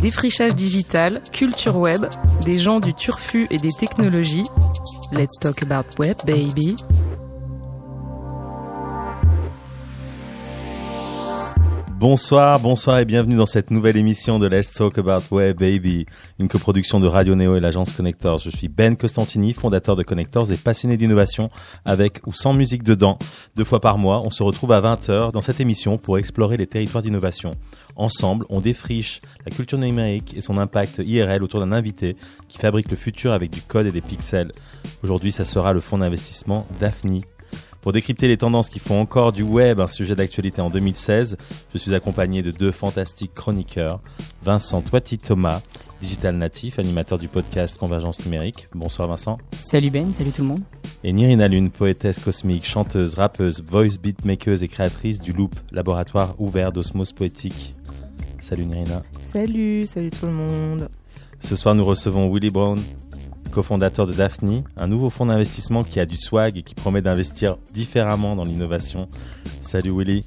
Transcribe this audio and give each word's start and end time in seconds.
Défrichage 0.00 0.54
digital, 0.54 1.20
culture 1.30 1.76
web, 1.76 2.06
des 2.44 2.58
gens 2.58 2.80
du 2.80 2.94
turfu 2.94 3.46
et 3.50 3.58
des 3.58 3.70
technologies. 3.70 4.46
Let's 5.12 5.38
talk 5.38 5.62
about 5.62 5.84
web, 5.98 6.16
baby. 6.24 6.76
Bonsoir, 12.00 12.58
bonsoir 12.60 12.98
et 12.98 13.04
bienvenue 13.04 13.36
dans 13.36 13.44
cette 13.44 13.70
nouvelle 13.70 13.98
émission 13.98 14.38
de 14.38 14.46
Let's 14.46 14.72
Talk 14.72 14.96
About 14.96 15.22
Web 15.32 15.58
Baby, 15.58 16.06
une 16.38 16.48
coproduction 16.48 16.98
de 16.98 17.06
Radio 17.06 17.34
Néo 17.34 17.56
et 17.56 17.60
l'agence 17.60 17.92
Connectors. 17.92 18.38
Je 18.38 18.48
suis 18.48 18.68
Ben 18.68 18.96
Costantini, 18.96 19.52
fondateur 19.52 19.96
de 19.96 20.02
Connectors 20.02 20.50
et 20.50 20.56
passionné 20.56 20.96
d'innovation 20.96 21.50
avec 21.84 22.22
ou 22.26 22.32
sans 22.32 22.54
musique 22.54 22.84
dedans. 22.84 23.18
Deux 23.54 23.64
fois 23.64 23.82
par 23.82 23.98
mois, 23.98 24.22
on 24.24 24.30
se 24.30 24.42
retrouve 24.42 24.72
à 24.72 24.80
20h 24.80 25.32
dans 25.32 25.42
cette 25.42 25.60
émission 25.60 25.98
pour 25.98 26.16
explorer 26.16 26.56
les 26.56 26.66
territoires 26.66 27.02
d'innovation. 27.02 27.50
Ensemble, 27.96 28.46
on 28.48 28.62
défriche 28.62 29.20
la 29.44 29.54
culture 29.54 29.76
numérique 29.76 30.34
et 30.34 30.40
son 30.40 30.56
impact 30.56 31.02
IRL 31.04 31.42
autour 31.42 31.60
d'un 31.60 31.70
invité 31.70 32.16
qui 32.48 32.56
fabrique 32.56 32.90
le 32.90 32.96
futur 32.96 33.32
avec 33.32 33.50
du 33.50 33.60
code 33.60 33.86
et 33.86 33.92
des 33.92 34.00
pixels. 34.00 34.52
Aujourd'hui, 35.02 35.32
ça 35.32 35.44
sera 35.44 35.74
le 35.74 35.80
fonds 35.80 35.98
d'investissement 35.98 36.66
Daphne 36.80 37.20
pour 37.80 37.92
décrypter 37.92 38.28
les 38.28 38.36
tendances 38.36 38.68
qui 38.68 38.78
font 38.78 39.00
encore 39.00 39.32
du 39.32 39.42
web 39.42 39.80
un 39.80 39.86
sujet 39.86 40.14
d'actualité 40.14 40.60
en 40.60 40.70
2016, 40.70 41.36
je 41.72 41.78
suis 41.78 41.94
accompagné 41.94 42.42
de 42.42 42.50
deux 42.50 42.72
fantastiques 42.72 43.34
chroniqueurs, 43.34 44.00
Vincent 44.42 44.82
Toiti 44.82 45.18
Thomas, 45.18 45.62
digital 46.00 46.36
natif, 46.36 46.78
animateur 46.78 47.18
du 47.18 47.28
podcast 47.28 47.78
Convergence 47.78 48.24
numérique. 48.24 48.66
Bonsoir 48.74 49.08
Vincent. 49.08 49.38
Salut 49.52 49.90
Ben, 49.90 50.12
salut 50.12 50.30
tout 50.30 50.42
le 50.42 50.48
monde. 50.48 50.62
Et 51.04 51.12
Nirina 51.12 51.48
Lune, 51.48 51.70
poétesse 51.70 52.18
cosmique, 52.18 52.66
chanteuse, 52.66 53.14
rappeuse, 53.14 53.62
voice 53.62 53.98
beatmaker 54.02 54.62
et 54.62 54.68
créatrice 54.68 55.20
du 55.20 55.32
Loop, 55.32 55.54
laboratoire 55.72 56.34
ouvert 56.38 56.72
d'osmose 56.72 57.12
poétique. 57.12 57.74
Salut 58.40 58.66
Nirina. 58.66 59.02
Salut, 59.32 59.86
salut 59.86 60.10
tout 60.10 60.26
le 60.26 60.32
monde. 60.32 60.88
Ce 61.40 61.56
soir, 61.56 61.74
nous 61.74 61.84
recevons 61.84 62.30
Willy 62.32 62.50
Brown, 62.50 62.78
cofondateur 63.50 64.06
de 64.06 64.12
Daphne, 64.12 64.62
un 64.76 64.86
nouveau 64.86 65.10
fonds 65.10 65.26
d'investissement 65.26 65.84
qui 65.84 66.00
a 66.00 66.06
du 66.06 66.16
swag 66.16 66.56
et 66.56 66.62
qui 66.62 66.74
promet 66.74 67.02
d'investir 67.02 67.56
différemment 67.72 68.36
dans 68.36 68.44
l'innovation. 68.44 69.08
Salut 69.60 69.92
Willy. 69.96 70.24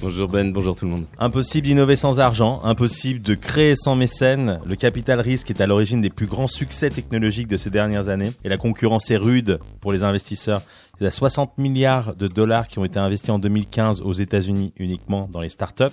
Bonjour 0.00 0.28
Ben, 0.28 0.52
bonjour 0.52 0.74
tout 0.74 0.84
le 0.84 0.90
monde. 0.90 1.06
Impossible 1.18 1.66
d'innover 1.66 1.96
sans 1.96 2.18
argent, 2.18 2.60
impossible 2.64 3.22
de 3.22 3.34
créer 3.34 3.74
sans 3.76 3.96
mécène. 3.96 4.60
Le 4.66 4.76
capital 4.76 5.20
risque 5.20 5.50
est 5.50 5.60
à 5.60 5.66
l'origine 5.66 6.00
des 6.00 6.10
plus 6.10 6.26
grands 6.26 6.48
succès 6.48 6.90
technologiques 6.90 7.48
de 7.48 7.56
ces 7.56 7.70
dernières 7.70 8.08
années 8.08 8.32
et 8.44 8.48
la 8.48 8.56
concurrence 8.56 9.10
est 9.10 9.16
rude 9.16 9.60
pour 9.80 9.92
les 9.92 10.02
investisseurs. 10.02 10.62
Il 11.00 11.04
y 11.04 11.06
a 11.06 11.10
60 11.10 11.58
milliards 11.58 12.14
de 12.14 12.28
dollars 12.28 12.68
qui 12.68 12.78
ont 12.78 12.84
été 12.84 12.98
investis 12.98 13.30
en 13.30 13.38
2015 13.38 14.00
aux 14.02 14.12
États-Unis 14.12 14.72
uniquement 14.76 15.28
dans 15.30 15.40
les 15.40 15.48
startups 15.48 15.84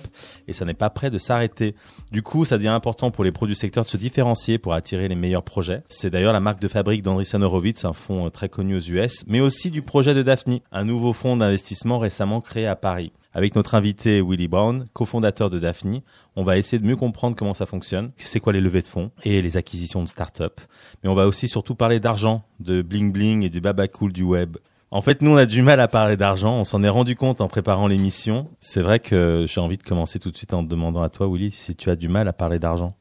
et 0.46 0.52
ça 0.52 0.64
n'est 0.64 0.74
pas 0.74 0.90
prêt 0.90 1.10
de 1.10 1.18
s'arrêter. 1.18 1.74
Du 2.12 2.22
coup, 2.22 2.44
ça 2.44 2.56
devient 2.56 2.68
important 2.68 3.10
pour 3.10 3.24
les 3.24 3.32
produits 3.32 3.54
du 3.54 3.60
secteur 3.60 3.84
de 3.84 3.88
se 3.88 3.96
différencier 3.96 4.58
pour 4.58 4.74
attirer 4.74 5.08
les 5.08 5.14
meilleurs 5.14 5.42
projets. 5.42 5.82
C'est 5.88 6.10
d'ailleurs 6.10 6.32
la 6.32 6.40
marque 6.40 6.60
de 6.60 6.68
fabrique 6.68 7.02
d'Andreessen 7.02 7.42
Horowitz, 7.42 7.84
un 7.84 7.92
fonds 7.92 8.30
très 8.30 8.48
connu 8.48 8.76
aux 8.76 8.80
US, 8.80 9.24
mais 9.26 9.40
aussi 9.40 9.70
du 9.70 9.82
projet 9.82 10.14
de 10.14 10.22
Daphne, 10.22 10.60
un 10.70 10.84
nouveau 10.84 11.12
fonds 11.12 11.36
d'investissement 11.36 11.98
récemment 11.98 12.40
créé 12.40 12.66
à 12.66 12.76
Paris. 12.76 13.12
Avec 13.34 13.56
notre 13.56 13.74
invité 13.74 14.20
Willy 14.20 14.46
Brown, 14.46 14.86
cofondateur 14.92 15.48
de 15.48 15.58
Daphne, 15.58 16.02
on 16.36 16.44
va 16.44 16.58
essayer 16.58 16.78
de 16.78 16.86
mieux 16.86 16.96
comprendre 16.96 17.34
comment 17.34 17.54
ça 17.54 17.64
fonctionne, 17.64 18.12
c'est 18.16 18.40
quoi 18.40 18.52
les 18.52 18.60
levées 18.60 18.82
de 18.82 18.86
fonds 18.86 19.10
et 19.24 19.40
les 19.40 19.56
acquisitions 19.56 20.02
de 20.02 20.08
start-up. 20.08 20.60
Mais 21.02 21.08
on 21.08 21.14
va 21.14 21.26
aussi 21.26 21.48
surtout 21.48 21.74
parler 21.74 21.98
d'argent, 21.98 22.44
de 22.60 22.82
bling 22.82 23.10
bling 23.10 23.42
et 23.42 23.48
du 23.48 23.60
baba 23.60 23.88
cool 23.88 24.12
du 24.12 24.22
web. 24.22 24.58
En 24.94 25.00
fait, 25.00 25.22
nous, 25.22 25.30
on 25.30 25.36
a 25.36 25.46
du 25.46 25.62
mal 25.62 25.80
à 25.80 25.88
parler 25.88 26.18
d'argent. 26.18 26.54
On 26.54 26.64
s'en 26.64 26.82
est 26.82 26.88
rendu 26.90 27.16
compte 27.16 27.40
en 27.40 27.48
préparant 27.48 27.86
l'émission. 27.86 28.50
C'est 28.60 28.82
vrai 28.82 29.00
que 29.00 29.46
j'ai 29.48 29.58
envie 29.58 29.78
de 29.78 29.82
commencer 29.82 30.18
tout 30.18 30.30
de 30.30 30.36
suite 30.36 30.52
en 30.52 30.62
te 30.62 30.68
demandant 30.68 31.00
à 31.00 31.08
toi, 31.08 31.26
Willy, 31.26 31.50
si 31.50 31.74
tu 31.74 31.88
as 31.88 31.96
du 31.96 32.08
mal 32.08 32.28
à 32.28 32.34
parler 32.34 32.58
d'argent. 32.58 32.94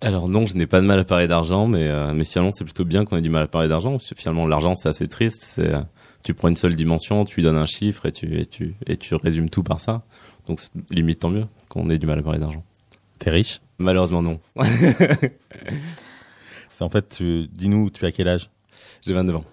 Alors 0.00 0.28
non, 0.28 0.44
je 0.44 0.56
n'ai 0.56 0.66
pas 0.66 0.80
de 0.80 0.86
mal 0.86 0.98
à 0.98 1.04
parler 1.04 1.28
d'argent, 1.28 1.68
mais, 1.68 1.86
euh, 1.86 2.12
mais 2.12 2.24
finalement, 2.24 2.50
c'est 2.50 2.64
plutôt 2.64 2.84
bien 2.84 3.04
qu'on 3.04 3.16
ait 3.16 3.22
du 3.22 3.30
mal 3.30 3.44
à 3.44 3.46
parler 3.46 3.68
d'argent. 3.68 3.96
Finalement, 4.16 4.48
l'argent, 4.48 4.74
c'est 4.74 4.88
assez 4.88 5.06
triste. 5.06 5.42
C'est 5.42 5.72
euh, 5.72 5.82
tu 6.24 6.34
prends 6.34 6.48
une 6.48 6.56
seule 6.56 6.74
dimension, 6.74 7.24
tu 7.24 7.36
lui 7.36 7.44
donnes 7.44 7.58
un 7.58 7.64
chiffre 7.64 8.06
et 8.06 8.12
tu, 8.12 8.40
et 8.40 8.46
tu, 8.46 8.74
et 8.88 8.96
tu 8.96 9.14
résumes 9.14 9.48
tout 9.48 9.62
par 9.62 9.78
ça. 9.78 10.02
Donc 10.48 10.58
limite 10.90 11.20
tant 11.20 11.30
mieux 11.30 11.46
qu'on 11.68 11.88
ait 11.90 11.98
du 11.98 12.06
mal 12.06 12.18
à 12.18 12.22
parler 12.22 12.40
d'argent. 12.40 12.64
T'es 13.20 13.30
riche? 13.30 13.60
Malheureusement 13.78 14.20
non. 14.20 14.40
c'est 16.68 16.82
en 16.82 16.88
fait, 16.88 17.08
tu, 17.08 17.46
dis-nous, 17.46 17.90
tu 17.90 18.04
as 18.04 18.10
quel 18.10 18.26
âge? 18.26 18.50
J'ai 19.02 19.12
29 19.12 19.36
ans. 19.36 19.44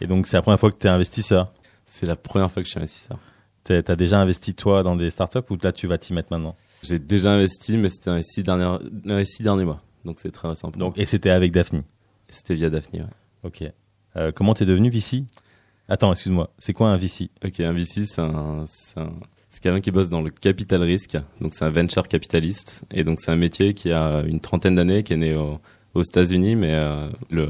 Et 0.00 0.06
donc 0.06 0.26
c'est 0.26 0.36
la 0.36 0.42
première 0.42 0.60
fois 0.60 0.70
que 0.70 0.78
tu 0.78 0.86
es 0.86 0.90
investisseur 0.90 1.52
C'est 1.86 2.06
la 2.06 2.16
première 2.16 2.50
fois 2.50 2.62
que 2.62 2.66
je 2.66 2.72
suis 2.72 2.80
investisseur. 2.80 3.18
T'as 3.64 3.82
as 3.86 3.96
déjà 3.96 4.20
investi 4.20 4.54
toi 4.54 4.82
dans 4.82 4.96
des 4.96 5.10
startups 5.10 5.50
ou 5.50 5.58
là 5.62 5.72
tu 5.72 5.86
vas 5.86 5.98
t'y 5.98 6.14
mettre 6.14 6.32
maintenant? 6.32 6.56
J'ai 6.82 6.98
déjà 6.98 7.32
investi, 7.32 7.76
mais 7.76 7.90
c'était 7.90 8.10
dans 8.10 8.16
les 8.16 8.22
six 8.22 8.42
derniers, 8.42 8.78
les 9.04 9.24
six 9.24 9.42
derniers 9.42 9.64
mois. 9.64 9.82
Donc 10.04 10.20
c'est 10.20 10.30
très 10.30 10.54
simple. 10.54 10.78
Donc, 10.78 10.96
et 10.96 11.04
c'était 11.04 11.30
avec 11.30 11.52
Daphne? 11.52 11.82
C'était 12.30 12.54
via 12.54 12.70
Daphne, 12.70 13.00
ouais. 13.00 13.06
Ok. 13.42 13.64
Euh, 14.16 14.32
comment 14.32 14.54
t'es 14.54 14.64
devenu 14.64 14.90
VC 14.90 15.24
Attends, 15.88 16.12
excuse-moi. 16.12 16.50
C'est 16.58 16.72
quoi 16.72 16.88
un 16.88 16.96
VC 16.96 17.30
Ok, 17.44 17.60
un 17.60 17.72
VC, 17.72 18.04
c'est 18.04 18.20
un, 18.20 18.64
c'est 19.48 19.62
quelqu'un 19.62 19.80
qui 19.80 19.90
bosse 19.90 20.08
dans 20.08 20.20
le 20.20 20.30
capital 20.30 20.82
risque. 20.82 21.16
Donc 21.40 21.54
c'est 21.54 21.64
un 21.64 21.70
venture 21.70 22.08
capitaliste. 22.08 22.84
Et 22.90 23.04
donc 23.04 23.20
c'est 23.20 23.30
un 23.30 23.36
métier 23.36 23.74
qui 23.74 23.90
a 23.92 24.22
une 24.26 24.40
trentaine 24.40 24.74
d'années, 24.74 25.02
qui 25.02 25.14
est 25.14 25.16
né 25.16 25.34
au, 25.34 25.58
aux 25.94 26.02
États-Unis, 26.02 26.54
mais 26.54 26.72
euh, 26.72 27.08
le, 27.30 27.48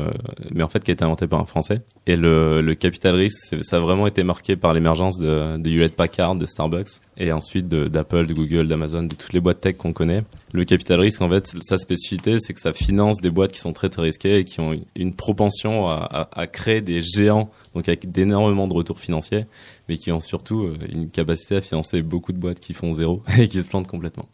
mais 0.53 0.62
en 0.62 0.69
fait 0.69 0.82
qui 0.82 0.91
a 0.91 0.94
été 0.94 1.04
inventé 1.04 1.26
par 1.26 1.41
un 1.41 1.44
Français. 1.44 1.82
Et 2.06 2.16
le, 2.16 2.60
le 2.62 2.75
capital 2.75 3.15
risk, 3.15 3.54
ça 3.62 3.76
a 3.76 3.81
vraiment 3.81 4.06
été 4.06 4.22
marqué 4.22 4.56
par 4.56 4.72
l'émergence 4.72 5.19
de, 5.19 5.56
de 5.59 5.71
Hewlett 5.71 5.94
Packard, 5.94 6.37
de 6.37 6.47
Starbucks, 6.47 7.00
et 7.16 7.32
ensuite 7.32 7.69
d'Apple, 7.69 8.26
de, 8.26 8.34
Google, 8.34 8.69
d'Amazon, 8.69 9.03
de 9.03 9.15
toutes 9.15 9.32
les 9.32 9.41
boîtes 9.41 9.60
tech 9.60 9.76
qu'on 9.76 9.93
connaît. 9.93 10.22
Le 10.53 10.65
capital 10.65 11.00
risk, 11.00 11.21
en 11.21 11.28
fait, 11.28 11.53
sa 11.60 11.76
spécificité, 11.76 12.38
c'est 12.38 12.54
que 12.54 12.60
ça 12.60 12.72
finance 12.72 13.21
des 13.21 13.31
boîtes 13.31 13.53
qui 13.53 13.60
sont 13.60 13.72
très 13.72 13.88
très 13.88 14.03
risquées 14.03 14.38
et 14.38 14.44
qui 14.44 14.60
ont 14.60 14.81
une 14.97 15.15
propension 15.15 15.88
à, 15.88 15.97
à, 15.97 16.41
à 16.41 16.47
créer 16.47 16.81
des 16.81 17.03
géants, 17.03 17.50
donc 17.75 17.88
avec 17.88 18.10
d'énormément 18.10 18.69
de 18.69 18.72
retours 18.72 19.00
financiers, 19.00 19.47
mais 19.88 19.97
qui 19.99 20.12
ont 20.12 20.20
surtout 20.20 20.62
euh, 20.62 20.78
une 20.91 21.10
capacité 21.10 21.56
à 21.56 21.60
financer 21.60 22.03
beaucoup 22.03 22.32
de 22.32 22.38
boîtes 22.38 22.60
qui 22.60 22.72
font 22.72 22.93
zéro 22.93 23.22
et 23.38 23.49
qui 23.49 23.60
se 23.62 23.69
plantent 23.69 23.88
complètement. 23.88 24.28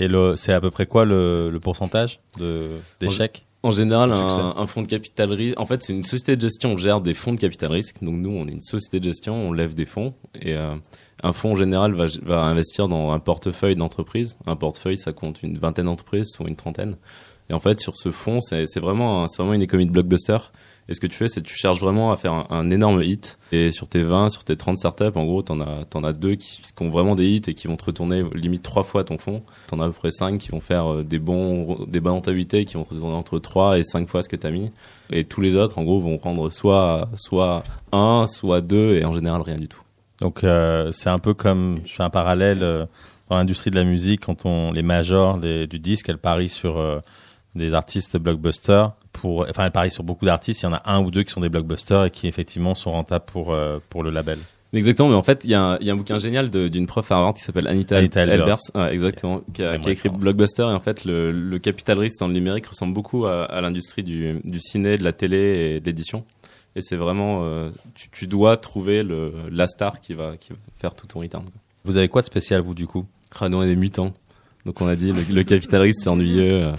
Et 0.00 0.08
c'est 0.36 0.52
à 0.52 0.60
peu 0.60 0.70
près 0.70 0.86
quoi 0.86 1.04
le, 1.04 1.50
le 1.50 1.58
pourcentage 1.58 2.20
d'échecs 3.00 3.47
en 3.62 3.72
général, 3.72 4.12
un, 4.12 4.54
un, 4.56 4.66
fonds 4.66 4.82
de 4.82 4.86
capital 4.86 5.32
risque, 5.32 5.58
en 5.58 5.66
fait, 5.66 5.82
c'est 5.82 5.92
une 5.92 6.04
société 6.04 6.36
de 6.36 6.40
gestion, 6.40 6.72
on 6.74 6.76
gère 6.76 7.00
des 7.00 7.14
fonds 7.14 7.32
de 7.32 7.40
capital 7.40 7.72
risque. 7.72 7.96
Donc 8.02 8.14
nous, 8.14 8.30
on 8.30 8.46
est 8.46 8.52
une 8.52 8.60
société 8.60 9.00
de 9.00 9.04
gestion, 9.04 9.34
on 9.34 9.52
lève 9.52 9.74
des 9.74 9.84
fonds. 9.84 10.14
Et 10.40 10.54
euh, 10.54 10.76
un 11.22 11.32
fonds 11.32 11.52
en 11.52 11.56
général 11.56 11.94
va, 11.94 12.06
va 12.22 12.42
investir 12.42 12.88
dans 12.88 13.12
un 13.12 13.18
portefeuille 13.18 13.76
d'entreprises. 13.76 14.36
Un 14.46 14.56
portefeuille, 14.56 14.98
ça 14.98 15.12
compte 15.12 15.42
une 15.42 15.58
vingtaine 15.58 15.86
d'entreprises, 15.86 16.28
soit 16.28 16.48
une 16.48 16.56
trentaine. 16.56 16.96
Et 17.50 17.54
en 17.54 17.60
fait, 17.60 17.80
sur 17.80 17.96
ce 17.96 18.10
fonds, 18.10 18.40
c'est 18.40 18.78
vraiment, 18.78 19.26
c'est 19.26 19.42
vraiment 19.42 19.54
une 19.54 19.62
économie 19.62 19.86
de 19.86 19.92
blockbuster. 19.92 20.36
Et 20.90 20.94
ce 20.94 21.00
que 21.00 21.06
tu 21.06 21.16
fais, 21.16 21.28
c'est 21.28 21.42
que 21.42 21.46
tu 21.46 21.56
cherches 21.56 21.80
vraiment 21.80 22.12
à 22.12 22.16
faire 22.16 22.46
un, 22.50 22.70
énorme 22.70 23.02
hit. 23.02 23.38
Et 23.52 23.72
sur 23.72 23.88
tes 23.88 24.02
20, 24.02 24.30
sur 24.30 24.44
tes 24.44 24.56
30 24.56 24.78
startups, 24.78 25.16
en 25.16 25.24
gros, 25.24 25.42
t'en 25.42 25.60
as, 25.60 25.84
t'en 25.84 26.02
as 26.02 26.12
deux 26.12 26.34
qui, 26.34 26.62
qui, 26.62 26.82
ont 26.82 26.88
vraiment 26.88 27.14
des 27.14 27.26
hits 27.26 27.42
et 27.46 27.54
qui 27.54 27.66
vont 27.66 27.76
te 27.76 27.84
retourner 27.84 28.22
limite 28.34 28.62
trois 28.62 28.84
fois 28.84 29.04
ton 29.04 29.18
fonds. 29.18 29.42
T'en 29.66 29.78
as 29.78 29.84
à 29.84 29.88
peu 29.88 29.94
près 29.94 30.10
5 30.10 30.38
qui 30.38 30.50
vont 30.50 30.60
faire 30.60 30.92
euh, 30.92 31.04
des 31.04 31.18
bons, 31.18 31.86
des 31.86 32.00
bonnes 32.00 32.14
rentabilités 32.14 32.64
qui 32.64 32.74
vont 32.74 32.84
te 32.84 32.94
retourner 32.94 33.14
entre 33.14 33.38
3 33.38 33.78
et 33.78 33.82
5 33.82 34.08
fois 34.08 34.22
ce 34.22 34.28
que 34.28 34.36
t'as 34.36 34.50
mis. 34.50 34.70
Et 35.10 35.24
tous 35.24 35.40
les 35.40 35.56
autres, 35.56 35.78
en 35.78 35.84
gros, 35.84 36.00
vont 36.00 36.16
rendre 36.16 36.50
soit, 36.50 37.08
soit 37.16 37.64
1, 37.92 38.26
soit 38.26 38.60
2 38.60 38.96
et 38.96 39.04
en 39.04 39.14
général 39.14 39.42
rien 39.42 39.56
du 39.56 39.68
tout. 39.68 39.87
Donc, 40.20 40.44
euh, 40.44 40.90
c'est 40.92 41.10
un 41.10 41.18
peu 41.18 41.34
comme, 41.34 41.80
je 41.84 41.94
fais 41.94 42.02
un 42.02 42.10
parallèle, 42.10 42.62
euh, 42.62 42.86
dans 43.28 43.36
l'industrie 43.36 43.70
de 43.70 43.76
la 43.76 43.84
musique, 43.84 44.24
quand 44.26 44.46
on, 44.46 44.72
les 44.72 44.82
majors 44.82 45.38
du 45.38 45.78
disque, 45.78 46.08
elles 46.08 46.18
parient 46.18 46.48
sur, 46.48 46.78
euh, 46.78 46.98
des 47.54 47.74
artistes 47.74 48.16
blockbusters 48.16 48.92
pour 49.12 49.46
enfin 49.48 49.66
elle 49.66 49.72
parie 49.72 49.90
sur 49.90 50.04
beaucoup 50.04 50.24
d'artistes 50.24 50.62
il 50.62 50.66
y 50.66 50.68
en 50.68 50.74
a 50.74 50.82
un 50.86 51.02
ou 51.02 51.10
deux 51.10 51.24
qui 51.24 51.32
sont 51.32 51.40
des 51.40 51.48
blockbusters 51.48 52.04
et 52.04 52.10
qui 52.10 52.26
effectivement 52.26 52.74
sont 52.74 52.92
rentables 52.92 53.24
pour 53.26 53.52
euh, 53.52 53.78
pour 53.90 54.02
le 54.02 54.10
label 54.10 54.38
Exactement, 54.74 55.08
mais 55.08 55.14
en 55.14 55.22
fait, 55.22 55.44
il 55.44 55.50
y, 55.50 55.54
a 55.54 55.62
un, 55.62 55.78
y 55.78 55.88
a 55.88 55.94
un 55.94 55.96
bouquin 55.96 56.18
génial 56.18 56.50
d'une 56.50 56.86
prof 56.86 57.10
à 57.10 57.14
Harvard 57.14 57.32
qui 57.32 57.40
s'appelle 57.40 57.66
Anita, 57.68 57.96
Anita 57.96 58.20
Elbers, 58.24 58.58
ouais, 58.74 58.92
exactement, 58.92 59.40
qui 59.54 59.62
a, 59.62 59.78
qui 59.78 59.88
a 59.88 59.92
écrit 59.92 60.10
Blockbuster. 60.10 60.64
Et 60.64 60.74
en 60.74 60.78
fait, 60.78 61.06
le, 61.06 61.30
le 61.30 61.58
capital 61.58 61.98
risque 61.98 62.20
dans 62.20 62.26
le 62.26 62.34
numérique 62.34 62.66
ressemble 62.66 62.92
beaucoup 62.92 63.24
à, 63.24 63.44
à 63.44 63.62
l'industrie 63.62 64.02
du, 64.02 64.40
du 64.44 64.60
ciné, 64.60 64.98
de 64.98 65.04
la 65.04 65.14
télé 65.14 65.38
et 65.76 65.80
de 65.80 65.86
l'édition. 65.86 66.26
Et 66.78 66.80
c'est 66.80 66.96
vraiment, 66.96 67.40
euh, 67.42 67.70
tu, 67.94 68.08
tu, 68.10 68.26
dois 68.26 68.56
trouver 68.56 69.02
le, 69.02 69.32
la 69.50 69.66
star 69.66 70.00
qui 70.00 70.14
va, 70.14 70.36
qui 70.36 70.50
va 70.50 70.58
faire 70.76 70.94
tout 70.94 71.06
ton 71.06 71.20
return. 71.20 71.44
Vous 71.84 71.96
avez 71.96 72.08
quoi 72.08 72.22
de 72.22 72.26
spécial, 72.26 72.60
vous, 72.60 72.74
du 72.74 72.86
coup? 72.86 73.04
Ah 73.38 73.48
on 73.50 73.62
est 73.62 73.66
des 73.66 73.76
mutants. 73.76 74.12
Donc 74.64 74.80
on 74.80 74.86
a 74.86 74.96
dit, 74.96 75.12
le, 75.12 75.34
le 75.34 75.42
capital 75.42 75.82
risque, 75.82 76.00
c'est 76.02 76.08
ennuyeux. 76.08 76.64
Euh 76.64 76.76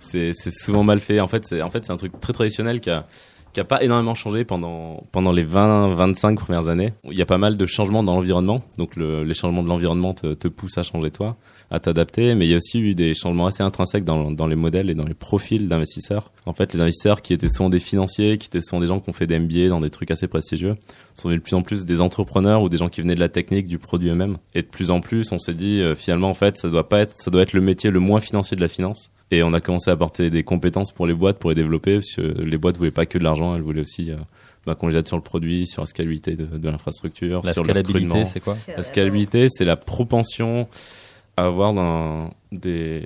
c'est 0.00 0.32
souvent 0.50 0.84
mal 0.84 1.00
fait. 1.00 1.20
En 1.20 1.28
fait, 1.28 1.44
c'est 1.46 1.62
en 1.62 1.70
fait 1.70 1.84
c'est 1.84 1.92
un 1.92 1.96
truc 1.96 2.18
très 2.20 2.32
traditionnel 2.32 2.80
qui 2.80 2.90
a 2.90 3.06
qui 3.52 3.60
a 3.60 3.64
pas 3.64 3.82
énormément 3.82 4.14
changé 4.14 4.44
pendant 4.44 5.04
pendant 5.10 5.32
les 5.32 5.42
20 5.42 5.94
25 5.94 6.38
premières 6.38 6.68
années. 6.68 6.92
Il 7.04 7.16
y 7.16 7.22
a 7.22 7.26
pas 7.26 7.38
mal 7.38 7.56
de 7.56 7.66
changements 7.66 8.02
dans 8.02 8.14
l'environnement. 8.14 8.62
Donc 8.76 8.96
le, 8.96 9.24
les 9.24 9.34
changements 9.34 9.62
de 9.62 9.68
l'environnement 9.68 10.14
te, 10.14 10.34
te 10.34 10.48
poussent 10.48 10.78
à 10.78 10.82
changer 10.82 11.10
toi, 11.10 11.36
à 11.70 11.80
t'adapter, 11.80 12.34
mais 12.34 12.46
il 12.46 12.50
y 12.50 12.54
a 12.54 12.56
aussi 12.56 12.80
eu 12.80 12.94
des 12.94 13.14
changements 13.14 13.46
assez 13.46 13.62
intrinsèques 13.62 14.04
dans 14.04 14.30
dans 14.30 14.46
les 14.46 14.56
modèles 14.56 14.88
et 14.88 14.94
dans 14.94 15.04
les 15.04 15.14
profils 15.14 15.68
d'investisseurs. 15.68 16.32
En 16.46 16.54
fait, 16.54 16.72
les 16.72 16.80
investisseurs 16.80 17.20
qui 17.20 17.32
étaient 17.34 17.48
souvent 17.48 17.68
des 17.68 17.78
financiers, 17.78 18.38
qui 18.38 18.46
étaient 18.46 18.62
souvent 18.62 18.80
des 18.80 18.86
gens 18.86 19.00
qui 19.00 19.10
ont 19.10 19.12
fait 19.12 19.26
des 19.26 19.38
MBA 19.38 19.68
dans 19.68 19.80
des 19.80 19.90
trucs 19.90 20.10
assez 20.10 20.28
prestigieux, 20.28 20.76
sont 21.14 21.30
de 21.30 21.36
plus 21.36 21.54
en 21.54 21.62
plus 21.62 21.84
des 21.84 22.00
entrepreneurs 22.00 22.62
ou 22.62 22.68
des 22.68 22.78
gens 22.78 22.88
qui 22.88 23.02
venaient 23.02 23.14
de 23.14 23.20
la 23.20 23.28
technique, 23.28 23.66
du 23.66 23.78
produit 23.78 24.08
eux-mêmes. 24.08 24.38
Et 24.54 24.62
de 24.62 24.66
plus 24.66 24.90
en 24.90 25.00
plus, 25.00 25.30
on 25.32 25.38
s'est 25.38 25.54
dit 25.54 25.80
euh, 25.80 25.94
finalement 25.94 26.30
en 26.30 26.34
fait, 26.34 26.56
ça 26.56 26.68
doit 26.68 26.88
pas 26.88 27.00
être 27.00 27.12
ça 27.16 27.30
doit 27.30 27.42
être 27.42 27.52
le 27.52 27.60
métier 27.60 27.90
le 27.90 28.00
moins 28.00 28.20
financier 28.20 28.56
de 28.56 28.62
la 28.62 28.68
finance 28.68 29.10
Et 29.30 29.42
on 29.42 29.52
a 29.52 29.60
commencé 29.60 29.90
à 29.90 29.92
apporter 29.92 30.30
des 30.30 30.44
compétences 30.44 30.90
pour 30.92 31.06
les 31.06 31.14
boîtes, 31.14 31.38
pour 31.38 31.50
les 31.50 31.56
développer, 31.56 31.96
parce 31.96 32.14
que 32.14 32.22
les 32.22 32.56
boîtes 32.56 32.78
voulaient 32.78 32.90
pas 32.90 33.04
que 33.06 33.18
de 33.18 33.24
l'argent, 33.24 33.54
elles 33.54 33.62
voulaient 33.62 33.82
aussi 33.82 34.10
euh, 34.10 34.16
bah, 34.64 34.74
qu'on 34.74 34.88
les 34.88 34.96
aide 34.96 35.06
sur 35.06 35.16
le 35.16 35.22
produit, 35.22 35.66
sur 35.66 35.82
la 35.82 35.86
scalabilité 35.86 36.34
de, 36.34 36.46
de 36.46 36.68
l'infrastructure, 36.70 37.42
La 37.44 37.52
sur 37.52 37.62
le 37.62 37.72
scalabilité, 37.72 38.04
recrutement. 38.04 38.26
c'est 38.26 38.40
quoi? 38.40 38.56
La 38.74 38.82
scalabilité, 38.82 39.48
c'est 39.50 39.64
la 39.66 39.76
propension 39.76 40.66
avoir 41.44 42.30
des, 42.52 43.02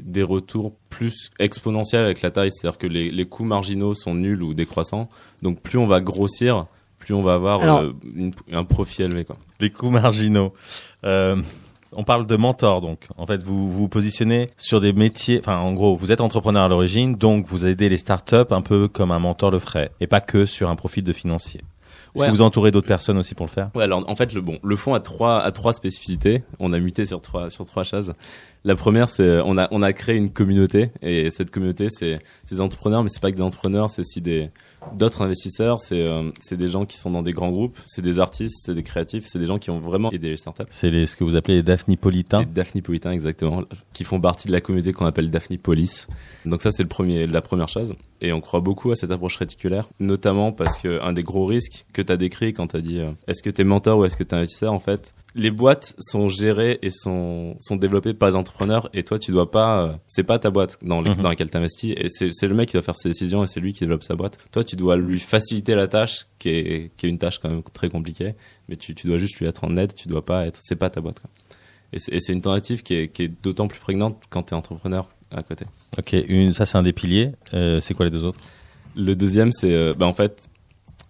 des 0.00 0.22
retours 0.22 0.72
plus 0.90 1.30
exponentiels 1.38 2.04
avec 2.04 2.22
la 2.22 2.30
taille. 2.30 2.50
C'est-à-dire 2.52 2.78
que 2.78 2.86
les, 2.86 3.10
les 3.10 3.24
coûts 3.26 3.44
marginaux 3.44 3.94
sont 3.94 4.14
nuls 4.14 4.42
ou 4.42 4.54
décroissants. 4.54 5.08
Donc 5.42 5.60
plus 5.60 5.78
on 5.78 5.86
va 5.86 6.00
grossir, 6.00 6.66
plus 6.98 7.14
on 7.14 7.22
va 7.22 7.34
avoir 7.34 7.62
Alors- 7.62 7.80
euh, 7.80 7.92
une- 8.14 8.32
un 8.52 8.64
profil 8.64 9.06
élevé. 9.06 9.24
Quoi. 9.24 9.36
Les 9.60 9.70
coûts 9.70 9.90
marginaux. 9.90 10.52
Euh, 11.04 11.36
on 11.94 12.04
parle 12.04 12.26
de 12.26 12.36
mentor, 12.36 12.80
donc. 12.80 13.06
En 13.18 13.26
fait, 13.26 13.42
vous 13.42 13.70
vous 13.70 13.86
positionnez 13.86 14.48
sur 14.56 14.80
des 14.80 14.94
métiers. 14.94 15.38
Enfin, 15.40 15.58
en 15.58 15.74
gros, 15.74 15.94
vous 15.94 16.10
êtes 16.10 16.22
entrepreneur 16.22 16.62
à 16.62 16.68
l'origine, 16.68 17.16
donc 17.16 17.46
vous 17.48 17.66
aidez 17.66 17.90
les 17.90 17.98
startups 17.98 18.50
un 18.50 18.62
peu 18.62 18.88
comme 18.88 19.10
un 19.10 19.18
mentor 19.18 19.50
le 19.50 19.58
ferait, 19.58 19.90
et 20.00 20.06
pas 20.06 20.22
que 20.22 20.46
sur 20.46 20.70
un 20.70 20.76
profil 20.76 21.04
de 21.04 21.12
financier. 21.12 21.60
Ouais. 22.14 22.26
que 22.26 22.30
vous 22.32 22.42
entourez 22.42 22.70
d'autres 22.70 22.86
personnes 22.86 23.16
aussi 23.18 23.34
pour 23.34 23.46
le 23.46 23.50
faire 23.50 23.70
Ouais, 23.74 23.84
alors 23.84 24.04
en 24.08 24.14
fait 24.16 24.34
le 24.34 24.40
bon, 24.42 24.58
le 24.62 24.76
fond 24.76 24.92
a 24.94 25.00
trois 25.00 25.40
a 25.40 25.50
trois 25.52 25.72
spécificités. 25.72 26.42
On 26.58 26.72
a 26.72 26.78
muté 26.78 27.06
sur 27.06 27.20
trois 27.20 27.48
sur 27.50 27.64
trois 27.64 27.84
choses. 27.84 28.12
La 28.64 28.76
première, 28.76 29.08
c'est 29.08 29.24
euh, 29.24 29.42
on 29.44 29.58
a 29.58 29.66
on 29.72 29.82
a 29.82 29.92
créé 29.92 30.16
une 30.16 30.30
communauté 30.30 30.90
et 31.02 31.30
cette 31.30 31.50
communauté 31.50 31.88
c'est 31.90 32.20
des 32.48 32.60
entrepreneurs, 32.60 33.02
mais 33.02 33.08
c'est 33.08 33.20
pas 33.20 33.32
que 33.32 33.36
des 33.36 33.42
entrepreneurs, 33.42 33.90
c'est 33.90 34.00
aussi 34.00 34.20
des 34.20 34.50
d'autres 34.94 35.22
investisseurs. 35.22 35.78
C'est 35.78 36.06
euh, 36.06 36.30
c'est 36.40 36.56
des 36.56 36.68
gens 36.68 36.84
qui 36.86 36.96
sont 36.96 37.10
dans 37.10 37.22
des 37.22 37.32
grands 37.32 37.50
groupes, 37.50 37.76
c'est 37.86 38.02
des 38.02 38.20
artistes, 38.20 38.62
c'est 38.64 38.74
des 38.74 38.84
créatifs, 38.84 39.24
c'est 39.26 39.40
des 39.40 39.46
gens 39.46 39.58
qui 39.58 39.70
ont 39.70 39.80
vraiment 39.80 40.12
aidé 40.12 40.28
les 40.28 40.36
startups. 40.36 40.62
C'est 40.70 40.90
les, 40.90 41.06
ce 41.06 41.16
que 41.16 41.24
vous 41.24 41.34
appelez 41.34 41.56
les 41.56 41.62
Daphnipolitains. 41.64 42.40
Les 42.40 42.46
Daphnipolitains 42.46 43.10
exactement, 43.10 43.64
qui 43.92 44.04
font 44.04 44.20
partie 44.20 44.46
de 44.46 44.52
la 44.52 44.60
communauté 44.60 44.92
qu'on 44.92 45.06
appelle 45.06 45.30
Daphnipolis. 45.30 46.06
Donc 46.46 46.62
ça 46.62 46.70
c'est 46.70 46.84
le 46.84 46.88
premier, 46.88 47.26
la 47.26 47.40
première 47.40 47.68
chose. 47.68 47.94
Et 48.20 48.32
on 48.32 48.40
croit 48.40 48.60
beaucoup 48.60 48.92
à 48.92 48.94
cette 48.94 49.10
approche 49.10 49.36
réticulaire, 49.36 49.88
notamment 49.98 50.52
parce 50.52 50.78
que 50.78 51.02
un 51.02 51.12
des 51.12 51.24
gros 51.24 51.46
risques 51.46 51.84
que 51.92 52.00
tu 52.00 52.12
as 52.12 52.16
décrit 52.16 52.52
quand 52.52 52.68
tu 52.68 52.76
as 52.76 52.80
dit 52.80 53.00
euh, 53.00 53.10
est-ce 53.26 53.42
que 53.42 53.50
tu 53.50 53.62
es 53.62 53.64
mentor 53.64 53.98
ou 53.98 54.04
est-ce 54.04 54.16
que 54.16 54.22
tu 54.22 54.36
es 54.36 54.38
investisseur 54.38 54.72
en 54.72 54.78
fait, 54.78 55.14
les 55.34 55.50
boîtes 55.50 55.94
sont 55.98 56.28
gérées 56.28 56.78
et 56.82 56.90
sont 56.90 57.56
sont 57.58 57.76
développées 57.76 58.12
par 58.14 58.28
les 58.28 58.36
entrepreneurs 58.36 58.88
et 58.92 59.02
toi 59.02 59.18
tu 59.18 59.30
dois 59.32 59.50
pas 59.50 59.82
euh, 59.84 59.92
c'est 60.06 60.24
pas 60.24 60.38
ta 60.38 60.50
boîte 60.50 60.78
dans, 60.82 61.00
les- 61.00 61.10
Mhm. 61.10 61.16
dans 61.22 61.28
laquelle 61.30 61.50
tu 61.50 61.56
investis 61.56 61.94
et 61.96 62.08
c'est 62.08 62.28
c'est 62.32 62.46
le 62.46 62.54
mec 62.54 62.68
qui 62.68 62.74
doit 62.74 62.82
faire 62.82 62.96
ses 62.96 63.08
décisions 63.08 63.42
et 63.42 63.46
c'est 63.46 63.60
lui 63.60 63.72
qui 63.72 63.80
développe 63.80 64.02
sa 64.04 64.14
boîte. 64.14 64.38
Toi 64.52 64.62
tu 64.64 64.76
dois 64.76 64.96
lui 64.96 65.18
faciliter 65.18 65.74
la 65.74 65.88
tâche 65.88 66.26
qui 66.38 66.48
est 66.50 66.90
qui 66.96 67.06
est 67.06 67.08
une 67.08 67.18
tâche 67.18 67.38
quand 67.38 67.48
même 67.48 67.62
très 67.72 67.88
compliquée, 67.88 68.34
mais 68.68 68.76
tu 68.76 68.94
tu 68.94 69.06
dois 69.06 69.16
juste 69.18 69.38
lui 69.38 69.46
être 69.46 69.64
en 69.64 69.76
aide, 69.76 69.94
tu 69.94 70.08
dois 70.08 70.24
pas 70.24 70.46
être 70.46 70.58
c'est 70.62 70.76
pas 70.76 70.90
ta 70.90 71.00
boîte 71.00 71.20
quoi. 71.20 71.30
Et 71.94 71.98
c'est 71.98 72.12
et 72.14 72.20
c'est 72.20 72.32
une 72.32 72.40
tentative 72.42 72.82
qui 72.82 72.94
est, 72.94 73.08
qui 73.08 73.22
est 73.24 73.42
d'autant 73.42 73.68
plus 73.68 73.80
prégnante 73.80 74.22
quand 74.30 74.42
tu 74.44 74.54
es 74.54 74.56
entrepreneur 74.56 75.08
à 75.30 75.42
côté. 75.42 75.64
Ok, 75.98 76.14
une, 76.28 76.52
ça 76.52 76.66
c'est 76.66 76.76
un 76.78 76.82
des 76.82 76.92
piliers. 76.92 77.30
Euh, 77.54 77.80
c'est 77.80 77.94
quoi 77.94 78.04
les 78.04 78.10
deux 78.10 78.24
autres? 78.24 78.40
Le 78.94 79.14
deuxième, 79.16 79.52
c'est 79.52 79.72
euh, 79.72 79.94
bah, 79.96 80.06
en 80.06 80.12
fait, 80.12 80.48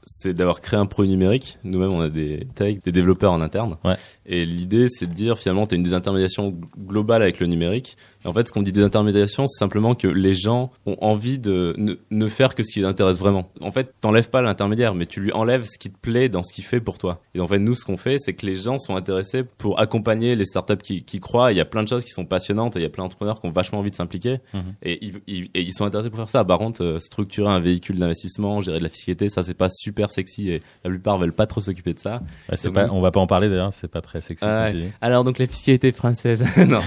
c'est 0.05 0.35
d'avoir 0.35 0.61
créé 0.61 0.79
un 0.79 0.87
produit 0.87 1.11
numérique. 1.11 1.59
Nous-mêmes, 1.65 1.93
on 1.93 2.01
a 2.01 2.09
des 2.09 2.47
techs, 2.55 2.83
des 2.85 2.93
développeurs 2.93 3.33
en 3.33 3.41
interne. 3.41 3.77
Ouais. 3.85 3.95
Et 4.27 4.45
l'idée, 4.47 4.87
c'est 4.89 5.07
de 5.07 5.15
dire 5.15 5.39
finalement, 5.39 5.67
tu 5.67 5.75
as 5.75 5.77
une 5.77 5.83
désintermédiation 5.85 6.57
globale 6.79 7.23
avec 7.23 7.39
le 7.41 7.47
numérique. 7.47 7.97
Et 8.25 8.29
en 8.29 8.33
fait, 8.33 8.47
ce 8.47 8.53
qu'on 8.53 8.63
dit 8.63 8.73
désintermédiation, 8.73 9.47
c'est 9.49 9.59
simplement 9.59 9.95
que 9.95 10.07
les 10.07 10.35
gens 10.35 10.71
ont 10.87 10.97
envie 11.01 11.39
de 11.39 11.75
ne, 11.77 11.95
ne 12.11 12.27
faire 12.29 12.55
que 12.55 12.63
ce 12.63 12.73
qui 12.73 12.81
les 12.81 12.87
intéresse 12.87 13.19
vraiment. 13.19 13.51
En 13.61 13.73
fait, 13.73 13.95
t'enlèves 14.01 14.31
pas 14.31 14.43
l'intermédiaire, 14.43 14.95
mais 14.95 15.07
tu 15.07 15.21
lui 15.21 15.33
enlèves 15.33 15.65
ce 15.65 15.79
qui 15.79 15.91
te 15.91 15.99
plaît 15.99 16.29
dans 16.29 16.43
ce 16.43 16.53
qu'il 16.53 16.65
fait 16.65 16.81
pour 16.81 16.99
toi. 16.99 17.21
Et 17.35 17.41
en 17.41 17.47
fait, 17.49 17.59
nous, 17.59 17.75
ce 17.75 17.85
qu'on 17.85 17.97
fait, 17.97 18.17
c'est 18.19 18.33
que 18.33 18.47
les 18.47 18.55
gens 18.55 18.79
sont 18.79 18.95
intéressés 18.97 19.43
pour 19.59 19.81
accompagner 19.81 20.37
les 20.37 20.45
startups 20.45 20.77
qui, 20.77 21.03
qui 21.03 21.19
croient. 21.21 21.53
Il 21.53 21.57
y 21.59 21.61
a 21.61 21.65
plein 21.65 21.83
de 21.83 21.89
choses 21.89 22.05
qui 22.05 22.11
sont 22.13 22.25
passionnantes 22.25 22.77
et 22.77 22.81
il 22.81 22.83
y 22.83 22.87
a 22.87 22.91
plein 22.91 23.05
d'entrepreneurs 23.05 23.41
qui 23.41 23.47
ont 23.47 23.51
vachement 23.53 23.79
envie 23.81 23.91
de 23.91 23.97
s'impliquer. 23.97 24.39
Mhm. 24.55 24.61
Et, 24.83 25.05
ils, 25.05 25.21
ils- 25.27 25.51
et 25.55 25.63
ils 25.63 25.73
sont 25.75 25.85
intéressés 25.85 26.11
pour 26.11 26.19
faire 26.19 26.31
ça. 26.31 26.45
Par 26.45 26.59
contre, 26.59 26.83
euh, 26.85 26.99
structurer 27.01 27.51
un 27.51 27.61
véhicule 27.61 27.99
d'investissement, 27.99 28.61
gérer 28.61 28.79
de 28.79 28.85
la 28.85 28.89
fiscalité, 28.89 29.29
ça, 29.29 29.43
c'est 29.43 29.55
pas 29.55 29.69
super 29.69 29.92
sexy 30.09 30.51
et 30.51 30.63
la 30.85 30.91
plupart 30.91 31.19
veulent 31.19 31.33
pas 31.33 31.47
trop 31.47 31.61
s'occuper 31.61 31.93
de 31.95 31.99
ça. 31.99 32.21
Ouais, 32.49 32.57
Donc, 32.65 32.75
pas, 32.75 32.87
on 32.91 33.01
va 33.01 33.11
pas 33.11 33.21
en 33.21 33.27
parler 33.27 33.49
d'ailleurs, 33.49 33.73
c'est 33.73 33.89
pas 33.89 34.01
très 34.01 34.21
sexy. 34.21 34.45
Ah. 34.45 34.71
Alors 35.01 35.25
donc 35.25 35.39
la 35.39 35.47
fiscalité 35.47 35.93
française. 35.93 36.45
non. 36.69 36.81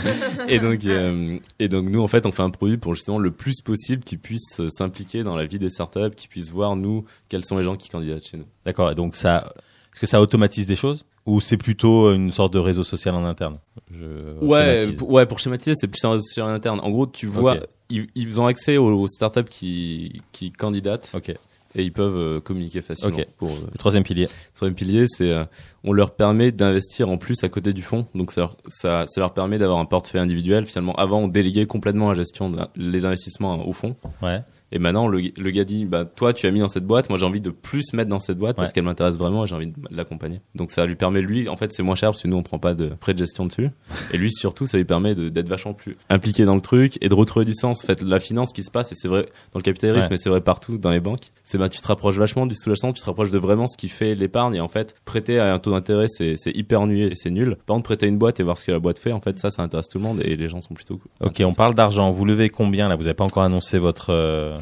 Et 0.48 0.60
donc 0.60 0.86
euh, 0.86 1.38
et 1.60 1.68
donc 1.68 1.90
nous 1.90 2.02
en 2.02 2.07
fait 2.07 2.25
on 2.25 2.31
fait 2.31 2.44
un 2.44 2.50
produit 2.50 2.78
pour 2.78 2.94
justement 2.96 3.19
le 3.19 3.31
plus 3.31 3.62
possible 3.62 4.04
qui 4.04 4.18
puisse 4.18 4.62
s'impliquer 4.69 5.24
dans 5.24 5.36
la 5.36 5.46
vie 5.46 5.60
des 5.60 5.69
startups, 5.69 6.16
qui 6.16 6.28
puissent 6.28 6.52
voir 6.52 6.75
nous 6.75 7.06
quels 7.30 7.46
sont 7.46 7.57
les 7.57 7.63
gens 7.63 7.75
qui 7.75 7.90
candidatent 7.90 8.25
chez 8.25 8.38
nous. 8.38 8.46
D'accord. 8.66 8.92
Et 8.92 8.96
donc 8.96 9.16
ça, 9.16 9.54
est-ce 9.94 10.00
que 10.00 10.08
ça 10.08 10.22
automatise 10.22 10.68
des 10.68 10.75
choses 10.75 11.06
ou 11.25 11.42
c'est 11.42 11.58
plutôt 11.58 12.13
une 12.13 12.31
sorte 12.31 12.54
de 12.54 12.60
réseau 12.60 12.84
social 12.84 13.16
en 13.16 13.25
interne? 13.25 13.58
Je 13.92 14.06
Ouais, 14.42 14.92
pour, 14.94 15.10
ouais 15.10 15.25
pour 15.25 15.40
schématiser 15.40 15.74
c'est 15.75 15.88
plus 15.88 16.04
un 16.06 16.12
réseau 16.12 16.24
social 16.24 16.50
interne. 16.50 16.80
En 16.84 16.92
gros 16.92 17.08
tu 17.08 17.28
vois 17.28 17.58
ils, 17.90 18.08
ils 18.16 18.42
ont 18.42 18.48
accès 18.48 18.78
aux, 18.78 18.88
aux 18.88 19.08
startups 19.08 19.50
qui 19.50 20.22
qui 20.31 20.51
candidatent 20.51 21.12
Ok. 21.13 21.34
Et 21.75 21.83
ils 21.83 21.92
peuvent 21.92 22.18
euh, 22.18 22.39
communiquer 22.39 22.81
facilement. 22.81 23.18
Pour, 23.38 23.50
euh, 23.50 23.69
Le 23.72 23.77
troisième 23.77 24.04
pilier. 24.04 24.27
troisième 24.54 24.75
pilier, 24.75 25.06
c'est 25.07 25.31
euh, 25.31 25.44
on 25.83 25.92
leur 25.92 26.16
permet 26.16 26.51
d'investir 26.51 27.10
en 27.10 27.18
plus 27.18 27.44
à 27.44 27.50
côté 27.50 27.74
du 27.74 27.81
fonds. 27.81 28.07
Donc 28.16 28.31
ça 28.31 28.42
leur, 28.42 28.57
ça, 28.68 29.06
ça 29.07 29.22
leur 29.22 29.33
permet 29.33 29.57
d'avoir 29.57 29.80
un 29.80 29.86
portefeuille 29.86 30.22
individuel. 30.22 30.66
Finalement, 30.66 30.95
avant, 30.95 31.19
on 31.19 31.27
déléguait 31.27 31.66
complètement 31.66 32.10
la 32.10 32.16
gestion 32.16 32.51
des 32.75 33.06
investissements 33.06 33.68
au 33.68 33.74
fond. 33.74 33.95
Ouais. 34.22 34.42
Et 34.71 34.79
maintenant, 34.79 35.07
le, 35.07 35.21
le 35.38 35.51
gars 35.51 35.63
dit, 35.63 35.85
bah, 35.85 36.06
toi, 36.06 36.33
tu 36.33 36.47
as 36.47 36.51
mis 36.51 36.59
dans 36.59 36.67
cette 36.67 36.85
boîte, 36.85 37.09
moi, 37.09 37.17
j'ai 37.19 37.25
envie 37.25 37.39
de 37.39 37.50
plus 37.51 37.94
mettre 37.94 38.09
dans 38.09 38.19
cette 38.19 38.38
boîte 38.38 38.56
parce 38.56 38.69
Ouais. 38.69 38.73
qu'elle 38.73 38.83
m'intéresse 38.83 39.15
vraiment 39.17 39.45
et 39.45 39.47
j'ai 39.47 39.56
envie 39.56 39.67
de 39.67 39.73
l'accompagner. 39.91 40.41
Donc, 40.56 40.71
ça 40.71 40.85
lui 40.85 40.95
permet, 40.95 41.21
lui, 41.21 41.47
en 41.47 41.56
fait, 41.56 41.71
c'est 41.71 41.83
moins 41.83 41.95
cher 41.95 42.09
parce 42.09 42.23
que 42.23 42.27
nous, 42.27 42.38
on 42.38 42.44
prend 42.44 42.57
pas 42.59 42.73
de 42.73 42.88
prêt 42.88 43.13
de 43.13 43.19
gestion 43.19 43.45
dessus. 43.45 43.69
Et 44.13 44.17
lui, 44.17 44.31
surtout, 44.33 44.65
ça 44.65 44.77
lui 44.77 44.85
permet 44.85 45.13
d'être 45.15 45.47
vachement 45.50 45.73
plus 45.73 45.97
impliqué 46.09 46.45
dans 46.45 46.56
le 46.56 46.62
truc 46.62 46.97
et 47.01 47.09
de 47.09 47.13
retrouver 47.15 47.45
du 47.45 47.53
sens. 47.53 47.83
En 47.83 47.88
fait, 47.88 48.01
la 48.01 48.19
finance 48.19 48.51
qui 48.53 48.63
se 48.63 48.71
passe, 48.71 48.91
et 48.91 48.95
c'est 48.95 49.07
vrai 49.07 49.27
dans 49.53 49.59
le 49.59 49.63
capitalisme, 49.63 50.00
Ouais. 50.00 50.07
mais 50.12 50.17
c'est 50.17 50.29
vrai 50.29 50.41
partout 50.41 50.77
dans 50.77 50.89
les 50.91 51.00
banques, 51.00 51.25
c'est 51.44 51.57
ben, 51.57 51.69
tu 51.69 51.79
te 51.79 51.88
rapproches 51.88 52.17
vachement 52.17 52.45
du 52.47 52.56
soulagement, 52.56 52.91
tu 52.91 53.01
te 53.01 53.06
rapproches 53.06 53.31
de 53.31 53.38
vraiment 53.39 53.67
ce 53.67 53.77
qui 53.77 53.88
fait 53.88 54.15
l'épargne. 54.15 54.56
Et 54.56 54.62
en 54.62 54.67
fait, 54.67 54.95
prêter 55.06 55.38
à 55.39 55.53
un 55.53 55.59
taux 55.59 55.71
d'intérêt, 55.71 56.07
c'est 56.07 56.35
hyper 56.56 56.81
ennuyé 56.81 57.06
et 57.07 57.15
c'est 57.15 57.29
nul. 57.29 57.56
Par 57.65 57.75
contre, 57.75 57.85
prêter 57.85 58.07
à 58.07 58.09
une 58.09 58.17
boîte 58.17 58.39
et 58.39 58.44
voir 58.44 58.57
ce 58.57 58.65
que 58.65 58.71
la 58.71 58.79
boîte 58.79 59.00
fait, 59.00 59.12
en 59.13 59.21
fait, 59.21 59.38
ça, 59.39 59.51
ça 59.51 59.62
intéresse 59.62 59.89
tout 59.89 60.00
le 60.00 60.03
monde 60.03 60.21
et 60.23 60.35
les 60.35 60.47
gens 60.50 60.59
sont 60.62 60.73
plutôt 60.73 61.00
Ok, 61.21 61.41
on 61.45 61.53
parle 61.53 61.75
d'argent. 61.75 62.12
Vous 62.12 62.25
levez 62.25 62.50
combien 62.50 62.89
là? 62.89 62.95
Vous 62.95 63.06
avez 63.06 63.13
pas 63.13 63.23
encore 63.25 63.44
annoncé 63.44 63.77
votre. 63.79 64.07
euh, 64.12 64.57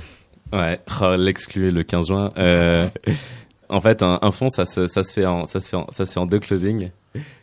Ouais, 0.53 0.79
oh, 1.01 1.15
l'excluer 1.17 1.71
le 1.71 1.83
15 1.83 2.07
juin. 2.07 2.31
Euh, 2.37 2.87
en 3.69 3.81
fait, 3.81 4.03
un, 4.03 4.19
un 4.21 4.31
fonds, 4.31 4.49
ça 4.49 4.65
se, 4.65 4.87
ça 4.87 5.03
se 5.03 5.11
fait 5.13 5.25
en, 5.25 5.45
ça 5.45 5.59
se 5.59 5.69
fait 5.69 5.75
en, 5.77 5.87
ça 5.89 6.05
se 6.05 6.13
fait 6.13 6.19
en 6.19 6.25
deux 6.25 6.39
closings. 6.39 6.91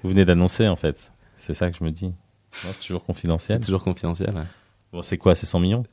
Vous 0.02 0.10
venez 0.10 0.24
d'annoncer 0.24 0.68
en 0.68 0.76
fait. 0.76 1.10
C'est 1.36 1.54
ça 1.54 1.70
que 1.70 1.76
je 1.78 1.84
me 1.84 1.90
dis. 1.90 2.12
C'est 2.52 2.86
toujours 2.86 3.04
confidentiel. 3.04 3.58
C'est 3.60 3.66
toujours 3.66 3.82
confidentiel. 3.82 4.31
ouais. 4.34 4.43
Bon, 4.93 5.02
c'est 5.02 5.19
quoi 5.19 5.34
C'est 5.36 5.46
100 5.46 5.60
millions? 5.60 5.84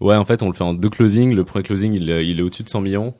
Ouais, 0.00 0.16
en 0.16 0.24
fait, 0.24 0.42
on 0.42 0.46
le 0.48 0.54
fait 0.54 0.64
en 0.64 0.72
deux 0.72 0.88
closings. 0.88 1.34
Le 1.34 1.44
premier 1.44 1.62
closing, 1.62 1.92
il, 1.92 2.08
est- 2.08 2.26
il 2.26 2.38
est 2.38 2.42
au-dessus 2.42 2.62
de 2.62 2.68
100 2.70 2.80
millions. 2.80 3.14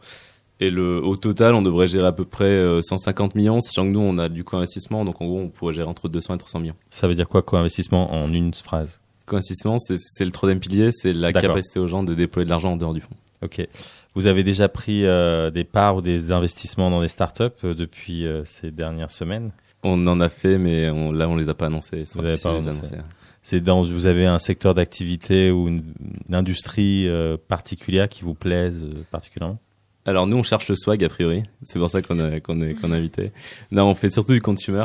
Et 0.60 0.70
le, 0.70 1.02
au 1.04 1.14
total, 1.16 1.54
on 1.54 1.60
devrait 1.60 1.86
gérer 1.86 2.06
à 2.06 2.12
peu 2.12 2.25
près 2.25 2.44
euh, 2.46 2.80
150 2.80 3.34
millions, 3.34 3.60
sachant 3.60 3.84
que 3.84 3.90
nous, 3.90 4.00
on 4.00 4.16
a 4.16 4.30
du 4.30 4.44
co-investissement. 4.44 5.04
Donc, 5.04 5.20
en 5.20 5.26
gros, 5.26 5.38
on 5.40 5.48
pourrait 5.50 5.75
gérer 5.75 5.86
entre 5.88 6.08
200 6.08 6.34
et 6.34 6.38
300 6.38 6.60
millions. 6.60 6.75
Ça 6.88 7.06
veut 7.06 7.14
dire 7.14 7.28
quoi 7.28 7.42
co-investissement 7.42 8.14
en 8.14 8.32
une 8.32 8.54
phrase? 8.54 9.00
Co-investissement, 9.26 9.76
c'est, 9.76 10.25
le 10.25 10.30
troisième 10.32 10.58
pilier, 10.60 10.88
c'est 10.92 11.12
la 11.12 11.32
capacité 11.42 11.78
aux 11.80 11.86
gens 11.88 12.02
de 12.02 12.14
déployer 12.14 12.46
de 12.46 12.50
l'argent 12.50 12.72
en 12.72 12.76
dehors 12.78 12.94
du 12.94 13.02
fonds. 13.02 13.16
Ok. 13.43 13.66
Vous 14.14 14.26
avez 14.26 14.45
déjà 14.45 14.69
pris 14.69 15.05
euh, 15.05 15.50
des 15.50 15.64
parts 15.64 15.97
ou 15.97 16.00
des 16.00 16.33
investissements 16.33 16.90
dans 16.90 17.02
des 17.02 17.09
startups 17.09 17.45
euh, 17.64 17.75
depuis 17.75 18.26
euh, 18.26 18.45
ces 18.45 18.71
dernières 18.71 19.11
semaines? 19.11 19.52
On 19.83 20.07
en 20.07 20.21
a 20.21 20.28
fait, 20.28 20.59
mais 20.59 20.90
on, 20.90 21.12
là, 21.12 21.28
on 21.28 21.37
les 21.37 21.49
a 21.49 21.55
pas 21.55 21.66
annoncés. 21.66 22.05
Vous 22.14 22.21
avez 22.21 22.38
pas 22.38 22.52
de 22.52 22.57
les 22.57 22.69
annoncé. 22.69 22.95
annoncer. 22.95 23.11
C'est 23.43 23.61
dans 23.61 23.85
vous 23.85 24.07
avez 24.07 24.26
un 24.26 24.40
secteur 24.40 24.75
d'activité 24.75 25.52
ou 25.52 25.69
une, 25.69 25.85
une 26.28 26.35
industrie 26.35 27.07
euh, 27.07 27.37
particulière 27.37 28.09
qui 28.09 28.25
vous 28.25 28.35
plaise 28.35 28.76
euh, 28.83 29.05
particulièrement? 29.12 29.59
Alors 30.05 30.26
nous 30.26 30.37
on 30.37 30.43
cherche 30.43 30.69
le 30.69 30.75
swag 30.75 31.05
a 31.05 31.09
priori, 31.09 31.43
c'est 31.62 31.78
pour 31.78 31.88
ça 31.90 32.02
qu'on 32.02 32.19
a 32.19 32.40
qu'on 32.40 32.61
est 32.61 32.75
qu'on 32.75 32.90
a 32.90 32.97
invité. 32.97 33.33
Non, 33.71 33.85
on 33.88 33.95
fait 33.95 34.11
surtout 34.11 34.33
du 34.33 34.40
consumer. 34.40 34.83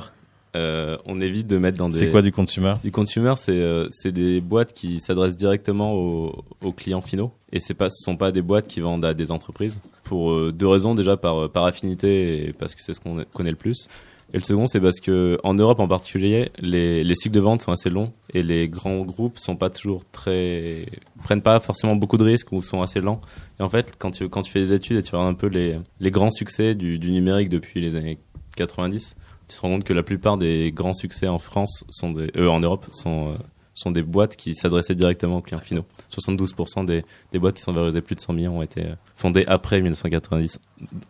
Euh, 0.55 0.97
on 1.05 1.21
évite 1.21 1.47
de 1.47 1.57
mettre 1.57 1.77
dans 1.77 1.87
des 1.87 1.97
C'est 1.97 2.09
quoi 2.09 2.21
du 2.21 2.31
consumer? 2.31 2.73
Du 2.83 2.91
consumer, 2.91 3.33
c'est 3.37 3.51
euh, 3.53 3.87
c'est 3.91 4.11
des 4.11 4.41
boîtes 4.41 4.73
qui 4.73 4.99
s'adressent 4.99 5.37
directement 5.37 5.93
aux, 5.93 6.43
aux 6.61 6.73
clients 6.73 7.01
finaux 7.01 7.31
et 7.53 7.59
c'est 7.59 7.73
pas 7.73 7.87
ce 7.89 8.03
sont 8.03 8.17
pas 8.17 8.31
des 8.31 8.41
boîtes 8.41 8.67
qui 8.67 8.81
vendent 8.81 9.05
à 9.05 9.13
des 9.13 9.31
entreprises 9.31 9.79
pour 10.03 10.31
euh, 10.31 10.51
deux 10.51 10.67
raisons 10.67 10.93
déjà 10.93 11.15
par 11.15 11.49
par 11.49 11.65
affinité 11.65 12.47
et 12.47 12.53
parce 12.53 12.75
que 12.75 12.81
c'est 12.83 12.93
ce 12.93 12.99
qu'on 12.99 13.23
connaît 13.33 13.51
le 13.51 13.55
plus. 13.55 13.87
Et 14.33 14.37
le 14.37 14.43
second, 14.43 14.65
c'est 14.65 14.79
parce 14.79 15.01
que 15.01 15.37
en 15.43 15.53
Europe 15.53 15.81
en 15.81 15.89
particulier, 15.89 16.51
les, 16.59 17.03
les 17.03 17.15
cycles 17.15 17.35
de 17.35 17.41
vente 17.41 17.61
sont 17.61 17.73
assez 17.73 17.89
longs 17.89 18.13
et 18.33 18.43
les 18.43 18.69
grands 18.69 19.01
groupes 19.01 19.37
sont 19.39 19.57
pas 19.57 19.69
toujours 19.69 20.03
très 20.11 20.85
prennent 21.23 21.41
pas 21.41 21.59
forcément 21.59 21.97
beaucoup 21.97 22.15
de 22.17 22.23
risques 22.23 22.51
ou 22.51 22.61
sont 22.61 22.81
assez 22.81 22.99
lents. 22.99 23.21
Et 23.59 23.63
en 23.63 23.69
fait, 23.69 23.93
quand 23.97 24.11
tu 24.11 24.27
quand 24.27 24.41
tu 24.41 24.51
fais 24.51 24.59
des 24.59 24.73
études 24.73 24.97
et 24.97 25.03
tu 25.03 25.15
regardes 25.15 25.33
un 25.33 25.37
peu 25.37 25.47
les 25.47 25.79
les 26.01 26.11
grands 26.11 26.29
succès 26.29 26.75
du, 26.75 26.99
du 26.99 27.11
numérique 27.11 27.47
depuis 27.47 27.79
les 27.79 27.95
années 27.95 28.17
90, 28.57 29.15
tu 29.51 29.57
te 29.57 29.61
rends 29.61 29.69
compte 29.69 29.83
que 29.83 29.93
la 29.93 30.03
plupart 30.03 30.37
des 30.37 30.71
grands 30.71 30.93
succès 30.93 31.27
en 31.27 31.39
France 31.39 31.83
sont 31.89 32.11
des 32.11 32.31
euh, 32.37 32.47
en 32.49 32.59
Europe 32.61 32.85
sont 32.91 33.29
euh, 33.29 33.33
sont 33.73 33.91
des 33.91 34.01
boîtes 34.03 34.35
qui 34.35 34.53
s'adressaient 34.55 34.95
directement 34.95 35.37
aux 35.37 35.41
clients 35.41 35.59
finaux. 35.59 35.85
72% 36.13 36.85
des, 36.85 37.03
des 37.31 37.39
boîtes 37.39 37.55
qui 37.55 37.61
sont 37.61 37.71
valorisées 37.73 38.01
plus 38.01 38.15
de 38.15 38.21
100 38.21 38.33
millions 38.33 38.57
ont 38.59 38.61
été 38.61 38.83
euh, 38.85 38.93
fondées 39.15 39.43
après 39.47 39.79
1990 39.81 40.59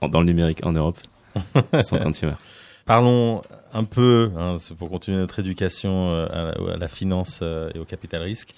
en- 0.02 0.08
dans 0.10 0.20
le 0.20 0.26
numérique 0.28 0.60
en 0.66 0.72
Europe. 0.72 0.98
sans 1.82 1.98
consumer. 2.00 2.34
Parlons 2.86 3.42
un 3.74 3.84
peu, 3.84 4.32
hein, 4.38 4.58
pour 4.78 4.90
continuer 4.90 5.18
notre 5.18 5.40
éducation 5.40 6.12
à, 6.12 6.44
la, 6.58 6.74
à 6.74 6.78
la 6.78 6.88
finance 6.88 7.40
euh, 7.42 7.70
et 7.76 7.80
au 7.80 7.86
capital 7.86 8.22
risque. 8.22 8.54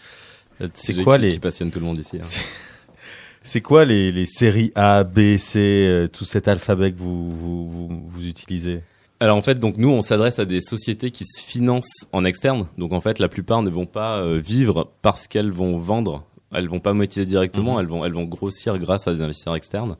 C'est 0.73 1.01
quoi 1.03 1.17
qui, 1.17 1.23
les 1.23 1.31
qui 1.33 1.39
passionne 1.39 1.71
tout 1.71 1.79
le 1.79 1.85
monde 1.85 1.97
ici. 1.97 2.17
hein. 2.17 2.25
c'est 3.43 3.61
quoi 3.61 3.85
les, 3.85 4.11
les 4.11 4.25
séries 4.25 4.71
A, 4.75 5.03
B, 5.03 5.37
C, 5.37 5.59
euh, 5.87 6.07
tout 6.07 6.25
cet 6.25 6.47
alphabet 6.47 6.91
que 6.93 6.97
vous 6.99 7.31
vous, 7.31 7.69
vous, 7.69 8.03
vous 8.09 8.25
utilisez? 8.25 8.81
Alors 9.23 9.37
en 9.37 9.41
fait, 9.41 9.57
donc 9.57 9.77
nous, 9.77 9.87
on 9.89 10.01
s'adresse 10.01 10.39
à 10.39 10.43
des 10.45 10.59
sociétés 10.59 11.09
qui 11.09 11.23
se 11.23 11.41
financent 11.41 12.07
en 12.11 12.25
externe. 12.25 12.65
Donc 12.77 12.91
en 12.91 12.99
fait, 12.99 13.19
la 13.19 13.29
plupart 13.29 13.61
ne 13.63 13.69
vont 13.69 13.85
pas 13.85 14.17
euh, 14.17 14.37
vivre 14.37 14.89
parce 15.01 15.27
qu'elles 15.27 15.51
vont 15.51 15.77
vendre. 15.77 16.25
Elles 16.53 16.67
vont 16.67 16.81
pas 16.81 16.91
monétiser 16.91 17.25
directement. 17.25 17.75
Mhm. 17.75 17.79
Elles 17.79 17.87
vont, 17.87 18.03
elles 18.05 18.11
vont 18.13 18.25
grossir 18.25 18.77
grâce 18.79 19.07
à 19.07 19.13
des 19.13 19.21
investisseurs 19.21 19.55
externes. 19.55 19.95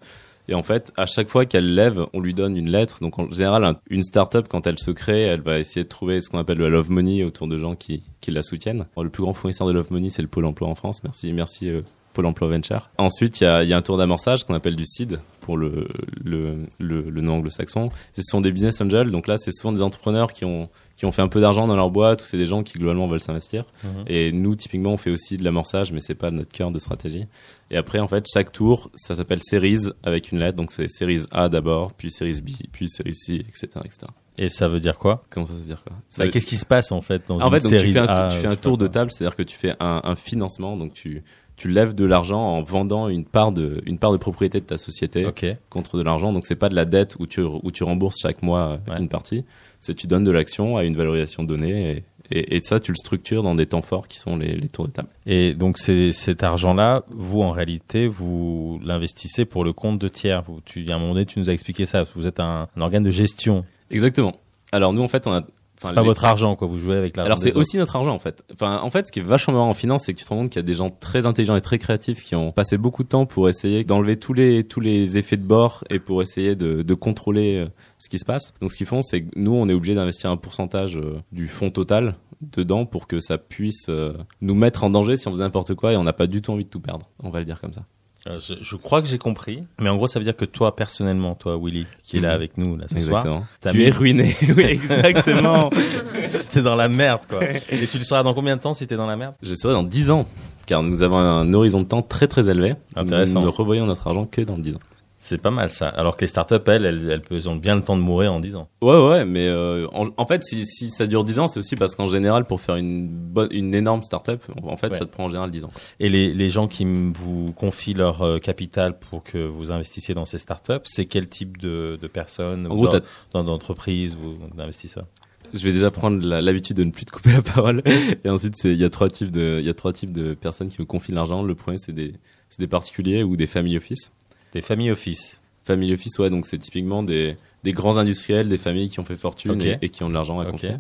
Et 0.50 0.56
en 0.56 0.62
fait, 0.62 0.92
à 0.98 1.06
chaque 1.06 1.30
fois 1.30 1.46
qu'elle 1.46 1.74
lève, 1.74 2.06
on 2.12 2.20
lui 2.20 2.34
donne 2.34 2.58
une 2.58 2.70
lettre. 2.70 2.98
Donc 3.00 3.18
en 3.18 3.32
général, 3.32 3.64
un- 3.64 3.78
une 3.90 4.04
startup, 4.04 4.50
quand 4.50 4.68
elle 4.68 4.78
se 4.78 4.92
crée, 4.92 5.22
elle 5.22 5.40
va 5.40 5.58
essayer 5.58 5.86
de 5.86 5.90
trouver 5.90 6.20
ce 6.20 6.30
qu'on 6.30 6.38
appelle 6.40 6.58
le 6.58 6.68
love 6.68 6.92
money 6.92 7.24
autour 7.24 7.48
de 7.48 7.58
gens 7.58 7.76
qui, 7.76 8.04
qui 8.20 8.32
la 8.32 8.44
soutiennent. 8.44 8.88
Alors, 8.98 9.06
le 9.06 9.10
plus 9.10 9.24
grand 9.24 9.32
fournisseur 9.32 9.66
de 9.68 9.72
love 9.72 9.88
money, 9.90 10.10
c'est 10.10 10.22
le 10.22 10.28
Pôle 10.28 10.44
Emploi 10.44 10.68
en 10.68 10.76
France. 10.76 11.02
Merci, 11.06 11.32
merci 11.32 11.70
euh, 11.70 11.82
Pôle 12.14 12.26
Emploi 12.26 12.50
Venture. 12.50 12.90
Ensuite, 12.98 13.40
il 13.40 13.46
y 13.46 13.48
a, 13.48 13.64
y 13.64 13.72
a 13.72 13.78
un 13.78 13.82
tour 13.82 13.96
d'amorçage 13.98 14.44
qu'on 14.44 14.54
appelle 14.54 14.76
du 14.76 14.86
seed 14.86 15.22
pour 15.44 15.58
le, 15.58 15.88
le, 16.24 16.66
le, 16.80 17.02
le 17.10 17.22
nom 17.22 17.36
anglo-saxon. 17.36 17.90
Ce 18.14 18.22
sont 18.24 18.42
des 18.42 18.52
business 18.52 18.82
angels. 18.82 19.12
Donc 19.12 19.28
là, 19.28 19.38
c'est 19.38 19.52
souvent 19.52 19.72
des 19.74 19.82
entrepreneurs 19.84 20.34
qui 20.34 20.46
ont, 20.46 20.70
qui 20.96 21.06
ont 21.06 21.12
fait 21.12 21.22
un 21.22 21.28
peu 21.28 21.42
d'argent 21.42 21.68
dans 21.68 21.76
leur 21.76 21.92
boîte 21.92 22.24
ou 22.24 22.26
c'est 22.26 22.38
des 22.38 22.46
gens 22.48 22.64
qui 22.64 22.80
globalement 22.80 23.08
veulent 23.08 23.22
s'investir. 23.22 23.66
Mhm. 23.84 23.90
Et 24.08 24.32
nous, 24.32 24.56
typiquement, 24.56 24.94
on 24.94 24.98
fait 24.98 25.12
aussi 25.12 25.38
de 25.38 25.44
l'amorçage, 25.44 25.92
mais 25.92 26.00
c'est 26.02 26.16
pas 26.16 26.32
notre 26.32 26.52
cœur 26.52 26.72
de 26.72 26.80
stratégie. 26.80 27.26
Et 27.70 27.78
après, 27.78 28.00
en 28.00 28.08
fait, 28.08 28.26
chaque 28.34 28.52
tour, 28.52 28.90
ça 28.96 29.14
s'appelle 29.16 29.40
Series 29.44 29.90
avec 30.04 30.32
une 30.32 30.40
lettre. 30.40 30.56
Donc 30.58 30.72
c'est 30.72 30.88
Series 30.88 31.24
A 31.32 31.50
d'abord, 31.50 31.94
puis 31.94 32.10
Series 32.12 32.42
B, 32.42 32.50
puis 32.72 32.90
Series 32.90 33.14
C, 33.14 33.36
etc., 33.36 33.68
etc. 33.84 33.98
Et 34.40 34.50
ça 34.50 34.68
veut 34.68 34.80
dire 34.80 34.98
quoi? 34.98 35.22
Comment 35.30 35.46
ça 35.46 35.54
se 35.54 35.60
dire 35.60 35.84
quoi? 35.84 35.94
Bah, 36.18 36.26
veut- 36.26 36.32
Qu'est-ce 36.32 36.48
qui 36.48 36.56
se 36.56 36.66
passe 36.66 36.92
en 36.92 37.02
fait 37.02 37.22
dans 37.28 37.40
en 37.40 37.46
une 37.52 37.60
fait, 37.60 37.64
donc, 37.64 37.72
tu 37.74 37.80
série 37.80 37.94
fais 37.94 38.00
un, 38.00 38.06
A, 38.08 38.28
tu 38.30 38.38
fais 38.40 38.48
un 38.48 38.56
tour 38.56 38.78
de 38.80 38.88
table, 38.88 39.12
c'est-à-dire 39.12 39.36
que 39.36 39.44
tu 39.44 39.56
fais 39.56 39.74
un, 39.80 40.02
un 40.04 40.16
financement, 40.16 40.76
donc 40.76 40.94
tu, 40.94 41.24
tu 41.56 41.70
lèves 41.70 41.94
de 41.94 42.06
l'argent 42.06 42.42
en 42.42 42.62
vendant 42.64 43.08
une 43.10 43.26
part 43.26 43.52
de, 43.52 43.82
une 43.86 43.98
part 44.00 44.12
de 44.12 44.18
propriété 44.18 44.60
de 44.60 44.66
ta 44.66 44.78
société 44.78 45.22
quoi. 45.24 45.30
Ok. 45.32 45.46
contre 45.70 45.98
de 45.98 46.04
l'argent. 46.04 46.34
Donc 46.34 46.46
c'est 46.46 46.56
pas 46.56 46.70
de 46.70 46.76
la 46.76 46.86
dette 46.86 47.16
où 47.20 47.28
tu, 47.28 47.42
où 47.42 47.72
tu 47.72 47.84
rembourses 47.84 48.20
chaque 48.22 48.42
mois 48.42 48.80
euh, 48.88 48.92
Ouais. 48.92 49.00
une 49.00 49.10
partie. 49.10 49.44
C'est 49.80 49.94
tu 49.94 50.08
donnes 50.08 50.24
de 50.24 50.32
l'action 50.32 50.78
à 50.78 50.84
une 50.84 50.96
valorisation 50.96 51.44
donnée 51.44 52.04
et, 52.32 52.40
et, 52.40 52.56
et 52.56 52.60
ça 52.64 52.80
tu 52.80 52.92
le 52.92 52.96
structures 52.96 53.44
dans 53.44 53.54
des 53.54 53.66
temps 53.66 53.82
forts 53.82 54.08
qui 54.08 54.18
sont 54.18 54.36
les, 54.38 54.54
les 54.54 54.70
tours 54.70 54.88
de 54.88 54.92
table. 54.94 55.10
Et 55.26 55.54
donc 55.54 55.78
c'est 55.78 56.12
cet 56.14 56.42
argent-là, 56.44 57.04
vous 57.10 57.42
en 57.42 57.52
réalité, 57.52 58.08
vous 58.08 58.80
l'investissez 58.84 59.46
pour 59.46 59.64
le 59.64 59.74
compte 59.74 60.00
de 60.00 60.08
tiers. 60.08 60.42
Vous, 60.44 60.60
tu, 60.66 60.90
a 60.90 60.96
un 60.96 61.00
moment 61.00 61.14
donné, 61.14 61.26
tu 61.26 61.38
nous 61.40 61.50
as 61.50 61.54
expliqué 61.54 61.86
ça. 61.86 62.00
parce 62.00 62.12
que 62.12 62.20
Vous 62.20 62.28
êtes 62.28 62.40
un, 62.40 62.68
un 62.76 62.82
organe 62.82 63.04
de 63.04 63.12
gestion. 63.12 63.64
Exactement. 63.92 64.34
Alors 64.72 64.92
nous 64.94 65.04
en 65.04 65.08
fait 65.08 65.28
on 65.28 65.34
a. 65.34 65.44
enfin, 65.84 65.90
C'est 65.90 65.96
pas 65.96 66.02
les- 66.02 66.08
votre 66.08 66.26
argent, 66.26 66.56
quoi. 66.56 66.68
Vous 66.68 66.80
jouez 66.80 66.96
avec 66.96 67.16
l'argent. 67.18 67.28
Alors 67.28 67.38
c'est 67.38 67.56
aussi 67.56 67.78
notre 67.78 67.96
argent 67.96 68.14
en 68.14 68.20
fait. 68.20 68.44
Enfin 68.54 68.80
en 68.82 68.90
fait 68.90 69.08
ce 69.08 69.12
qui 69.12 69.20
est 69.20 69.24
vachement 69.24 69.54
marrant 69.54 69.70
en 69.70 69.74
finance 69.74 70.04
c'est 70.06 70.14
que 70.14 70.20
tu 70.20 70.24
te 70.26 70.30
rends 70.30 70.38
compte 70.38 70.50
qu'il 70.50 70.60
y 70.60 70.64
a 70.64 70.66
des 70.66 70.74
gens 70.74 70.90
très 70.90 71.26
intelligents 71.26 71.56
et 71.56 71.62
très 71.62 71.78
créatifs 71.78 72.24
qui 72.24 72.36
ont 72.36 72.52
passé 72.52 72.78
beaucoup 72.78 73.04
de 73.04 73.10
temps 73.10 73.26
pour 73.26 73.50
essayer 73.50 73.84
d'enlever 73.84 74.18
tous 74.18 74.34
les 74.34 74.64
tous 74.64 74.80
les 74.80 75.18
effets 75.18 75.38
de 75.38 75.44
bord 75.46 75.84
et 75.90 76.00
pour 76.00 76.22
essayer 76.22 76.56
de, 76.56 76.82
de 76.82 76.94
contrôler 76.94 77.58
euh, 77.58 77.68
ce 78.00 78.10
qui 78.10 78.20
se 78.20 78.26
passe. 78.26 78.54
Donc 78.62 78.72
ce 78.72 78.78
qu'ils 78.78 78.88
font 78.88 79.02
c'est 79.02 79.22
que 79.24 79.30
nous 79.36 79.54
on 79.54 79.68
est 79.70 79.74
obligé 79.74 79.96
d'investir 79.96 80.32
un 80.32 80.38
pourcentage 80.38 80.98
euh, 80.98 81.18
du 81.32 81.48
fonds 81.48 81.70
total 81.72 82.16
dedans 82.42 82.86
pour 82.86 83.08
que 83.08 83.20
ça 83.22 83.38
puisse 83.38 83.86
euh, 83.90 84.14
nous 84.42 84.56
mettre 84.56 84.84
en 84.84 84.90
danger 84.90 85.16
si 85.18 85.28
on 85.28 85.32
faisait 85.32 85.44
n'importe 85.44 85.76
quoi 85.76 85.94
et 85.94 85.98
on 85.98 86.04
n'a 86.04 86.12
pas 86.14 86.28
du 86.28 86.42
tout 86.42 86.52
envie 86.52 86.66
de 86.66 86.70
tout 86.70 86.82
perdre. 86.82 87.06
On 87.22 87.30
va 87.30 87.40
le 87.40 87.46
dire 87.46 87.62
comme 87.62 87.72
ça. 87.74 87.84
Euh, 88.28 88.40
je, 88.40 88.54
je 88.62 88.76
crois 88.78 89.02
que 89.02 89.08
j'ai 89.10 89.18
compris. 89.18 89.64
Mais 89.82 89.90
en 89.90 89.96
gros, 89.98 90.08
ça 90.08 90.18
veut 90.18 90.24
dire 90.24 90.36
que 90.36 90.46
toi, 90.46 90.76
personnellement, 90.76 91.36
toi, 91.36 91.58
Willy, 91.62 91.86
qui 92.06 92.18
est 92.18 92.22
là 92.22 92.30
Mhm. 92.30 92.36
avec 92.36 92.58
nous 92.58 92.78
là 92.78 92.86
ce 92.88 93.00
soir, 93.02 93.18
Exactement. 93.22 93.46
t'as 93.60 93.72
Tu 93.72 93.78
mis- 93.80 93.84
es 93.84 93.90
ruiné. 93.90 94.36
oui 94.56 94.64
exactement. 94.64 95.70
t'es 96.50 96.62
dans 96.62 96.76
la 96.76 96.88
merde, 96.88 97.22
quoi. 97.30 97.44
Et 97.44 97.86
tu 97.86 97.98
le 97.98 98.04
sauras 98.06 98.24
dans 98.24 98.34
combien 98.34 98.56
de 98.56 98.62
temps 98.62 98.74
si 98.74 98.88
t'es 98.88 98.96
dans 98.96 99.08
la 99.08 99.18
merde? 99.18 99.36
Je 99.44 99.54
serai 99.56 99.74
dans 99.74 99.84
10 99.84 100.10
ans 100.10 100.26
car 100.66 100.82
nous 100.84 101.02
avons 101.04 101.18
un 101.18 101.52
horizon 101.54 101.82
de 101.82 101.86
temps 101.88 102.02
très 102.02 102.28
très 102.28 102.48
élevé. 102.50 102.76
Intéressant. 102.96 103.42
Nous 103.42 103.48
ne 103.48 103.52
revoyons 103.52 103.86
notre 103.86 104.08
argent 104.08 104.26
que 104.26 104.40
dans 104.42 104.58
10 104.58 104.76
ans. 104.76 104.80
C'est 105.26 105.38
pas 105.38 105.52
mal 105.52 105.70
ça. 105.70 105.88
Alors 105.88 106.18
que 106.18 106.22
les 106.26 106.28
startups, 106.28 106.56
elles, 106.68 106.84
elles, 106.86 107.10
elles, 107.10 107.22
elles 107.32 107.48
ont 107.48 107.56
bien 107.56 107.78
le 107.78 107.82
temps 107.82 107.96
de 107.96 108.02
mourir 108.02 108.34
en 108.34 108.42
10 108.42 108.56
ans. 108.58 108.68
Ouais, 108.82 108.98
ouais, 109.08 109.24
mais 109.24 109.48
euh, 109.48 109.88
en, 109.94 110.08
en 110.18 110.26
fait, 110.26 110.44
si, 110.44 110.66
si 110.66 110.90
ça 110.90 111.08
dure 111.08 111.24
10 111.24 111.40
ans, 111.40 111.48
c'est 111.48 111.60
aussi 111.60 111.78
parce 111.78 111.96
qu'en 111.96 112.08
général, 112.08 112.44
pour 112.44 112.60
faire 112.60 112.76
une 112.76 113.08
bonne, 113.08 113.48
une 113.52 113.74
énorme 113.74 114.04
startup, 114.04 114.42
en 114.64 114.76
fait, 114.76 114.88
Ouais. 114.90 114.98
ça 114.98 115.06
te 115.06 115.12
prend 115.12 115.24
en 115.24 115.30
général 115.30 115.50
10 115.50 115.64
ans. 115.64 115.72
Et 116.02 116.10
les, 116.10 116.34
les 116.34 116.50
gens 116.50 116.68
qui 116.68 116.84
vous 116.86 117.54
confient 117.56 117.94
leur 117.94 118.22
euh, 118.22 118.38
capital 118.38 119.00
pour 119.00 119.24
que 119.24 119.38
vous 119.48 119.72
investissiez 119.72 120.14
dans 120.14 120.26
ces 120.26 120.40
startups, 120.40 120.74
c'est 120.84 121.06
quel 121.06 121.30
type 121.30 121.58
de, 121.58 121.98
de 122.02 122.08
personnes, 122.08 122.68
En 122.68 122.72
ou 122.72 122.82
gros, 122.86 122.90
dans- 123.32 123.44
d'entreprises 123.46 124.16
ou 124.16 124.36
d'investisseurs? 124.58 125.06
Je 125.54 125.64
vais 125.64 125.72
déjà 125.72 125.90
prendre 125.92 126.26
l'habitude 126.26 126.76
de 126.78 126.84
ne 126.84 126.92
plus 126.92 127.06
te 127.06 127.12
couper 127.12 127.32
la 127.32 127.44
parole. 127.44 127.82
Et 128.26 128.30
ensuite, 128.30 128.62
il 128.64 128.76
y 128.76 128.84
a 128.84 128.90
trois 128.90 129.08
types 129.08 129.30
de 129.30 129.58
il 129.60 129.66
y 129.66 129.70
a 129.70 129.74
trois 129.76 129.94
types 129.94 130.12
de 130.12 130.34
personnes 130.34 130.68
qui 130.68 130.78
nous 130.80 130.88
confient 130.88 131.12
l'argent. 131.12 131.44
Le 131.44 131.54
premier, 131.54 131.78
c'est 131.78 131.92
des 131.94 132.14
c'est 132.50 132.60
des 132.60 132.68
particuliers 132.68 133.22
ou 133.24 133.36
des 133.38 133.46
family 133.46 133.78
office. 133.78 134.12
Des 134.54 134.62
familles 134.62 134.92
office. 134.92 135.42
Family 135.64 135.94
office, 135.94 136.18
ouais, 136.20 136.30
donc 136.30 136.46
c'est 136.46 136.58
typiquement 136.60 137.04
des 137.04 137.36
des 137.64 137.72
grands 137.72 137.96
industriels, 137.98 138.50
des 138.50 138.58
familles 138.58 138.90
qui 138.90 139.00
ont 139.00 139.06
fait 139.06 139.16
fortune 139.16 139.62
et, 139.62 139.78
et 139.82 139.88
qui 139.88 140.04
ont 140.04 140.10
de 140.10 140.14
l'argent 140.14 140.38
à 140.42 140.44
Ok. 140.44 140.52
confier. 140.52 140.76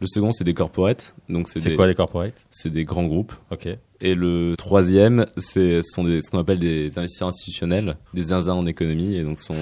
Le 0.00 0.06
second, 0.06 0.32
c'est 0.32 0.44
des 0.44 0.54
corporates, 0.54 1.14
donc 1.28 1.46
c'est 1.46 1.62
des 1.62 1.76
quoi 1.76 1.86
les 1.86 1.94
corporates? 1.94 2.46
C'est 2.50 2.70
des 2.70 2.84
grands 2.84 3.04
groupes. 3.04 3.34
Ok. 3.50 3.68
Et 4.00 4.14
le 4.14 4.54
troisième, 4.56 5.26
c'est 5.36 5.82
ce 5.82 5.90
sont 5.92 6.04
des, 6.04 6.22
ce 6.22 6.30
qu'on 6.30 6.38
appelle 6.38 6.58
des 6.58 6.98
investisseurs 6.98 7.28
institutionnels, 7.28 7.98
des 8.14 8.22
zinzins 8.22 8.54
en 8.54 8.64
économie, 8.64 9.14
et 9.14 9.22
donc 9.24 9.40
sont 9.40 9.54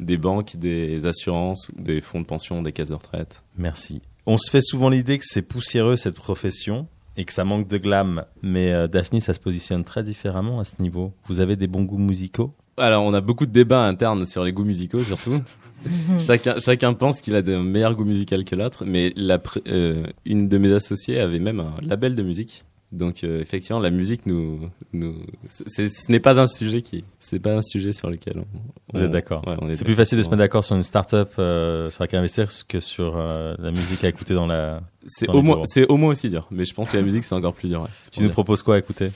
des 0.00 0.16
banques, 0.16 0.56
des 0.56 1.04
assurances, 1.04 1.70
des 1.76 2.00
fonds 2.00 2.22
de 2.22 2.26
pension, 2.26 2.62
des 2.62 2.72
caisses 2.72 2.88
de 2.88 2.94
retraite. 2.94 3.42
Merci. 3.58 4.00
On 4.24 4.38
se 4.38 4.50
fait 4.50 4.62
souvent 4.62 4.88
l'idée 4.88 5.18
que 5.18 5.24
c'est 5.26 5.42
poussiéreux 5.42 5.96
cette 5.98 6.14
profession 6.14 6.88
et 7.18 7.26
que 7.26 7.34
ça 7.34 7.44
manque 7.44 7.68
de 7.68 7.76
glam, 7.76 8.24
mais 8.42 8.72
euh, 8.72 8.88
Daphne, 8.88 9.20
ça 9.20 9.34
se 9.34 9.40
positionne 9.40 9.84
très 9.84 10.02
différemment 10.02 10.58
à 10.58 10.64
ce 10.64 10.80
niveau. 10.80 11.12
Vous 11.28 11.40
avez 11.40 11.56
des 11.56 11.66
bons 11.66 11.82
goûts 11.84 11.98
musicaux? 11.98 12.54
Alors, 12.76 13.04
on 13.04 13.14
a 13.14 13.20
beaucoup 13.20 13.46
de 13.46 13.52
débats 13.52 13.84
internes 13.84 14.26
sur 14.26 14.44
les 14.44 14.52
goûts 14.52 14.64
musicaux, 14.64 15.02
surtout. 15.02 15.40
chacun, 16.18 16.58
chacun 16.58 16.94
pense 16.94 17.20
qu'il 17.20 17.36
a 17.36 17.42
des 17.42 17.56
meilleurs 17.56 17.94
goûts 17.94 18.04
musicaux 18.04 18.42
que 18.44 18.56
l'autre, 18.56 18.84
mais 18.86 19.12
la, 19.16 19.40
euh, 19.68 20.04
une 20.24 20.48
de 20.48 20.58
mes 20.58 20.72
associées 20.72 21.20
avait 21.20 21.38
même 21.38 21.60
un 21.60 21.74
label 21.82 22.14
de 22.14 22.22
musique. 22.22 22.64
Donc, 22.94 23.24
euh, 23.24 23.40
effectivement, 23.40 23.80
la 23.80 23.90
musique 23.90 24.24
nous, 24.24 24.70
ce 25.48 26.12
n'est 26.12 26.20
pas 26.20 26.38
un 26.38 26.46
sujet 26.46 26.80
qui, 26.80 27.04
c'est 27.18 27.40
pas 27.40 27.52
un 27.52 27.62
sujet 27.62 27.90
sur 27.90 28.08
lequel 28.08 28.38
on, 28.38 28.96
Vous 28.96 29.02
êtes 29.02 29.10
d'accord 29.10 29.42
ouais, 29.48 29.74
C'est 29.74 29.84
plus 29.84 29.96
facile 29.96 30.18
de 30.18 30.22
se 30.22 30.28
mettre 30.28 30.38
d'accord 30.38 30.64
sur 30.64 30.76
une 30.76 30.84
start-up 30.84 31.32
euh, 31.40 31.90
sur 31.90 32.04
laquelle 32.04 32.20
investir 32.20 32.48
que 32.68 32.78
sur 32.78 33.16
euh, 33.16 33.56
la 33.58 33.72
musique 33.72 34.04
à 34.04 34.08
écouter 34.08 34.34
dans 34.34 34.46
la. 34.46 34.80
C'est 35.06 35.28
au 35.28 35.42
moins, 35.42 35.62
c'est 35.64 35.86
au 35.88 35.96
moins 35.96 36.10
aussi 36.10 36.28
dur. 36.28 36.46
Mais 36.52 36.64
je 36.64 36.72
pense 36.72 36.92
que 36.92 36.96
la 36.96 37.02
musique, 37.02 37.24
c'est 37.24 37.34
encore 37.34 37.54
plus 37.54 37.68
dur. 37.68 37.82
ouais. 37.82 37.88
Tu 38.12 38.20
nous 38.20 38.26
dire. 38.26 38.32
proposes 38.32 38.62
quoi 38.62 38.76
à 38.76 38.78
écouter? 38.78 39.10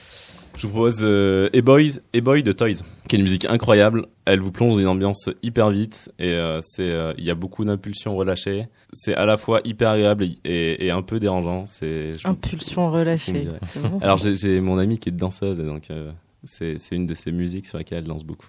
Je 0.58 0.66
vous 0.66 0.72
propose 0.72 0.98
euh, 1.02 1.48
A-Boy, 1.54 1.92
A-Boy 2.14 2.42
de 2.42 2.50
Toys, 2.50 2.82
qui 3.06 3.14
est 3.14 3.18
une 3.18 3.22
musique 3.22 3.44
incroyable. 3.44 4.06
Elle 4.24 4.40
vous 4.40 4.50
plonge 4.50 4.74
dans 4.74 4.80
une 4.80 4.88
ambiance 4.88 5.30
hyper 5.42 5.70
vite 5.70 6.10
et 6.18 6.32
euh, 6.32 6.58
c'est, 6.62 6.90
euh, 6.90 7.12
il 7.16 7.22
y 7.24 7.30
a 7.30 7.36
beaucoup 7.36 7.64
d'impulsions 7.64 8.16
relâchées. 8.16 8.66
C'est 8.92 9.14
à 9.14 9.24
la 9.24 9.36
fois 9.36 9.60
hyper 9.64 9.90
agréable 9.90 10.24
et, 10.44 10.84
et 10.86 10.90
un 10.90 11.02
peu 11.02 11.20
dérangeant. 11.20 11.64
C'est, 11.66 12.14
je- 12.14 12.26
Impulsion 12.26 12.88
Vous 12.88 12.94
me 12.94 12.98
relâchée. 13.00 13.32
direz. 13.40 13.58
C'est 13.72 13.82
bon. 13.88 14.00
Alors 14.00 14.18
j'ai, 14.18 14.60
mon 14.60 14.78
amie 14.78 14.98
qui 14.98 15.10
est 15.10 15.12
danseuse 15.12 15.60
et 15.60 15.64
donc 15.64 15.92
euh, 15.92 16.10
c'est, 16.42 16.74
c'est 16.78 16.96
une 16.96 17.06
de 17.06 17.14
ses 17.14 17.30
musiques 17.30 17.66
sur 17.66 17.78
laquelle 17.78 17.98
elle 17.98 18.04
danse 18.08 18.24
beaucoup. 18.24 18.48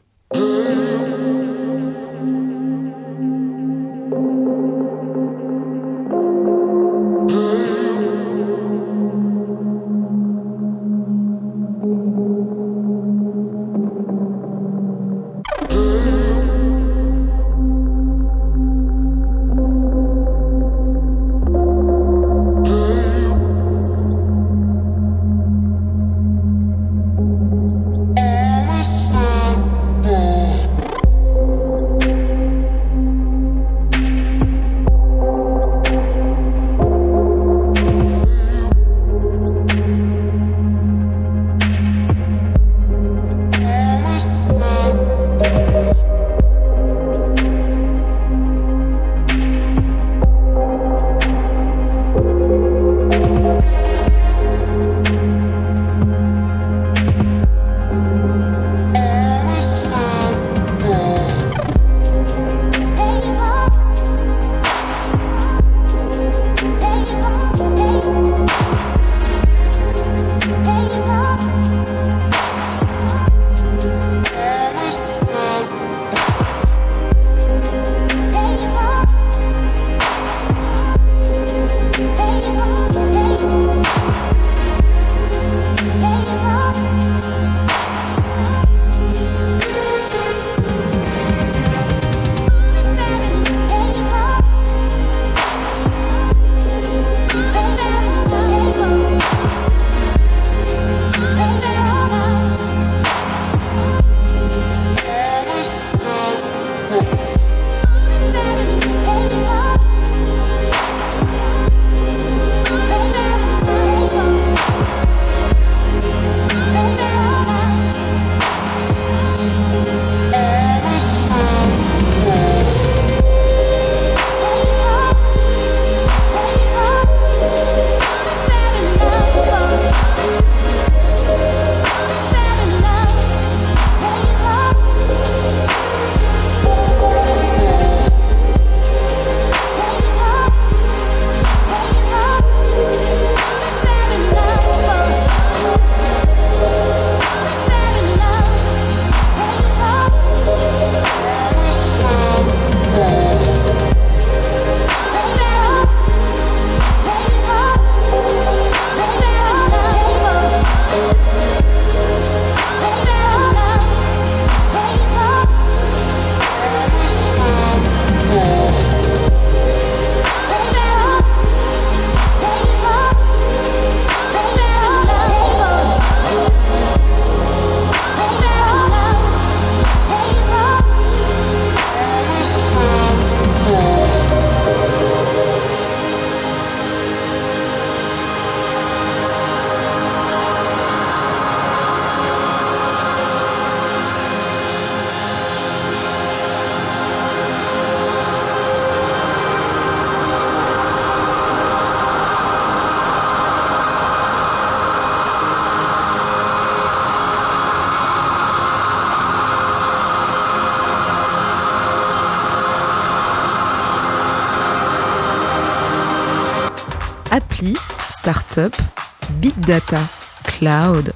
Big 219.39 219.57
data, 219.59 219.99
cloud, 220.43 221.13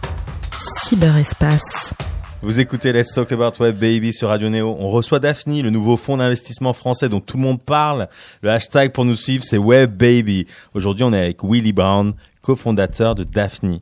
cyberespace. 0.51 1.93
Vous 2.41 2.60
écoutez 2.60 2.91
Let's 2.91 3.13
Talk 3.13 3.32
About 3.32 3.53
Web 3.60 3.77
Baby 3.77 4.13
sur 4.13 4.29
Radio 4.29 4.49
Neo. 4.49 4.75
On 4.79 4.89
reçoit 4.89 5.19
Daphne, 5.19 5.62
le 5.62 5.69
nouveau 5.69 5.97
fonds 5.97 6.17
d'investissement 6.17 6.73
français 6.73 7.10
dont 7.10 7.19
tout 7.19 7.38
le 7.38 7.43
monde 7.43 7.62
parle. 7.62 8.08
Le 8.41 8.49
hashtag 8.49 8.91
pour 8.91 9.06
nous 9.06 9.15
suivre, 9.15 9.43
c'est 9.43 9.58
Web 9.58 9.95
Baby. 9.95 10.47
Aujourd'hui, 10.73 11.03
on 11.03 11.13
est 11.13 11.19
avec 11.19 11.43
Willy 11.43 11.73
Brown, 11.73 12.13
cofondateur 12.41 13.15
de 13.15 13.23
Daphne. 13.23 13.79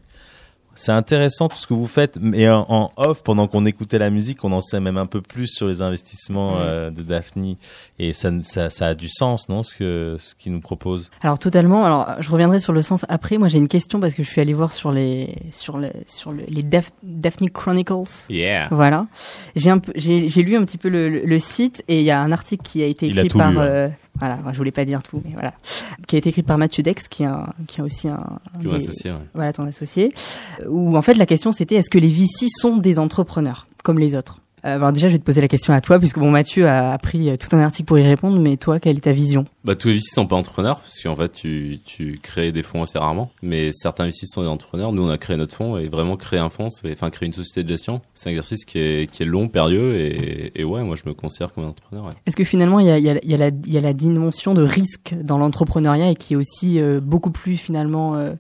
C'est 0.74 0.92
intéressant 0.94 1.50
tout 1.50 1.58
ce 1.58 1.68
que 1.68 1.74
vous 1.74 1.86
faites, 1.88 2.18
mais 2.20 2.50
en, 2.50 2.66
en 2.70 2.92
off, 2.98 3.24
pendant 3.24 3.48
qu'on 3.48 3.66
écoutait 3.66 4.00
la 4.00 4.10
musique, 4.10 4.44
on 4.44 4.52
en 4.52 4.62
sait 4.62 4.80
même 4.80 4.98
un 4.98 5.06
peu 5.06 5.22
plus 5.22 5.48
sur 5.48 5.68
les 5.68 5.82
investissements 5.82 6.54
euh, 6.60 6.90
de 6.90 7.02
Daphne, 7.02 7.56
et 8.00 8.14
ça, 8.14 8.30
ça, 8.44 8.70
ça 8.70 8.88
a 8.88 8.94
du 8.96 9.10
sens, 9.10 9.50
non, 9.50 9.64
ce 9.64 9.76
que 9.76 10.16
ce 10.20 10.34
qu'ils 10.34 10.54
nous 10.54 10.62
propose. 10.62 11.12
Alors 11.22 11.38
totalement. 11.40 11.84
Alors 11.86 12.16
je 12.20 12.30
reviendrai 12.32 12.60
sur 12.60 12.74
le 12.74 12.82
sens 12.82 13.06
après. 13.10 13.38
Moi 13.38 13.48
j'ai 13.48 13.58
une 13.58 13.68
question 13.68 14.00
parce 14.00 14.16
que 14.16 14.24
je 14.24 14.30
suis 14.30 14.42
allé 14.42 14.54
voir 14.54 14.72
sur 14.72 14.92
les 14.92 15.36
sur 15.52 15.78
les 15.78 15.92
sur 16.08 16.32
le, 16.32 16.44
les 16.48 16.64
Daph- 16.64 16.90
Daphne 17.04 17.50
Chronicles. 17.50 18.28
Yeah. 18.30 18.70
Voilà. 18.72 19.08
J'ai 19.56 19.70
un 19.70 19.80
peu 19.80 19.92
j'ai 19.96 20.30
j'ai 20.30 20.42
lu 20.42 20.56
un 20.56 20.64
petit 20.66 20.78
peu 20.78 20.90
le, 20.90 21.10
le- 21.10 21.26
le 21.26 21.40
site 21.40 21.84
et 21.90 22.00
il 22.00 22.06
y 22.06 22.12
a 22.12 22.22
un 22.22 22.32
article 22.32 22.64
qui 22.64 22.82
a 22.82 22.86
été 22.88 23.08
a 23.08 23.10
écrit 23.10 23.30
par 23.30 23.52
lu, 23.52 23.58
hein. 23.60 23.62
euh, 23.62 23.90
voilà, 24.22 24.40
je 24.54 24.58
voulais 24.58 24.72
pas 24.72 24.86
dire 24.86 25.04
tout 25.04 25.22
mais 25.26 25.32
voilà, 25.34 25.54
qui 26.08 26.16
a 26.16 26.20
été 26.20 26.30
écrit 26.30 26.44
par 26.44 26.58
Mathieu 26.58 26.84
Dex 26.84 27.08
qui 27.08 27.24
est 27.24 27.28
un, 27.28 27.48
qui 27.68 27.82
est 27.82 27.84
aussi 27.84 28.08
un, 28.08 28.14
un 28.56 28.60
Qui 28.60 28.68
des- 28.68 28.76
associé, 28.76 29.12
ouais. 29.12 29.18
voilà 29.34 29.52
ton 29.54 29.66
associé. 29.66 30.14
Où 30.68 30.96
en 30.96 31.02
fait 31.02 31.16
la 31.16 31.26
question 31.26 31.52
c'était 31.52 31.76
est-ce 31.76 31.90
que 31.90 31.98
les 32.00 32.10
VC 32.10 32.48
sont 32.50 32.78
des 32.78 33.00
entrepreneurs 33.00 33.68
comme 33.84 34.00
les 34.00 34.16
autres? 34.16 34.40
Euh, 34.66 34.76
alors 34.76 34.92
déjà 34.92 35.08
je 35.08 35.14
vais 35.14 35.20
te 35.20 35.24
poser 35.24 35.42
la 35.42 35.48
question 35.48 35.74
à 35.74 35.82
toi 35.82 36.00
puisque 36.00 36.20
bon 36.20 36.32
Mathieu 36.32 36.68
a, 36.68 36.98
pris 36.98 37.30
euh, 37.30 37.36
tout 37.38 37.56
un 37.56 37.60
article 37.60 37.88
pour 37.88 37.98
y 37.98 38.04
répondre 38.04 38.40
mais 38.40 38.58
toi 38.58 38.80
quelle 38.80 38.98
est 38.98 39.02
ta 39.02 39.12
vision? 39.12 39.46
Bah, 39.64 39.76
tous 39.76 39.90
les 39.90 39.96
VC 39.96 40.06
sont 40.14 40.26
pas 40.26 40.36
entrepreneurs, 40.36 40.80
parce 40.80 41.02
qu'en 41.04 41.16
fait, 41.16 41.32
tu, 41.32 41.80
tu 41.86 42.20
crées 42.22 42.52
des 42.52 42.64
fonds 42.64 42.82
assez 42.82 42.98
rarement. 42.98 43.32
Mais 43.44 43.72
certains 43.72 44.06
VC 44.06 44.26
sont 44.26 44.42
des 44.42 44.48
entrepreneurs. 44.48 44.92
Nous, 44.92 45.04
on 45.04 45.10
a 45.10 45.20
créé 45.20 45.38
notre 45.38 45.56
fonds 45.56 45.78
et 45.78 45.88
vraiment 45.88 46.18
créer 46.18 46.40
un 46.40 46.50
fonds, 46.50 46.70
c'est, 46.72 46.92
enfin, 46.92 47.12
créer 47.12 47.28
une 47.28 47.34
société 47.34 47.64
de 47.64 47.70
gestion. 47.70 48.02
C'est 48.16 48.30
un 48.30 48.32
exercice 48.32 48.66
qui 48.66 48.80
est, 48.80 49.12
qui 49.12 49.22
est 49.22 49.26
long, 49.26 49.48
périlleux 49.50 49.96
et, 49.96 50.52
et 50.60 50.64
ouais, 50.64 50.84
moi, 50.84 50.96
je 50.96 51.08
me 51.08 51.14
considère 51.14 51.54
comme 51.54 51.66
un 51.66 51.68
entrepreneur, 51.68 52.06
ouais. 52.06 52.14
Est-ce 52.26 52.36
que 52.36 52.44
finalement 52.44 52.80
il 52.80 52.88
y 52.88 52.90
a, 52.90 52.98
il 52.98 53.04
y, 53.04 53.10
a, 53.10 53.20
y, 53.24 53.34
a 53.34 53.38
la, 53.38 53.52
y 53.66 53.78
a 53.78 53.82
la 53.82 53.94
dimension 53.94 54.54
de 54.54 54.64
risque 54.64 55.14
dans 55.22 55.38
l'entrepreneuriat 55.38 56.10
et 56.10 56.16
qui 56.16 56.34
est 56.34 56.38
aussi 56.38 56.82
euh, 56.82 57.00
beaucoup 57.00 57.32
plus 57.32 57.58
finalement 57.58 58.16
euh, 58.16 58.34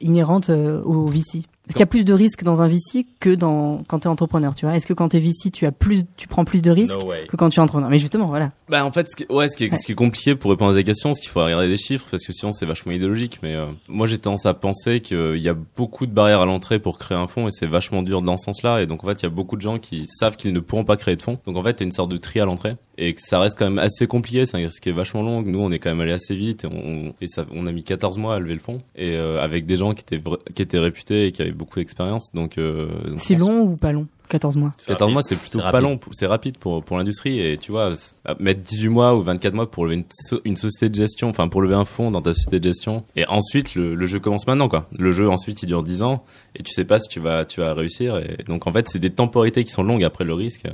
inhérente 0.00 0.50
euh, 0.50 0.82
au 0.82 1.06
VC 1.06 1.44
Est-ce 1.66 1.74
qu'il 1.74 1.80
y 1.80 1.82
a 1.82 1.86
plus 1.86 2.04
de 2.04 2.12
risques 2.12 2.44
dans 2.44 2.62
un 2.62 2.68
VC 2.68 3.06
que 3.18 3.34
dans 3.34 3.82
quand 3.88 4.00
tu 4.00 4.04
es 4.04 4.10
entrepreneur 4.10 4.54
tu 4.54 4.66
vois? 4.66 4.76
Est-ce 4.76 4.86
que 4.86 4.92
quand 4.92 5.08
tu 5.08 5.16
es 5.16 5.20
VC 5.20 5.50
tu 5.52 5.66
as 5.66 5.72
plus 5.72 6.04
tu 6.16 6.28
prends 6.28 6.44
plus 6.44 6.62
de 6.62 6.70
risques 6.70 6.98
que 7.28 7.36
quand 7.36 7.48
tu 7.48 7.58
es 7.58 7.62
entrepreneur? 7.62 7.90
Mais 7.90 7.98
justement 7.98 8.26
voilà. 8.26 8.52
Bah 8.68 8.84
en 8.84 8.90
fait, 8.90 9.08
ce 9.08 9.14
qui, 9.14 9.26
ouais, 9.32 9.46
ce 9.46 9.56
qui 9.56 9.64
est, 9.64 9.76
ce 9.76 9.86
qui 9.86 9.92
est 9.92 9.96
compliqué 9.96 10.34
pour 10.34 10.50
répondre 10.50 10.72
à 10.72 10.74
des 10.74 10.82
questions, 10.82 11.14
c'est 11.14 11.20
qu'il 11.20 11.30
faut 11.30 11.44
regarder 11.44 11.68
des 11.68 11.76
chiffres 11.76 12.06
parce 12.10 12.26
que 12.26 12.32
sinon 12.32 12.50
c'est 12.50 12.66
vachement 12.66 12.90
idéologique. 12.90 13.38
Mais 13.42 13.54
euh, 13.54 13.66
moi 13.88 14.08
j'ai 14.08 14.18
tendance 14.18 14.44
à 14.44 14.54
penser 14.54 15.00
qu'il 15.00 15.38
y 15.38 15.48
a 15.48 15.54
beaucoup 15.76 16.06
de 16.06 16.12
barrières 16.12 16.40
à 16.40 16.46
l'entrée 16.46 16.80
pour 16.80 16.98
créer 16.98 17.16
un 17.16 17.28
fonds 17.28 17.46
et 17.46 17.52
c'est 17.52 17.66
vachement 17.66 18.02
dur 18.02 18.22
dans 18.22 18.36
ce 18.36 18.44
sens-là. 18.46 18.82
Et 18.82 18.86
donc 18.86 19.04
en 19.04 19.06
fait 19.06 19.20
il 19.20 19.22
y 19.22 19.26
a 19.26 19.30
beaucoup 19.30 19.54
de 19.54 19.60
gens 19.62 19.78
qui 19.78 20.06
savent 20.08 20.36
qu'ils 20.36 20.52
ne 20.52 20.58
pourront 20.58 20.84
pas 20.84 20.96
créer 20.96 21.14
de 21.14 21.22
fonds. 21.22 21.38
Donc 21.44 21.56
en 21.56 21.62
fait 21.62 21.74
t'as 21.74 21.84
une 21.84 21.92
sorte 21.92 22.10
de 22.10 22.16
tri 22.16 22.40
à 22.40 22.44
l'entrée 22.44 22.76
et 22.98 23.14
que 23.14 23.20
ça 23.20 23.38
reste 23.38 23.56
quand 23.56 23.66
même 23.66 23.78
assez 23.78 24.08
compliqué. 24.08 24.46
C'est 24.46 24.56
un 24.56 24.60
exercice 24.60 24.80
qui 24.80 24.88
est 24.88 24.92
vachement 24.92 25.22
long. 25.22 25.42
Nous 25.42 25.60
on 25.60 25.70
est 25.70 25.78
quand 25.78 25.90
même 25.90 26.00
allé 26.00 26.12
assez 26.12 26.34
vite 26.34 26.64
et 26.64 26.66
on, 26.66 27.14
et 27.20 27.28
ça, 27.28 27.46
on 27.52 27.66
a 27.66 27.72
mis 27.72 27.84
14 27.84 28.18
mois 28.18 28.34
à 28.34 28.38
lever 28.40 28.54
le 28.54 28.60
fonds 28.60 28.78
et 28.96 29.16
euh, 29.16 29.40
avec 29.40 29.66
des 29.66 29.76
gens 29.76 29.94
qui 29.94 30.02
étaient 30.02 30.22
qui 30.56 30.62
étaient 30.62 30.80
réputés 30.80 31.26
et 31.26 31.32
qui 31.32 31.42
avaient 31.42 31.52
beaucoup 31.52 31.78
d'expérience. 31.78 32.32
Donc, 32.34 32.58
euh, 32.58 32.88
C'est 33.16 33.36
long 33.36 33.60
ou 33.60 33.76
pas 33.76 33.92
long? 33.92 34.08
14 34.28 34.56
mois. 34.56 34.72
14 34.86 35.12
mois, 35.12 35.22
c'est 35.22 35.36
plutôt 35.36 35.60
pas 35.60 35.80
long, 35.80 35.98
pour- 35.98 36.12
c'est 36.14 36.26
rapide 36.26 36.58
pour, 36.58 36.82
pour 36.82 36.96
l'industrie. 36.98 37.38
Et 37.40 37.56
tu 37.58 37.70
vois, 37.72 37.90
mettre 38.40 38.60
18 38.60 38.88
mois 38.88 39.14
ou 39.14 39.22
24 39.22 39.54
mois 39.54 39.70
pour 39.70 39.84
lever 39.84 39.96
une, 39.96 40.04
so- 40.10 40.40
une 40.44 40.56
société 40.56 40.88
de 40.88 40.94
gestion, 40.94 41.28
enfin 41.28 41.48
pour 41.48 41.62
lever 41.62 41.74
un 41.74 41.84
fonds 41.84 42.10
dans 42.10 42.22
ta 42.22 42.34
société 42.34 42.58
de 42.60 42.64
gestion. 42.64 43.04
Et 43.16 43.26
ensuite, 43.26 43.74
le, 43.74 43.94
le 43.94 44.06
jeu 44.06 44.18
commence 44.20 44.46
maintenant, 44.46 44.68
quoi. 44.68 44.88
Le 44.98 45.12
jeu, 45.12 45.28
ensuite, 45.28 45.62
il 45.62 45.66
dure 45.66 45.82
10 45.82 46.02
ans 46.02 46.24
et 46.58 46.62
tu 46.62 46.72
sais 46.72 46.84
pas 46.84 46.98
si 46.98 47.08
tu 47.08 47.20
vas, 47.20 47.44
tu 47.44 47.60
vas 47.60 47.74
réussir. 47.74 48.16
Et 48.16 48.42
donc, 48.44 48.66
en 48.66 48.72
fait, 48.72 48.88
c'est 48.88 48.98
des 48.98 49.10
temporalités 49.10 49.62
qui 49.64 49.70
sont 49.72 49.82
longues 49.82 50.04
après 50.04 50.24
le 50.24 50.34
risque. 50.34 50.64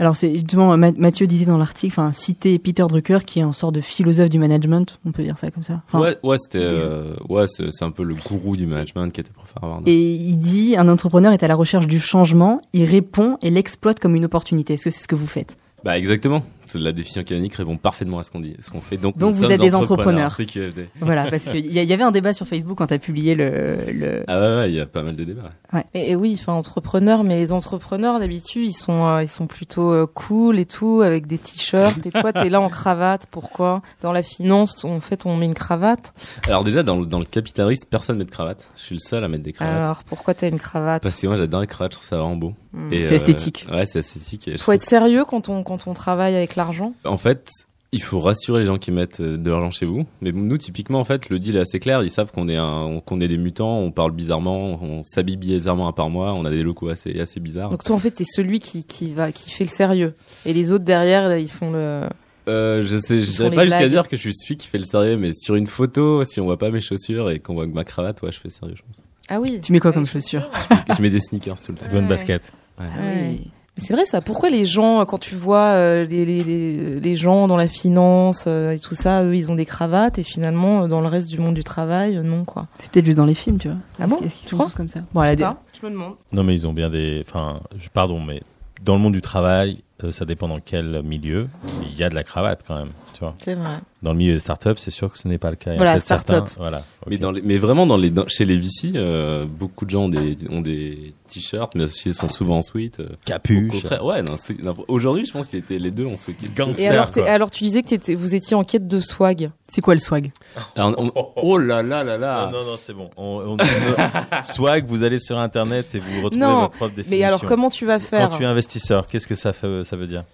Alors 0.00 0.14
c'est 0.14 0.32
justement 0.32 0.76
Ma- 0.76 0.92
Mathieu 0.92 1.26
disait 1.26 1.44
dans 1.44 1.58
l'article 1.58 1.92
enfin 1.92 2.12
citer 2.12 2.56
Peter 2.60 2.84
Drucker 2.88 3.18
qui 3.26 3.40
est 3.40 3.42
un 3.42 3.52
sort 3.52 3.72
de 3.72 3.80
philosophe 3.80 4.28
du 4.28 4.38
management, 4.38 5.00
on 5.04 5.10
peut 5.10 5.24
dire 5.24 5.36
ça 5.38 5.50
comme 5.50 5.64
ça. 5.64 5.82
Enfin, 5.88 6.00
ouais, 6.00 6.16
ouais, 6.22 6.36
c'était, 6.38 6.58
euh, 6.70 7.14
ouais, 7.28 7.46
c'est 7.48 7.84
un 7.84 7.90
peu 7.90 8.04
le 8.04 8.14
gourou 8.14 8.56
du 8.56 8.64
management 8.66 9.12
qui 9.12 9.20
était 9.20 9.32
prof 9.32 9.52
Harvard. 9.60 9.80
Et 9.86 9.98
il 10.14 10.36
dit 10.36 10.76
un 10.76 10.88
entrepreneur 10.88 11.32
est 11.32 11.42
à 11.42 11.48
la 11.48 11.56
recherche 11.56 11.88
du 11.88 11.98
changement, 11.98 12.60
il 12.72 12.84
répond 12.84 13.38
et 13.42 13.50
l'exploite 13.50 13.98
comme 13.98 14.14
une 14.14 14.24
opportunité. 14.24 14.74
Est-ce 14.74 14.84
que 14.84 14.90
c'est 14.90 15.02
ce 15.02 15.08
que 15.08 15.16
vous 15.16 15.26
faites? 15.26 15.56
Bah, 15.82 15.98
exactement. 15.98 16.44
La 16.74 16.92
définition 16.92 17.22
canonique 17.24 17.54
répond 17.54 17.76
parfaitement 17.76 18.18
à 18.18 18.22
ce 18.22 18.30
qu'on 18.30 18.40
dit, 18.40 18.56
ce 18.60 18.70
qu'on 18.70 18.80
fait. 18.80 18.96
Donc, 18.96 19.16
Donc 19.16 19.34
vous 19.34 19.44
êtes 19.50 19.60
des 19.60 19.74
entrepreneurs. 19.74 20.32
C'est 20.36 20.46
QFD. 20.46 20.88
Voilà, 21.00 21.24
parce 21.30 21.44
qu'il 21.44 21.66
y, 21.66 21.84
y 21.84 21.92
avait 21.92 22.02
un 22.02 22.10
débat 22.10 22.32
sur 22.32 22.46
Facebook 22.46 22.78
quand 22.78 22.86
tu 22.86 22.94
as 22.94 22.98
publié 22.98 23.34
le, 23.34 23.78
le... 23.92 24.24
Ah 24.28 24.40
ouais, 24.40 24.56
ouais, 24.56 24.70
il 24.70 24.74
y 24.76 24.80
a 24.80 24.86
pas 24.86 25.02
mal 25.02 25.16
de 25.16 25.24
débats. 25.24 25.50
Et, 25.94 26.12
et 26.12 26.16
oui, 26.16 26.36
enfin 26.38 26.52
entrepreneurs, 26.52 27.24
mais 27.24 27.38
les 27.38 27.52
entrepreneurs 27.52 28.18
d'habitude 28.18 28.66
ils 28.66 28.72
sont 28.72 29.06
euh, 29.06 29.22
ils 29.22 29.28
sont 29.28 29.46
plutôt 29.46 29.92
euh, 29.92 30.06
cool 30.06 30.58
et 30.58 30.66
tout 30.66 31.00
avec 31.02 31.26
des 31.26 31.38
t-shirts. 31.38 32.04
Et 32.06 32.10
toi 32.10 32.32
t'es 32.32 32.48
là 32.48 32.60
en 32.60 32.68
cravate. 32.68 33.26
Pourquoi? 33.30 33.82
Dans 34.02 34.12
la 34.12 34.22
finance, 34.22 34.84
en 34.84 35.00
fait, 35.00 35.26
on 35.26 35.36
met 35.36 35.46
une 35.46 35.54
cravate. 35.54 36.12
Alors 36.46 36.64
déjà, 36.64 36.82
dans 36.82 36.96
le, 36.96 37.06
dans 37.06 37.18
le 37.18 37.24
capital 37.24 37.66
risque, 37.66 37.88
personne 37.88 38.18
met 38.18 38.24
de 38.24 38.30
cravate. 38.30 38.70
Je 38.76 38.82
suis 38.82 38.94
le 38.94 39.00
seul 39.00 39.24
à 39.24 39.28
mettre 39.28 39.44
des 39.44 39.52
cravates. 39.52 39.76
Alors 39.76 40.04
pourquoi 40.04 40.34
t'as 40.34 40.48
une 40.48 40.58
cravate? 40.58 41.02
Parce 41.02 41.20
que 41.20 41.26
moi 41.26 41.36
j'adore 41.36 41.60
les 41.60 41.66
cravates, 41.66 41.92
je 41.92 41.98
trouve 41.98 42.08
ça 42.08 42.16
vraiment 42.16 42.36
beau. 42.36 42.54
Hmm. 42.72 42.90
C'est 42.90 43.14
esthétique. 43.14 43.66
Ouais, 43.70 43.84
c'est 43.84 44.00
esthétique. 44.00 44.48
Et 44.48 44.58
Faut 44.58 44.72
être 44.72 44.84
sérieux 44.84 45.24
quand 45.24 45.48
on 45.48 45.62
quand 45.62 45.86
on 45.86 45.94
travaille 45.94 46.34
avec 46.36 46.56
l'argent? 46.58 46.92
En 47.04 47.16
fait, 47.16 47.48
il 47.92 48.02
faut 48.02 48.18
rassurer 48.18 48.60
les 48.60 48.66
gens 48.66 48.76
qui 48.76 48.90
mettent 48.92 49.20
euh, 49.20 49.38
de 49.38 49.50
l'argent 49.50 49.70
chez 49.70 49.86
vous. 49.86 50.04
Mais 50.20 50.30
nous, 50.30 50.58
typiquement, 50.58 51.00
en 51.00 51.04
fait, 51.04 51.30
le 51.30 51.38
deal 51.38 51.56
est 51.56 51.60
assez 51.60 51.80
clair. 51.80 52.02
Ils 52.02 52.10
savent 52.10 52.30
qu'on 52.32 52.48
est 52.50 52.58
qu'on 53.06 53.20
est 53.22 53.28
des 53.28 53.38
mutants, 53.38 53.78
on 53.78 53.90
parle 53.90 54.12
bizarrement, 54.12 54.78
on 54.82 55.02
s'habille 55.04 55.36
bizarrement 55.38 55.88
un 55.88 55.92
par 55.92 56.10
mois, 56.10 56.34
on 56.34 56.44
a 56.44 56.50
des 56.50 56.62
locaux 56.62 56.90
assez, 56.90 57.18
assez 57.18 57.40
bizarres. 57.40 57.70
Donc 57.70 57.82
toi 57.84 57.96
en 57.96 57.98
fait 57.98 58.10
t'es 58.10 58.24
celui 58.26 58.60
qui 58.60 58.84
qui 58.84 59.12
va 59.14 59.32
qui 59.32 59.50
fait 59.50 59.64
le 59.64 59.70
sérieux 59.70 60.14
et 60.44 60.52
les 60.52 60.72
autres 60.74 60.84
derrière 60.84 61.38
ils 61.38 61.50
font 61.50 61.70
le. 61.72 62.02
Euh, 62.48 62.80
je 62.82 62.96
sais, 62.96 63.18
je 63.18 63.30
dirais 63.30 63.50
pas 63.50 63.64
jusqu'à 63.66 63.88
dire 63.90 64.08
que 64.08 64.16
je 64.16 64.22
suis 64.22 64.34
celui 64.34 64.56
qui 64.56 64.68
fait 64.68 64.78
le 64.78 64.84
sérieux, 64.84 65.16
mais 65.18 65.32
sur 65.34 65.54
une 65.54 65.66
photo, 65.66 66.24
si 66.24 66.40
on 66.40 66.44
voit 66.44 66.58
pas 66.58 66.70
mes 66.70 66.80
chaussures 66.80 67.30
et 67.30 67.40
qu'on 67.40 67.52
voit 67.54 67.66
que 67.66 67.72
ma 67.74 67.84
cravate, 67.84 68.22
ouais, 68.22 68.32
je 68.32 68.40
fais 68.40 68.48
sérieux, 68.50 68.74
je 68.74 68.82
pense. 68.82 69.02
Ah 69.28 69.38
oui. 69.40 69.60
Tu 69.62 69.72
mets 69.72 69.80
quoi 69.80 69.92
comme 69.92 70.06
chaussures 70.06 70.48
je 70.96 71.02
mets 71.02 71.10
des 71.10 71.20
sneakers 71.20 71.60
tout 71.62 71.72
le 71.72 71.76
temps. 71.78 71.84
Bonne 71.92 72.04
Ouais. 72.04 72.08
basket. 72.08 72.52
Ouais. 72.80 72.86
Ah 72.90 73.00
Ouais. 73.02 73.38
C'est 73.78 73.94
vrai 73.94 74.04
ça. 74.04 74.20
Pourquoi 74.20 74.50
les 74.50 74.64
gens, 74.64 75.04
quand 75.06 75.18
tu 75.18 75.34
vois 75.34 75.68
euh, 75.70 76.04
les, 76.04 76.24
les, 76.26 76.42
les, 76.44 77.00
les 77.00 77.16
gens 77.16 77.48
dans 77.48 77.56
la 77.56 77.68
finance 77.68 78.44
euh, 78.46 78.72
et 78.72 78.78
tout 78.78 78.94
ça, 78.94 79.22
eux, 79.24 79.34
ils 79.36 79.50
ont 79.50 79.54
des 79.54 79.64
cravates 79.66 80.18
et 80.18 80.22
finalement, 80.24 80.82
euh, 80.82 80.86
dans 80.88 81.00
le 81.00 81.06
reste 81.08 81.28
du 81.28 81.38
monde 81.38 81.54
du 81.54 81.64
travail, 81.64 82.16
euh, 82.16 82.22
non 82.22 82.44
quoi. 82.44 82.66
C'est 82.80 82.90
peut-être 82.90 83.06
juste 83.06 83.16
dans 83.18 83.24
les 83.26 83.34
films, 83.34 83.58
tu 83.58 83.68
vois. 83.68 83.78
Ah 84.00 84.06
bon 84.06 84.18
Est-ce 84.18 84.34
qu'ils 84.36 84.48
sont 84.48 84.58
tous 84.58 84.74
comme 84.74 84.88
ça 84.88 85.00
Bon, 85.14 85.22
elle 85.22 85.30
a 85.30 85.36
des... 85.36 85.42
Je 85.80 85.86
me 85.86 85.90
demande. 85.92 86.14
Non, 86.32 86.42
mais 86.42 86.54
ils 86.54 86.66
ont 86.66 86.72
bien 86.72 86.90
des. 86.90 87.24
Enfin, 87.28 87.60
je- 87.78 87.88
pardon, 87.88 88.20
mais 88.20 88.42
dans 88.84 88.94
le 88.94 89.00
monde 89.00 89.12
du 89.12 89.22
travail, 89.22 89.78
euh, 90.02 90.10
ça 90.12 90.24
dépend 90.24 90.48
dans 90.48 90.58
quel 90.60 91.02
milieu. 91.04 91.48
Il 91.84 91.96
y 91.96 92.02
a 92.02 92.08
de 92.08 92.14
la 92.16 92.24
cravate 92.24 92.64
quand 92.66 92.76
même, 92.76 92.90
tu 93.14 93.20
vois. 93.20 93.34
C'est 93.44 93.54
vrai. 93.54 93.70
Dans 94.02 94.12
le 94.12 94.18
milieu 94.18 94.34
des 94.34 94.38
startups, 94.40 94.74
c'est 94.76 94.92
sûr 94.92 95.10
que 95.12 95.18
ce 95.18 95.26
n'est 95.26 95.38
pas 95.38 95.50
le 95.50 95.56
cas. 95.56 95.70
Il 95.70 95.74
y 95.74 95.76
a 95.76 95.78
Voilà, 95.78 95.98
start-up. 95.98 96.44
certains- 96.46 96.54
Voilà. 96.60 96.84
Mais, 97.08 97.18
dans 97.18 97.32
les, 97.32 97.42
mais 97.42 97.58
vraiment, 97.58 97.84
dans 97.84 97.96
les, 97.96 98.10
dans- 98.10 98.28
chez 98.28 98.44
les 98.44 98.56
VC, 98.56 98.92
euh, 98.94 99.44
beaucoup 99.44 99.84
de 99.86 99.90
gens 99.90 100.02
ont 100.04 100.08
des, 100.08 100.36
ont 100.50 100.60
des 100.60 101.14
t-shirts, 101.26 101.74
mais 101.74 101.84
associés 101.84 102.12
sont 102.12 102.28
souvent 102.28 102.58
en 102.58 102.62
suite. 102.62 103.00
euh, 103.00 103.08
au 103.12 103.16
capuche. 103.24 103.72
contraire, 103.72 104.04
ouais, 104.04 104.22
non, 104.22 104.36
sweat- 104.36 104.62
non, 104.62 104.76
aujourd'hui, 104.86 105.26
je 105.26 105.32
pense 105.32 105.48
qu'ils 105.48 105.58
étaient 105.58 105.78
les 105.80 105.90
deux 105.90 106.06
en 106.06 106.16
sweat. 106.16 106.36
Gangster. 106.54 106.84
Et 106.84 106.88
alors, 106.88 107.10
t'es- 107.10 107.22
quoi. 107.22 107.30
alors 107.30 107.50
tu 107.50 107.64
disais 107.64 107.82
que 107.82 107.88
t'étais- 107.88 108.14
vous 108.14 108.34
étiez 108.36 108.56
en 108.56 108.62
quête 108.62 108.86
de 108.86 109.00
swag. 109.00 109.50
C'est 109.68 109.80
quoi 109.80 109.94
le 109.94 110.00
swag? 110.00 110.30
Alors, 110.76 110.94
on- 110.96 111.12
oh 111.36 111.58
là 111.58 111.82
là 111.82 112.02
là 112.04 112.14
Ah, 112.14 112.16
là. 112.18 112.50
non, 112.52 112.64
non, 112.64 112.76
c'est 112.78 112.94
bon. 112.94 113.10
On, 113.16 113.56
on- 113.56 113.56
swag, 114.44 114.86
vous 114.86 115.02
allez 115.02 115.18
sur 115.18 115.38
internet 115.38 115.94
et 115.94 115.98
vous 115.98 116.22
retrouvez 116.22 116.36
Non, 116.36 116.60
votre 116.60 116.70
propre 116.74 116.94
définition. 116.94 117.18
Mais 117.18 117.24
alors 117.24 117.44
comment 117.44 117.68
tu 117.70 117.84
vas 117.84 117.98
faire 118.00 118.30
Quand 118.30 118.36
tu 118.36 118.42
es 118.44 118.46
investisseur, 118.46 119.06
qu'est-ce 119.06 119.26
que 119.26 119.34
ça, 119.34 119.52
fait, 119.52 119.82
ça 119.84 119.96
veut 119.96 120.06
dire? 120.06 120.24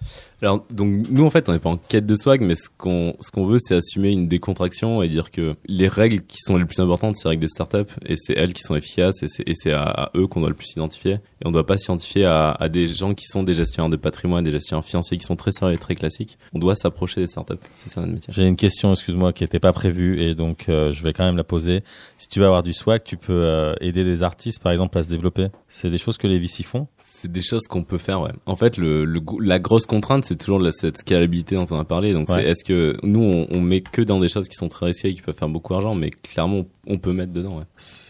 Alors, 0.41 0.63
donc, 0.69 1.05
nous, 1.09 1.25
en 1.25 1.29
fait, 1.29 1.49
on 1.49 1.53
n'est 1.53 1.59
pas 1.59 1.69
en 1.69 1.77
quête 1.77 2.05
de 2.05 2.15
swag, 2.15 2.41
mais 2.41 2.55
ce 2.55 2.69
qu'on, 2.77 3.15
ce 3.19 3.31
qu'on 3.31 3.45
veut, 3.45 3.54
c'est 3.59 3.75
assumer 3.75 4.11
une 4.11 4.27
décontraction 4.27 5.01
et 5.01 5.07
dire 5.07 5.31
que 5.31 5.55
les 5.67 5.87
règles 5.87 6.21
qui 6.23 6.37
sont 6.39 6.57
les 6.57 6.65
plus 6.65 6.79
importantes, 6.79 7.15
c'est 7.17 7.25
les 7.27 7.31
règles 7.31 7.41
des 7.41 7.47
startups, 7.47 7.91
et 8.05 8.15
c'est 8.17 8.33
elles 8.33 8.53
qui 8.53 8.61
sont 8.63 8.75
efficaces, 8.75 9.23
et 9.23 9.53
c'est, 9.53 9.71
à, 9.71 9.83
à 9.83 10.11
eux 10.15 10.27
qu'on 10.27 10.39
doit 10.41 10.49
le 10.49 10.55
plus 10.55 10.67
s'identifier. 10.67 11.13
Et 11.13 11.19
on 11.45 11.49
ne 11.49 11.53
doit 11.53 11.65
pas 11.65 11.77
s'identifier 11.77 12.25
à, 12.25 12.51
à 12.51 12.69
des 12.69 12.87
gens 12.87 13.13
qui 13.13 13.25
sont 13.25 13.43
des 13.43 13.53
gestionnaires 13.53 13.89
de 13.89 13.95
patrimoine, 13.97 14.43
des 14.43 14.51
gestionnaires 14.51 14.85
financiers 14.85 15.17
qui 15.17 15.25
sont 15.25 15.35
très 15.35 15.51
sérieux 15.51 15.75
et 15.75 15.77
très 15.77 15.95
classiques. 15.95 16.37
On 16.53 16.59
doit 16.59 16.75
s'approcher 16.75 17.21
des 17.21 17.27
startups. 17.27 17.53
C'est 17.73 17.89
ça 17.89 18.01
notre 18.01 18.13
métier. 18.13 18.33
J'ai 18.35 18.43
une 18.45 18.55
question, 18.55 18.91
excuse-moi, 18.93 19.33
qui 19.33 19.43
n'était 19.43 19.59
pas 19.59 19.73
prévue 19.73 20.21
et 20.21 20.35
donc 20.35 20.69
euh, 20.69 20.91
je 20.91 21.03
vais 21.03 21.13
quand 21.13 21.25
même 21.25 21.37
la 21.37 21.43
poser. 21.43 21.83
Si 22.17 22.27
tu 22.27 22.39
veux 22.39 22.45
avoir 22.45 22.63
du 22.63 22.73
swag, 22.73 23.03
tu 23.03 23.17
peux 23.17 23.33
euh, 23.43 23.73
aider 23.81 24.03
des 24.03 24.23
artistes, 24.23 24.61
par 24.61 24.71
exemple, 24.71 24.97
à 24.97 25.03
se 25.03 25.09
développer. 25.09 25.47
C'est 25.67 25.89
des 25.89 25.97
choses 25.97 26.17
que 26.17 26.27
les 26.27 26.39
VC 26.39 26.63
font? 26.63 26.87
C'est 26.97 27.31
des 27.31 27.41
choses 27.41 27.63
qu'on 27.67 27.83
peut 27.83 27.97
faire, 27.97 28.21
ouais. 28.21 28.31
En 28.45 28.55
fait, 28.55 28.77
le, 28.77 29.05
la 29.39 29.59
grosse 29.59 29.85
contrainte, 29.85 30.25
c'est 30.25 30.35
toujours 30.37 30.59
la, 30.59 30.71
cette 30.71 30.97
scalabilité 30.97 31.55
dont 31.55 31.65
on 31.71 31.79
a 31.79 31.85
parlé. 31.85 32.13
Donc, 32.13 32.29
Ouais. 32.29 32.35
c'est 32.41 32.43
est-ce 32.49 32.63
que 32.63 32.97
nous, 33.03 33.19
on, 33.21 33.44
on 33.49 33.61
met 33.61 33.81
que 33.81 34.01
dans 34.01 34.19
des 34.19 34.29
choses 34.29 34.47
qui 34.47 34.55
sont 34.55 34.67
très 34.67 34.87
risquées 34.87 35.09
et 35.09 35.13
qui 35.13 35.21
peuvent 35.21 35.35
faire 35.37 35.49
beaucoup 35.49 35.73
d'argent, 35.73 35.95
mais 35.95 36.09
clairement, 36.09 36.65
on 36.87 36.97
peut 36.97 37.13
mettre 37.13 37.33
dedans, 37.33 37.57
ouais. 37.59 37.63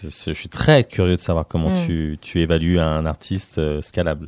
Je 0.04 0.32
suis 0.34 0.50
très 0.50 0.84
curieux 0.84 1.15
de 1.15 1.21
savoir 1.21 1.48
comment 1.48 1.69
Mm. 1.69 1.86
tu, 1.86 2.17
tu 2.21 2.39
évalues 2.41 2.80
un 2.80 3.06
artiste 3.06 3.58
euh, 3.58 3.82
scalable. 3.82 4.28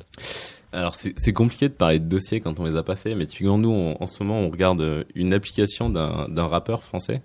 Alors 0.74 0.94
c'est 0.96 1.34
compliqué 1.34 1.70
de 1.70 1.74
parler 1.74 1.98
de 2.00 2.06
dossiers 2.08 2.42
quand 2.42 2.60
on 2.60 2.66
les 2.66 2.76
a 2.76 2.84
pas 2.84 2.96
fait, 2.98 3.16
mais 3.16 3.26
typiquement 3.26 3.58
nous 3.58 3.70
on- 3.72 4.02
en 4.02 4.06
ce 4.06 4.22
moment 4.22 4.42
on 4.42 4.50
regarde 4.50 4.82
euh, 4.82 5.04
une 5.16 5.34
application 5.34 5.90
d'un 5.90 6.46
rappeur 6.46 6.84
français. 6.84 7.22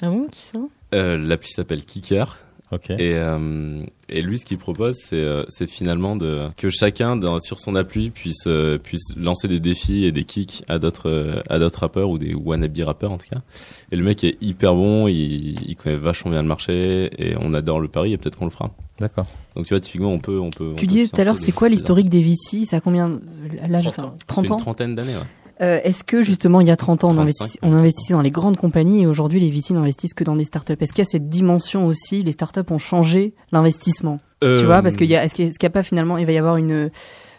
Ah 0.00 0.08
bon, 0.10 0.26
qui 0.28 0.40
ça? 0.40 0.58
Euh, 0.94 1.16
L'appli 1.18 1.50
s'appelle 1.50 1.84
Kicker. 1.84 2.38
Ok. 2.70 2.90
Et, 2.90 3.14
euh, 3.14 3.82
et 4.10 4.22
lui, 4.22 4.38
ce 4.38 4.44
qu'il 4.44 4.58
propose, 4.58 4.96
c'est 4.96 5.16
euh, 5.16 5.44
c'est 5.48 5.68
finalement 5.68 6.16
de 6.16 6.48
que 6.56 6.68
chacun 6.68 7.16
dans, 7.16 7.38
sur 7.40 7.60
son 7.60 7.74
appli 7.74 8.10
puisse 8.10 8.46
euh, 8.46 8.78
puisse 8.78 9.16
lancer 9.16 9.48
des 9.48 9.60
défis 9.60 10.04
et 10.04 10.12
des 10.12 10.24
kicks 10.24 10.62
à 10.68 10.78
d'autres 10.78 11.08
euh, 11.08 11.40
à 11.48 11.58
d'autres 11.58 11.80
rappeurs 11.80 12.10
ou 12.10 12.18
des 12.18 12.34
wannabe 12.34 12.78
rappeurs 12.80 13.12
en 13.12 13.18
tout 13.18 13.28
cas. 13.30 13.40
Et 13.90 13.96
le 13.96 14.04
mec 14.04 14.22
est 14.24 14.36
hyper 14.42 14.74
bon, 14.74 15.08
il, 15.08 15.60
il 15.66 15.76
connaît 15.76 15.96
vachement 15.96 16.30
bien 16.30 16.42
le 16.42 16.48
marché 16.48 17.10
et 17.18 17.36
on 17.40 17.54
adore 17.54 17.80
le 17.80 17.88
pari 17.88 18.12
et 18.12 18.18
peut-être 18.18 18.38
qu'on 18.38 18.46
le 18.46 18.50
fera. 18.50 18.70
D'accord. 18.98 19.26
Donc 19.54 19.66
tu 19.66 19.74
vois, 19.74 19.80
typiquement, 19.80 20.10
on 20.10 20.18
peut 20.18 20.38
on 20.38 20.50
peut. 20.50 20.70
on 20.72 20.76
Tu 20.76 20.86
disais 20.86 21.08
tout 21.08 21.20
à 21.20 21.24
l'heure, 21.24 21.38
c'est 21.38 21.52
quoi 21.52 21.68
l'historique 21.68 22.08
des 22.08 22.22
VC 22.22 22.64
Ça 22.64 22.76
a 22.76 22.80
combien 22.80 23.20
l'âge 23.68 23.84
30 23.84 23.98
enfin, 23.98 24.04
ans. 24.04 24.14
C'est 24.18 24.26
30 24.26 24.50
ans 24.50 24.54
Une 24.56 24.60
trentaine 24.60 24.94
d'années. 24.94 25.14
Ouais. 25.14 25.47
Euh, 25.60 25.80
Est-ce 25.82 26.04
que 26.04 26.22
justement 26.22 26.60
il 26.60 26.68
y 26.68 26.70
a 26.70 26.76
30 26.76 27.04
ans 27.04 27.08
on, 27.10 27.14
35, 27.14 27.24
investit- 27.46 27.58
on 27.62 27.72
investissait 27.72 28.12
dans 28.14 28.22
les 28.22 28.30
grandes 28.30 28.56
compagnies 28.56 29.02
et 29.02 29.06
aujourd'hui 29.06 29.40
les 29.40 29.50
VC 29.50 29.72
n'investissent 29.74 30.14
que 30.14 30.24
dans 30.24 30.36
des 30.36 30.44
startups? 30.44 30.74
Est-ce 30.80 30.92
qu'il 30.92 31.00
y 31.04 31.06
a 31.06 31.10
cette 31.10 31.28
dimension 31.28 31.86
aussi 31.86 32.22
Les 32.22 32.32
startups 32.32 32.70
ont 32.70 32.78
changé 32.78 33.34
l'investissement? 33.52 34.18
Tu 34.40 34.48
Euh, 34.48 34.64
vois 34.66 34.82
Parce 34.82 34.94
qu'il 34.96 35.08
y 35.08 35.16
a, 35.16 35.24
est-ce 35.24 35.34
qu'il 35.34 35.46
y 35.48 35.66
a- 35.66 35.70
pas 35.70 35.82
finalement, 35.82 36.16
il 36.16 36.26
va 36.26 36.32
y 36.32 36.38
avoir 36.38 36.56
une 36.58 36.90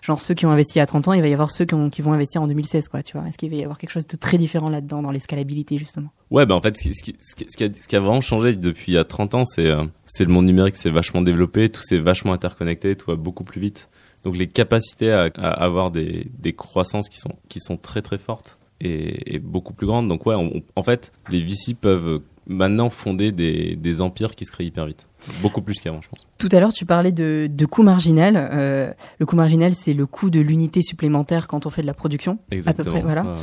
genre 0.02 0.22
ceux 0.22 0.34
qui 0.34 0.46
ont 0.46 0.52
investi 0.52 0.80
à 0.80 0.86
30 0.86 1.08
ans, 1.10 1.14
il 1.14 1.22
va 1.22 1.28
y 1.28 1.34
avoir 1.34 1.50
ceux 1.52 1.66
qui, 1.66 1.74
ont- 1.74 1.90
qui 1.90 2.02
vont 2.02 2.14
investir 2.14 2.42
en 2.42 2.48
2016 2.48 2.88
quoi. 2.90 3.04
Tu 3.04 3.18
vois? 3.18 3.28
Est-ce 3.28 3.38
qu'il 3.38 3.50
va 3.50 3.56
y 3.58 3.64
avoir 3.64 3.78
quelque 3.78 3.90
chose 3.92 4.08
de 4.08 4.16
très 4.18 4.38
différent 4.38 4.70
là-dedans 4.70 5.02
dans 5.02 5.12
les 5.12 5.20
scalabilités 5.20 5.78
justement? 5.78 6.10
Ouais, 6.32 6.46
bah 6.46 6.56
en 6.56 6.62
fait, 6.62 6.76
ce 6.78 6.84
qui, 6.84 6.94
ce 6.94 7.04
qui, 7.04 7.16
ce 7.22 7.34
qui, 7.58 7.64
a, 7.64 7.68
ce 7.74 7.88
qui 7.88 7.96
a 7.96 8.00
vraiment 8.00 8.22
changé 8.22 8.54
depuis 8.56 8.92
il 8.94 8.96
y 8.96 8.98
a 8.98 9.04
30 9.06 9.34
ans, 9.36 9.46
c'est 9.46 9.66
euh, 9.68 9.84
c'est 10.06 10.24
le 10.26 10.32
monde 10.32 10.46
numérique, 10.46 10.76
c'est 10.76 10.90
vachement 10.90 11.22
développé, 11.22 11.70
tout 11.70 11.82
s'est 11.84 12.00
vachement 12.00 12.34
interconnecté, 12.34 12.96
tout 12.96 13.12
va 13.12 13.16
beaucoup 13.18 13.44
plus 13.44 13.60
vite. 13.62 13.90
Donc 14.24 14.38
les 14.38 14.48
capacités 14.48 15.12
à, 15.12 15.26
avoir 15.26 15.92
des, 15.92 16.28
des 16.38 16.54
croissances 16.54 17.10
qui 17.10 17.18
sont 17.18 17.36
qui 17.48 17.60
sont 17.60 17.78
très 17.78 18.02
très 18.02 18.18
fortes 18.18 18.58
et, 18.82 19.40
beaucoup 19.40 19.74
plus 19.74 19.88
grandes. 19.88 20.08
Donc 20.08 20.26
ouais, 20.26 20.36
en 20.76 20.84
fait, 20.84 21.12
les 21.30 21.42
VC 21.42 21.74
peuvent 21.80 22.22
maintenant 22.50 22.90
fonder 22.90 23.32
des, 23.32 23.76
des 23.78 24.02
empires 24.02 24.32
qui 24.32 24.44
se 24.46 24.52
créent 24.52 24.66
hyper 24.66 24.86
vite, 24.88 25.08
beaucoup 25.42 25.62
plus 25.62 25.80
qu'avant, 25.80 26.02
je 26.02 26.10
pense. 26.10 26.28
Tout 26.38 26.50
à 26.52 26.60
l'heure, 26.60 26.74
tu 26.74 26.86
parlais 26.86 27.12
de, 27.14 27.48
de 27.50 27.66
coût 27.66 27.84
marginal. 27.84 28.36
Euh, 28.36 28.92
le 29.20 29.26
coût 29.26 29.36
marginal, 29.38 29.74
c'est 29.74 29.94
le 29.94 30.06
coût 30.06 30.30
de 30.30 30.40
l'unité 30.42 30.82
supplémentaire 30.82 31.48
quand 31.48 31.66
on 31.66 31.70
fait 31.70 31.82
de 31.84 31.88
la 31.88 31.94
production. 31.94 32.40
Exactement. 32.52 32.82
À 32.82 32.86
peu 32.86 32.92
près, 32.92 33.02
voilà. 33.02 33.22
Ouais, 33.24 33.30
ouais. 33.30 33.36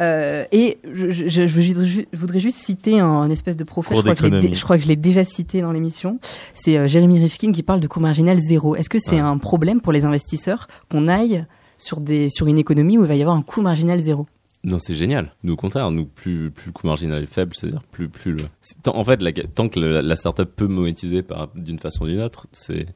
Euh, 0.00 0.44
et 0.50 0.78
je, 0.92 1.10
je, 1.12 1.28
je, 1.28 1.46
je- 1.46 2.00
je 2.12 2.18
voudrais 2.18 2.40
juste 2.40 2.58
citer 2.58 2.98
un, 2.98 3.06
un 3.06 3.30
espèce 3.30 3.56
de 3.56 3.62
prophète. 3.64 3.92
Cours 3.92 3.98
Je 3.98 4.02
crois, 4.02 4.14
que 4.14 4.18
je 4.20 4.24
l'ai 4.24 4.30
d'économie. 4.30 4.48
dé- 4.50 4.58
je 4.58 4.64
crois 4.64 4.76
que 4.76 4.82
je 4.82 4.88
l'ai 4.88 4.96
déjà 4.96 5.24
cité 5.24 5.60
dans 5.60 5.70
l'émission. 5.70 6.18
C'est 6.54 6.76
euh, 6.78 6.88
Jérémy 6.88 7.18
Rifkin 7.20 7.52
qui 7.52 7.62
parle 7.62 7.78
de 7.80 7.86
coût 7.86 8.00
marginal 8.00 8.38
zéro. 8.38 8.74
Est-ce 8.76 8.88
que 8.88 8.98
c'est 8.98 9.16
Ouais. 9.16 9.20
un 9.20 9.38
problème 9.38 9.80
pour 9.80 9.92
les 9.92 10.04
investisseurs 10.04 10.66
qu'on 10.90 11.06
aille 11.06 11.44
sur 11.78 12.00
des 12.00 12.30
sur 12.30 12.46
une 12.46 12.58
économie 12.58 12.98
où 12.98 13.02
il 13.02 13.08
va 13.08 13.14
y 13.14 13.20
avoir 13.20 13.36
un 13.36 13.42
coût 13.42 13.60
marginal 13.62 14.00
zéro? 14.00 14.26
Non, 14.64 14.78
c'est 14.80 14.94
génial. 14.94 15.32
Nous, 15.42 15.52
au 15.52 15.56
contraire, 15.56 15.90
nous, 15.90 16.06
plus, 16.06 16.50
plus 16.50 16.68
le 16.68 16.72
coût 16.72 16.86
marginal 16.86 17.22
est 17.22 17.26
faible, 17.26 17.52
c'est-à-dire 17.54 17.82
plus, 17.82 18.08
plus 18.08 18.32
le. 18.32 18.44
tant- 18.82 18.96
en 18.96 19.04
fait, 19.04 19.20
la, 19.20 19.30
tant 19.32 19.68
que 19.68 19.78
la 19.78 20.16
startup 20.16 20.48
peut 20.56 20.66
monétiser 20.66 21.22
par 21.22 21.48
d'une 21.54 21.78
façon 21.78 22.04
ou 22.04 22.08
d'une 22.08 22.20
autre, 22.20 22.46
c'est 22.52 22.86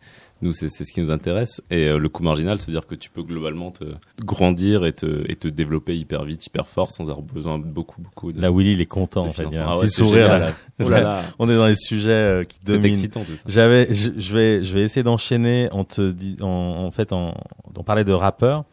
nous, 0.42 0.53
c'est 0.53 0.68
c'est 0.68 0.85
ce 0.85 0.92
qui 0.92 1.01
nous 1.01 1.11
intéresse. 1.11 1.61
Et 1.70 1.87
euh, 1.88 1.98
le 1.98 2.09
coût 2.09 2.22
marginal, 2.22 2.61
c'est-à-dire 2.61 2.87
que 2.87 2.94
tu 2.94 3.11
peux 3.11 3.22
globalement 3.22 3.70
te 3.70 3.85
grandir 4.24 4.85
et 4.87 4.92
te, 4.92 5.24
et 5.31 5.37
te 5.37 5.48
développer 5.48 5.96
hyper 5.96 6.24
vite, 6.24 6.46
hyper 6.46 6.68
fort, 6.68 6.88
sans 6.88 7.05
avoir 7.11 7.22
besoin 7.22 7.59
de 7.59 7.64
beaucoup, 7.64 8.01
beaucoup 8.01 8.33
de. 8.33 8.40
Là, 8.40 8.51
Willy, 8.51 8.72
il 8.72 8.81
est 8.81 8.87
content, 8.87 9.27
en 9.27 9.31
fait. 9.31 9.44
Il 9.51 9.55
y 9.55 9.59
a 9.59 9.62
financement. 9.64 9.70
un 9.72 9.74
Ah 9.74 9.74
ouais, 9.77 9.83
petit 9.87 9.90
c'est 9.90 10.05
sourire, 10.05 10.29
là. 10.29 10.51
Oh 10.85 10.88
là 10.88 11.01
là. 11.01 11.24
On 11.38 11.48
est 11.48 11.57
dans 11.57 11.66
les 11.66 11.74
sujets 11.74 12.11
euh, 12.11 12.44
qui 12.44 12.57
C'est 12.64 12.72
dominent. 12.72 12.92
excitant 12.92 13.24
tout 13.24 13.37
ça. 13.37 13.42
J'avais, 13.46 13.92
je, 13.94 14.11
je 14.16 14.33
vais, 14.35 14.62
je 14.64 14.72
vais 14.74 14.83
essayer 14.83 15.03
d'enchaîner 15.03 15.68
en 15.72 15.85
te 15.85 16.11
dit, 16.11 16.37
en, 16.40 16.46
en 16.46 16.90
fait, 16.90 17.12
en, 17.12 17.35
d'en 17.74 17.83
parler 17.83 18.05
de 18.05 18.12
rappeurs. 18.12 18.64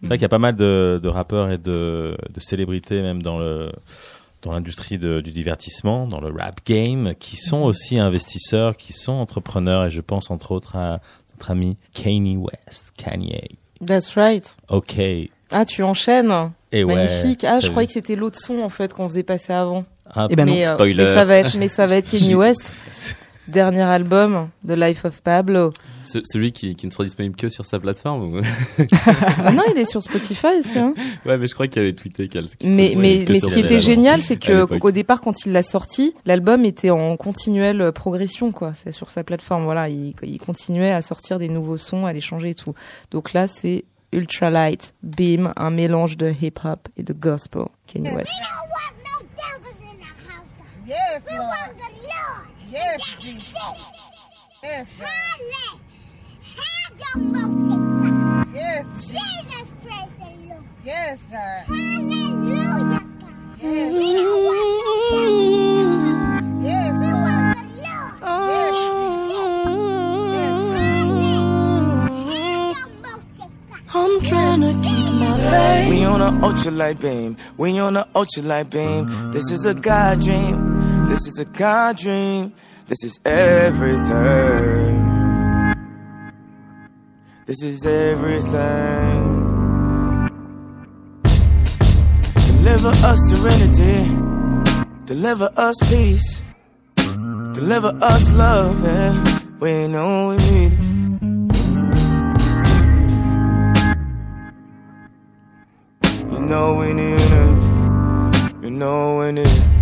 C'est 0.00 0.06
vrai 0.08 0.18
qu'il 0.18 0.22
y 0.22 0.26
a 0.26 0.28
pas 0.28 0.38
mal 0.38 0.54
de, 0.56 1.00
de 1.02 1.08
rappeurs 1.08 1.50
et 1.50 1.56
de, 1.58 2.16
de 2.32 2.40
célébrités 2.40 3.00
même 3.00 3.22
dans 3.22 3.38
le, 3.38 3.72
dans 4.44 4.52
l'industrie 4.52 4.98
du 4.98 5.22
divertissement, 5.32 6.06
dans 6.06 6.20
le 6.20 6.28
rap 6.30 6.60
game, 6.66 7.14
qui 7.18 7.36
sont 7.36 7.62
aussi 7.62 7.98
investisseurs, 7.98 8.76
qui 8.76 8.92
sont 8.92 9.12
entrepreneurs, 9.12 9.86
et 9.86 9.90
je 9.90 10.00
pense 10.00 10.30
entre 10.30 10.52
autres 10.52 10.76
à 10.76 11.00
notre 11.32 11.50
ami 11.50 11.76
Kanye 11.94 12.36
West, 12.36 12.92
Kanye. 12.96 13.56
That's 13.84 14.14
right. 14.16 14.56
Ok. 14.68 14.98
Et 14.98 15.30
Ah, 15.50 15.64
tu 15.64 15.82
enchaînes. 15.82 16.52
Magnifique. 16.72 17.44
Ah, 17.44 17.60
je 17.60 17.68
croyais 17.70 17.86
que 17.86 17.92
c'était 17.92 18.16
l'autre 18.16 18.38
son 18.38 18.58
en 18.60 18.68
fait 18.68 18.92
qu'on 18.92 19.08
faisait 19.08 19.22
passer 19.22 19.52
avant. 19.52 19.84
Ah, 20.12 20.26
Eh 20.30 20.36
ben 20.36 20.44
non. 20.46 20.52
mais, 20.54 20.66
euh, 20.66 20.74
spoiler. 20.74 20.94
mais 21.04 21.14
ça 21.14 21.24
va 21.24 21.36
être, 21.38 21.56
mais 21.58 21.68
ça 21.68 21.86
va 21.86 21.96
être 21.96 22.10
Kanye 22.10 22.34
West. 22.36 22.74
Dernier 23.46 23.82
album, 23.82 24.48
The 24.66 24.70
Life 24.72 25.04
of 25.04 25.20
Pablo. 25.20 25.72
Ce- 26.02 26.18
celui 26.24 26.50
qui, 26.52 26.74
qui 26.76 26.86
ne 26.86 26.90
sera 26.90 27.04
disponible 27.04 27.36
que 27.36 27.48
sur 27.50 27.64
sa 27.66 27.78
plateforme. 27.78 28.36
ou- 28.36 28.40
Ah 29.44 29.52
non, 29.52 29.62
il 29.74 29.78
est 29.78 29.84
sur 29.84 30.02
Spotify 30.02 30.58
aussi. 30.60 30.78
Hein. 30.78 30.94
ouais, 31.26 31.36
mais 31.36 31.46
je 31.46 31.52
crois 31.54 31.66
qu'il 31.66 31.82
avait 31.82 31.92
tweeté 31.92 32.28
qu'elle. 32.28 32.46
Mais, 32.62 32.92
mais, 32.96 33.24
mais 33.28 33.38
ce 33.38 33.46
qui 33.46 33.60
était 33.60 33.80
génial, 33.80 34.22
c'est 34.22 34.38
qu'au 34.42 34.90
départ, 34.90 35.20
quand 35.20 35.44
il 35.44 35.52
l'a 35.52 35.62
sorti, 35.62 36.14
l'album 36.24 36.64
était 36.64 36.90
en 36.90 37.16
continuelle 37.18 37.92
progression, 37.92 38.50
quoi. 38.50 38.72
C'est 38.74 38.92
sur 38.92 39.10
sa 39.10 39.24
plateforme, 39.24 39.64
voilà. 39.64 39.88
Il, 39.90 40.14
il 40.22 40.38
continuait 40.38 40.92
à 40.92 41.02
sortir 41.02 41.38
des 41.38 41.48
nouveaux 41.48 41.76
sons, 41.78 42.06
à 42.06 42.12
les 42.14 42.20
changer 42.22 42.50
et 42.50 42.54
tout. 42.54 42.74
Donc 43.10 43.34
là, 43.34 43.46
c'est 43.46 43.84
Ultralight 44.12 44.94
Beam, 45.02 45.52
un 45.56 45.70
mélange 45.70 46.16
de 46.16 46.30
hip-hop 46.40 46.88
et 46.96 47.02
de 47.02 47.12
gospel. 47.12 47.64
Kanye 47.86 48.10
West. 48.14 48.30
We 48.32 48.40
don't 48.40 48.70
want 48.70 48.94
no 49.04 49.26
devils 49.36 49.82
in 49.82 49.96
the 49.98 50.30
house. 50.30 50.50
God. 50.56 50.88
Yes, 50.88 51.22
We 51.26 51.36
Lord. 51.36 51.48
want 51.48 51.76
the 51.76 51.92
Lord. 52.02 52.53
Yes, 52.74 53.00
That's 53.06 53.22
Jesus. 53.22 53.52
it. 53.54 53.56
Yes, 54.64 54.88
God. 54.98 55.08
Halle- 55.08 55.80
Hadomosika. 56.56 58.08
Yes, 58.52 58.84
Jesus, 59.06 59.66
praise 59.82 60.14
the 60.18 60.28
Lord. 60.48 60.64
yes, 60.84 61.18
God. 61.30 61.62
Hallelujah, 61.68 62.70
God. 62.90 63.06
Yes. 63.62 63.92
We 63.94 64.08
don't 64.16 64.42
want 64.44 64.68
no 64.80 64.90
devils 65.10 65.44
in 65.44 65.54
the 65.54 65.92
house. 66.04 66.64
Yes, 66.64 66.90
We 66.92 67.06
Lord. 67.06 67.22
want 67.22 67.46
the 67.54 67.62
Lord. 67.82 68.14
Yes. 70.34 70.54
I'm 73.96 74.14
trying 74.22 74.60
to 74.62 74.72
keep 74.82 75.06
my 75.14 75.38
faith. 75.38 75.88
We 75.90 76.04
on 76.04 76.20
a 76.20 76.32
ultralight 76.46 77.00
beam. 77.00 77.36
We 77.56 77.78
on 77.78 77.96
a 77.96 78.04
ultralight 78.16 78.70
beam. 78.70 79.30
This 79.30 79.50
is 79.52 79.64
a 79.64 79.74
God 79.74 80.20
dream. 80.20 80.73
This 81.08 81.26
is 81.28 81.38
a 81.38 81.44
God 81.44 81.96
dream. 81.96 82.52
This 82.86 83.04
is 83.04 83.20
everything. 83.24 84.94
This 87.46 87.62
is 87.62 87.84
everything. 87.86 89.42
Deliver 92.46 92.88
us 92.88 93.18
serenity. 93.28 94.16
Deliver 95.04 95.50
us 95.56 95.76
peace. 95.86 96.42
Deliver 96.96 97.92
us 98.02 98.32
love. 98.32 98.82
We 99.60 99.86
know 99.88 100.28
we 100.30 100.36
need. 100.38 100.72
You 106.32 106.38
know 106.40 106.76
we 106.76 106.92
need 106.92 107.30
it. 107.30 108.64
You 108.64 108.70
know 108.70 109.18
we 109.18 109.32
need 109.32 109.46
it. 109.46 109.73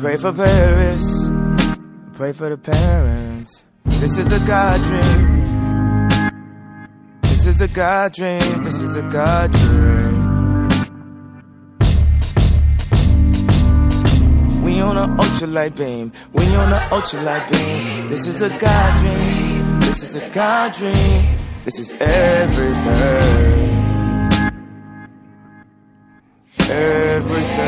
Pray 0.00 0.16
for 0.16 0.32
Paris. 0.32 1.30
Pray 2.14 2.32
for 2.32 2.48
the 2.48 2.56
parents. 2.56 3.66
This 3.84 4.16
is 4.16 4.32
a 4.32 4.40
God 4.46 4.80
dream. 4.88 6.30
This 7.24 7.46
is 7.46 7.60
a 7.60 7.68
God 7.68 8.14
dream. 8.14 8.62
This 8.62 8.80
is 8.80 8.96
a 8.96 9.02
God 9.02 9.52
dream. 9.52 10.14
We 14.62 14.80
on 14.80 14.96
a 14.96 15.06
ultralight 15.22 15.76
beam. 15.76 16.12
We 16.32 16.46
on 16.46 16.72
a 16.72 16.78
ultralight 16.96 17.52
beam. 17.52 18.08
This 18.08 18.26
is 18.26 18.40
a 18.40 18.48
God 18.58 19.00
dream. 19.00 19.80
This 19.80 20.02
is 20.02 20.16
a 20.16 20.30
God 20.30 20.72
dream. 20.72 21.38
This 21.66 21.78
is 21.78 21.92
everything. 22.00 23.50
Everything. 26.58 27.59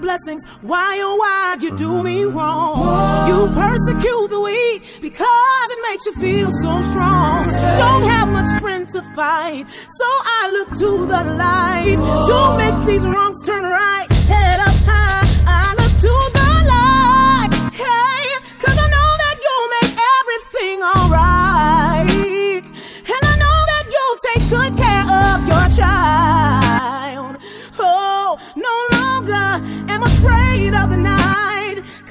Blessings? 0.00 0.44
Why, 0.62 1.00
oh, 1.02 1.16
why'd 1.16 1.62
you 1.62 1.76
do 1.76 2.02
me 2.02 2.22
mm-hmm. 2.22 2.36
wrong? 2.36 3.28
You 3.28 3.38
persecute 3.54 4.28
the 4.28 4.40
weak 4.40 4.82
because 5.00 5.66
it 5.74 5.80
makes 5.88 6.06
you 6.06 6.14
feel 6.14 6.50
so 6.62 6.72
strong. 6.90 7.44
Don't 7.78 8.04
have 8.04 8.28
much 8.30 8.48
strength 8.58 8.92
to 8.92 9.02
fight, 9.14 9.66
so 9.98 10.06
I 10.40 10.50
look 10.52 10.70
to 10.78 11.06
the 11.06 11.22
light 11.36 11.98
to 12.28 12.36
make 12.58 12.86
these 12.86 13.06
wrongs 13.06 13.44
turn 13.46 13.64
right. 13.64 14.06
Head 14.30 14.60
up 14.60 14.74
high, 14.88 15.09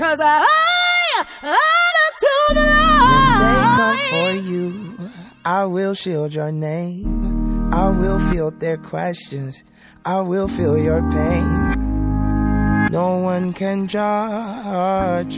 Cause 0.09 0.21
I 0.21 0.37
honor 1.43 2.09
to 2.17 2.33
the 2.55 2.65
When 3.13 3.35
they 3.45 3.61
come 3.77 3.99
for 4.09 4.31
you, 4.49 5.11
I 5.45 5.65
will 5.65 5.93
shield 5.93 6.33
your 6.33 6.51
name. 6.51 7.71
I 7.71 7.89
will 7.89 8.19
field 8.31 8.59
their 8.59 8.77
questions. 8.77 9.63
I 10.05 10.21
will 10.21 10.47
feel 10.47 10.79
your 10.79 11.07
pain. 11.11 12.89
No 12.89 13.17
one 13.19 13.53
can 13.53 13.87
judge. 13.87 15.35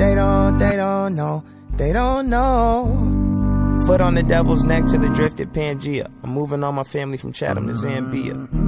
They 0.00 0.16
don't, 0.16 0.58
they 0.58 0.74
don't 0.74 1.14
know. 1.14 1.44
They 1.76 1.92
don't 1.92 2.28
know. 2.28 3.84
Foot 3.86 4.00
on 4.00 4.14
the 4.14 4.24
devil's 4.24 4.64
neck 4.64 4.86
to 4.86 4.98
the 4.98 5.10
drifted 5.10 5.52
Pangea. 5.52 6.10
I'm 6.24 6.30
moving 6.30 6.64
all 6.64 6.72
my 6.72 6.82
family 6.82 7.18
from 7.18 7.32
Chatham 7.32 7.68
to 7.68 7.72
Zambia. 7.74 8.67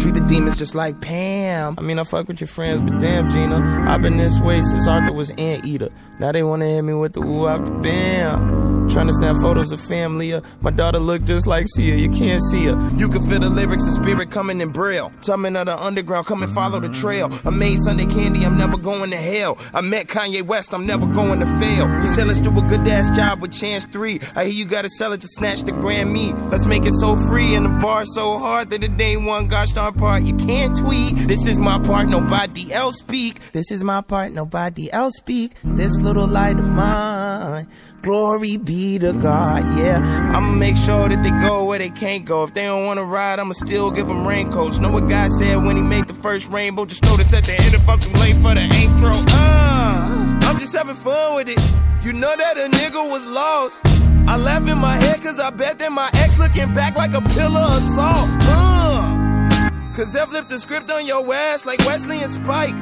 Treat 0.00 0.14
the 0.14 0.20
demons 0.20 0.56
just 0.56 0.74
like 0.74 1.00
Pam. 1.00 1.74
I 1.76 1.82
mean, 1.82 1.98
I 1.98 2.04
fuck 2.04 2.26
with 2.26 2.40
your 2.40 2.48
friends, 2.48 2.80
but 2.80 3.00
damn, 3.00 3.28
Gina. 3.28 3.84
I've 3.86 4.00
been 4.00 4.16
this 4.16 4.40
way 4.40 4.62
since 4.62 4.88
Arthur 4.88 5.12
was 5.12 5.30
Anteater. 5.32 5.90
Now 6.18 6.32
they 6.32 6.42
wanna 6.42 6.66
hit 6.66 6.82
me 6.82 6.94
with 6.94 7.12
the 7.12 7.20
woo 7.20 7.46
after 7.46 7.70
bam. 7.70 8.69
Trying 8.90 9.06
to 9.06 9.12
snap 9.12 9.36
photos 9.36 9.70
of 9.70 9.80
family. 9.80 10.32
uh, 10.32 10.40
My 10.62 10.70
daughter 10.72 10.98
look 10.98 11.22
just 11.22 11.46
like 11.46 11.66
Sia. 11.68 11.94
You 11.94 12.08
can't 12.10 12.42
see 12.50 12.64
her. 12.66 12.90
You 12.96 13.08
can 13.08 13.24
feel 13.28 13.38
the 13.38 13.48
lyrics 13.48 13.84
and 13.84 13.94
spirit 13.94 14.30
coming 14.30 14.60
in 14.60 14.70
braille. 14.70 15.12
Tumbling 15.22 15.54
of 15.56 15.66
the 15.66 15.80
underground, 15.80 16.26
come 16.26 16.42
and 16.42 16.52
follow 16.52 16.80
the 16.80 16.88
trail. 16.88 17.30
I 17.44 17.50
made 17.50 17.78
Sunday 17.78 18.06
candy, 18.06 18.44
I'm 18.44 18.56
never 18.58 18.76
going 18.76 19.10
to 19.12 19.16
hell. 19.16 19.58
I 19.72 19.80
met 19.80 20.08
Kanye 20.08 20.42
West, 20.42 20.74
I'm 20.74 20.86
never 20.86 21.06
going 21.06 21.38
to 21.40 21.46
fail. 21.60 21.86
He 22.02 22.08
said, 22.08 22.26
let's 22.26 22.40
do 22.40 22.50
a 22.50 22.62
good 22.62 22.86
ass 22.88 23.14
job 23.16 23.40
with 23.40 23.52
Chance 23.52 23.86
3. 23.86 24.20
I 24.34 24.44
hear 24.46 24.52
you 24.54 24.64
gotta 24.64 24.88
sell 24.90 25.12
it 25.12 25.20
to 25.20 25.28
snatch 25.28 25.62
the 25.62 25.72
Grammy. 25.72 26.34
Let's 26.50 26.66
make 26.66 26.84
it 26.84 26.94
so 26.94 27.16
free 27.16 27.54
and 27.54 27.66
the 27.66 27.70
bar 27.80 28.04
so 28.06 28.38
hard 28.38 28.70
that 28.70 28.82
it 28.82 29.00
ain't 29.00 29.24
one 29.24 29.46
gosh 29.48 29.72
darn 29.72 29.94
part. 29.94 30.24
You 30.24 30.34
can't 30.34 30.76
tweet. 30.76 31.14
This 31.28 31.46
is 31.46 31.58
my 31.60 31.78
part, 31.78 32.08
nobody 32.08 32.72
else 32.72 32.96
speak. 32.98 33.38
This 33.52 33.70
is 33.70 33.84
my 33.84 34.00
part, 34.00 34.32
nobody 34.32 34.90
else 34.92 35.14
speak. 35.16 35.52
This 35.62 36.00
little 36.00 36.26
light 36.26 36.58
of 36.58 36.64
mine. 36.64 37.68
Glory 38.02 38.56
be 38.56 38.98
to 38.98 39.12
God, 39.12 39.62
yeah. 39.76 40.00
I'ma 40.34 40.52
make 40.52 40.76
sure 40.76 41.08
that 41.10 41.22
they 41.22 41.30
go 41.46 41.66
where 41.66 41.78
they 41.78 41.90
can't 41.90 42.24
go. 42.24 42.44
If 42.44 42.54
they 42.54 42.64
don't 42.64 42.86
wanna 42.86 43.04
ride, 43.04 43.38
I'ma 43.38 43.52
still 43.52 43.90
give 43.90 44.06
them 44.06 44.26
raincoats. 44.26 44.78
Know 44.78 44.90
what 44.90 45.06
God 45.08 45.30
said 45.32 45.56
when 45.56 45.76
he 45.76 45.82
made 45.82 46.08
the 46.08 46.14
first 46.14 46.48
rainbow? 46.48 46.86
Just 46.86 47.04
notice 47.04 47.30
at 47.34 47.44
the 47.44 47.60
end 47.60 47.74
I'm 47.86 47.98
too 47.98 48.12
late 48.12 48.36
for 48.36 48.54
the 48.54 48.62
intro. 48.62 49.10
Uh, 49.12 50.38
I'm 50.42 50.58
just 50.58 50.74
having 50.74 50.94
fun 50.94 51.34
with 51.34 51.48
it. 51.50 51.58
You 52.02 52.14
know 52.14 52.34
that 52.34 52.56
a 52.56 52.74
nigga 52.74 53.10
was 53.10 53.26
lost. 53.26 53.82
I 53.84 54.36
laugh 54.36 54.66
in 54.66 54.78
my 54.78 54.94
head 54.94 55.20
cause 55.22 55.38
I 55.38 55.50
bet 55.50 55.78
that 55.80 55.92
my 55.92 56.08
ex 56.14 56.38
looking 56.38 56.72
back 56.74 56.96
like 56.96 57.12
a 57.12 57.20
pillar 57.20 57.60
of 57.60 57.82
salt. 57.94 58.30
Uh, 58.40 59.70
cause 59.94 60.10
they 60.14 60.24
flipped 60.24 60.48
the 60.48 60.58
script 60.58 60.90
on 60.90 61.04
your 61.04 61.34
ass 61.34 61.66
like 61.66 61.80
Wesley 61.80 62.22
and 62.22 62.32
Spike. 62.32 62.76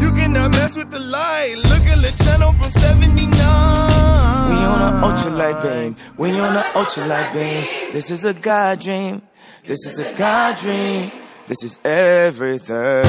You 0.00 0.12
cannot 0.12 0.50
mess 0.50 0.76
with 0.76 0.90
the 0.90 1.00
light. 1.00 1.54
Look 1.56 1.84
at 1.86 2.02
the 2.02 2.24
channel 2.24 2.52
from 2.52 2.70
79. 2.72 3.83
On 4.84 4.92
a 4.92 4.96
ultralight 5.06 5.62
beam. 5.62 5.96
We 6.18 6.38
on 6.38 6.56
a 6.56 6.60
ultralight 6.60 7.32
beam. 7.32 7.64
This 7.94 8.10
is 8.10 8.22
a 8.26 8.34
God 8.34 8.80
dream. 8.80 9.22
This 9.64 9.86
is 9.86 9.98
a 9.98 10.12
God 10.14 10.58
dream. 10.58 11.10
This 11.46 11.64
is 11.64 11.80
everything. 11.84 13.06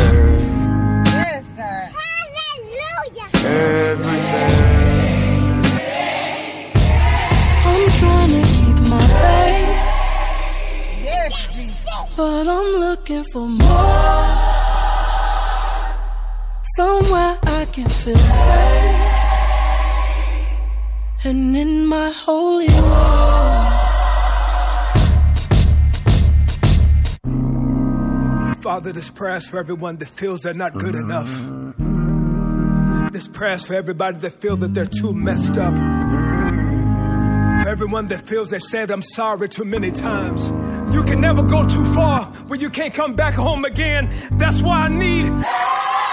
Hallelujah. 1.92 3.28
Everything. 3.34 4.56
I'm 7.68 7.90
trying 8.00 8.32
to 8.38 8.44
keep 8.56 8.80
my 8.88 9.06
faith, 9.22 9.72
but 12.16 12.48
I'm 12.48 12.70
looking 12.86 13.24
for 13.34 13.50
more. 13.50 14.30
Somewhere 16.78 17.38
I 17.44 17.68
can 17.74 17.90
feel 17.90 18.18
safe. 18.18 19.05
And 21.28 21.58
in 21.58 21.88
my 21.88 22.12
holy 22.12 22.70
war. 22.70 23.66
Father, 28.62 28.92
this 28.92 29.10
prayer's 29.10 29.48
for 29.48 29.58
everyone 29.58 29.98
that 29.98 30.10
feels 30.10 30.44
they're 30.44 30.54
not 30.54 30.78
good 30.78 30.94
enough. 30.94 31.32
This 33.12 33.28
prayer's 33.28 33.66
for 33.66 33.74
everybody 33.74 34.20
that 34.20 34.34
feels 34.34 34.60
that 34.60 34.76
they're 34.76 34.86
too 34.86 35.14
messed 35.14 35.58
up. 35.58 35.74
For 35.74 37.70
everyone 37.70 38.08
that 38.10 38.28
feels 38.30 38.52
they 38.52 38.60
said 38.60 38.92
I'm 38.92 39.02
sorry 39.02 39.50
too 39.50 39.66
many 39.66 39.90
times. 39.90 40.52
You 40.94 41.04
can 41.04 41.22
never 41.22 41.42
go 41.42 41.68
too 41.68 41.86
far 41.86 42.26
when 42.50 42.60
you 42.60 42.70
can't 42.70 42.94
come 42.94 43.16
back 43.16 43.34
home 43.34 43.66
again. 43.66 44.14
That's 44.34 44.62
why 44.62 44.82
I 44.82 44.90
need. 44.90 46.05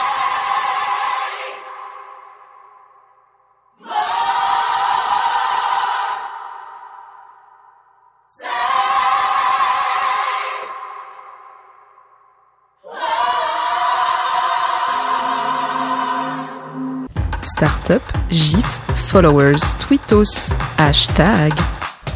Startup, 17.44 18.02
GIF, 18.30 18.80
followers, 18.94 19.58
tweetos, 19.80 20.54
hashtag. 20.78 21.52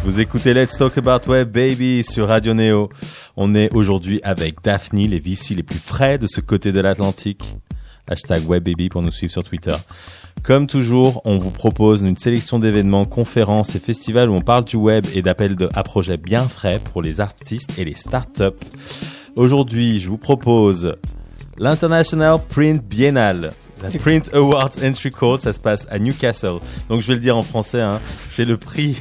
Vous 0.05 0.21
écoutez 0.21 0.55
Let's 0.55 0.77
Talk 0.79 0.97
About 0.99 1.29
Web 1.29 1.51
Baby 1.51 2.05
sur 2.05 2.29
Radio 2.29 2.55
Neo. 2.55 2.91
On 3.37 3.53
est 3.57 3.75
aujourd'hui 3.75 4.21
avec 4.23 4.63
Daphne, 4.63 5.09
les 5.09 5.19
VC 5.19 5.57
les 5.57 5.65
plus 5.65 5.81
frais 5.81 6.19
de 6.19 6.29
ce 6.29 6.41
côté 6.41 6.71
de 6.71 6.79
l'Atlantique. 6.79 7.57
Hashtag 8.07 8.45
WebBaby 8.49 8.89
pour 8.89 9.03
nous 9.03 9.11
suivre 9.11 9.33
sur 9.33 9.43
Twitter. 9.43 9.75
Comme 10.45 10.69
toujours, 10.69 11.23
on 11.25 11.39
vous 11.39 11.51
propose 11.51 12.03
une 12.03 12.17
sélection 12.17 12.61
d'événements, 12.61 13.05
conférences 13.05 13.75
et 13.75 13.81
festivals 13.81 14.31
où 14.31 14.35
on 14.35 14.43
parle 14.43 14.65
du 14.65 14.77
web 14.77 15.05
et 15.13 15.23
d'appels 15.23 15.57
à 15.75 15.83
projets 15.83 16.19
bien 16.19 16.47
frais 16.47 16.81
pour 16.93 17.03
les 17.03 17.21
artistes 17.21 17.77
et 17.81 17.85
les 17.85 17.95
startups. 17.95 18.55
Aujourd'hui, 19.35 19.99
je 19.99 20.09
vous 20.09 20.19
propose 20.19 20.95
l'International 21.59 22.39
Print 22.49 22.85
Biennale. 22.85 23.51
La 23.83 23.91
Print 23.91 24.31
Awards 24.35 24.73
Entry 24.83 25.11
Call, 25.11 25.39
ça 25.41 25.53
se 25.53 25.61
passe 25.61 25.87
à 25.91 25.99
Newcastle. 25.99 26.59
Donc 26.89 27.03
je 27.03 27.07
vais 27.07 27.15
le 27.15 27.21
dire 27.21 27.37
en 27.37 27.43
français, 27.43 27.81
hein, 27.81 28.01
c'est 28.29 28.45
le 28.45 28.57
prix 28.57 28.97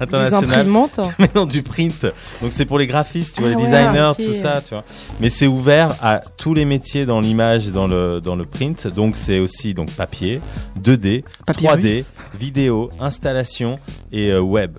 international 0.00 0.66
mais 1.18 1.28
non 1.34 1.46
du 1.46 1.62
print 1.62 2.06
donc 2.40 2.52
c'est 2.52 2.64
pour 2.64 2.78
les 2.78 2.86
graphistes 2.86 3.36
tu 3.36 3.42
vois 3.42 3.50
Ah 3.50 3.56
les 3.56 3.62
ouais, 3.62 3.70
designers 3.70 4.12
tout 4.16 4.34
ça 4.34 4.60
tu 4.60 4.70
vois 4.70 4.84
mais 5.20 5.28
c'est 5.28 5.46
ouvert 5.46 5.94
à 6.02 6.22
tous 6.38 6.54
les 6.54 6.64
métiers 6.64 7.06
dans 7.06 7.20
l'image 7.20 7.68
et 7.68 7.70
dans 7.70 7.86
le 7.86 8.20
dans 8.20 8.34
le 8.34 8.44
print 8.44 8.88
donc 8.88 9.16
c'est 9.16 9.38
aussi 9.38 9.74
donc 9.74 9.90
papier 9.92 10.40
2D 10.82 11.22
Papyrus. 11.46 11.76
3D 11.76 12.12
vidéo 12.36 12.90
installation 13.00 13.78
et 14.10 14.30
euh, 14.32 14.40
web 14.40 14.78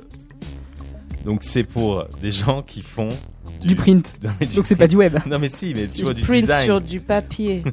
donc 1.24 1.44
c'est 1.44 1.64
pour 1.64 2.06
des 2.22 2.32
gens 2.32 2.62
qui 2.62 2.82
font 2.82 3.10
Du 3.62 3.76
print. 3.76 4.12
Non, 4.24 4.32
mais 4.40 4.46
du 4.46 4.56
Donc 4.58 4.66
c'est 4.68 4.76
pas 4.76 4.88
du 4.88 4.98
web. 4.98 5.18
non 5.26 5.40
mais 5.40 5.48
si 5.48 5.74
mais 5.74 5.88
tu 5.88 5.98
Du 6.00 6.04
vois 6.04 6.14
du 6.14 6.22
print 6.22 6.42
design 6.42 6.66
sur 6.66 6.82
du 6.82 7.00
papier. 7.00 7.64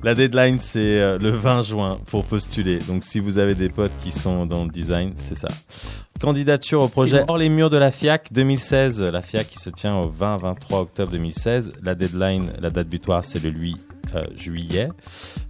La 0.04 0.13
deadline 0.13 0.60
c'est 0.60 0.99
euh, 0.99 1.17
le 1.17 1.32
20 1.32 1.63
juin 1.63 1.97
pour 2.06 2.25
postuler. 2.25 2.78
Donc 2.80 3.04
si 3.04 3.19
vous 3.19 3.38
avez 3.39 3.56
des 3.56 3.69
potes 3.69 3.91
qui 4.04 4.12
sont 4.12 4.45
dans 4.45 4.63
le 4.63 4.69
design, 4.69 5.13
c'est 5.15 5.36
ça. 5.36 5.47
Candidature 6.21 6.82
au 6.84 6.88
projet 6.88 7.23
Hors 7.28 7.38
les 7.38 7.49
murs 7.49 7.69
de 7.69 7.78
la 7.78 7.91
FIAC 7.91 8.32
2016. 8.32 9.01
La 9.01 9.21
FIAC 9.21 9.49
qui 9.49 9.60
se 9.60 9.69
tient 9.71 9.97
au 9.97 10.10
20-23 10.12 10.75
octobre 10.75 11.12
2016. 11.12 11.71
La 11.82 11.95
deadline, 11.95 12.51
la 12.60 12.69
date 12.69 12.88
butoir 12.88 13.23
c'est 13.23 13.43
le 13.43 13.49
8 13.49 13.73
euh, 13.73 13.78
juillet. 14.36 14.89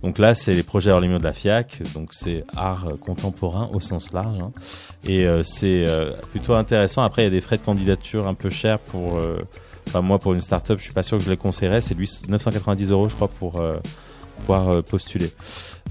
Donc 0.03 0.17
là, 0.19 0.35
c'est 0.35 0.53
les 0.53 0.63
projets 0.63 0.91
hors 0.91 1.01
murs 1.01 1.19
de 1.19 1.23
la 1.23 1.33
FIAC. 1.33 1.81
Donc 1.93 2.13
c'est 2.13 2.43
art 2.55 2.85
euh, 2.87 2.95
contemporain 2.97 3.69
au 3.73 3.79
sens 3.79 4.13
large. 4.13 4.39
hein. 4.39 4.51
Et 5.05 5.25
euh, 5.27 5.43
c'est 5.43 5.85
euh, 5.87 6.13
plutôt 6.31 6.53
intéressant. 6.53 7.03
Après, 7.03 7.21
il 7.23 7.25
y 7.25 7.27
a 7.27 7.31
des 7.31 7.41
frais 7.41 7.57
de 7.57 7.63
candidature 7.63 8.27
un 8.27 8.33
peu 8.33 8.49
chers 8.49 8.79
pour. 8.79 9.17
euh, 9.17 9.37
Enfin, 9.87 10.01
moi, 10.01 10.17
pour 10.17 10.33
une 10.33 10.41
start-up, 10.41 10.79
je 10.79 10.83
suis 10.83 10.93
pas 10.93 11.03
sûr 11.03 11.19
que 11.19 11.23
je 11.23 11.29
les 11.29 11.37
conseillerais. 11.37 11.79
C'est 11.79 11.93
lui 11.93 12.09
990 12.27 12.89
euros, 12.89 13.07
je 13.07 13.13
crois, 13.13 13.27
pour 13.27 13.61
euh, 13.61 13.77
pouvoir 14.39 14.67
euh, 14.69 14.81
postuler. 14.81 15.29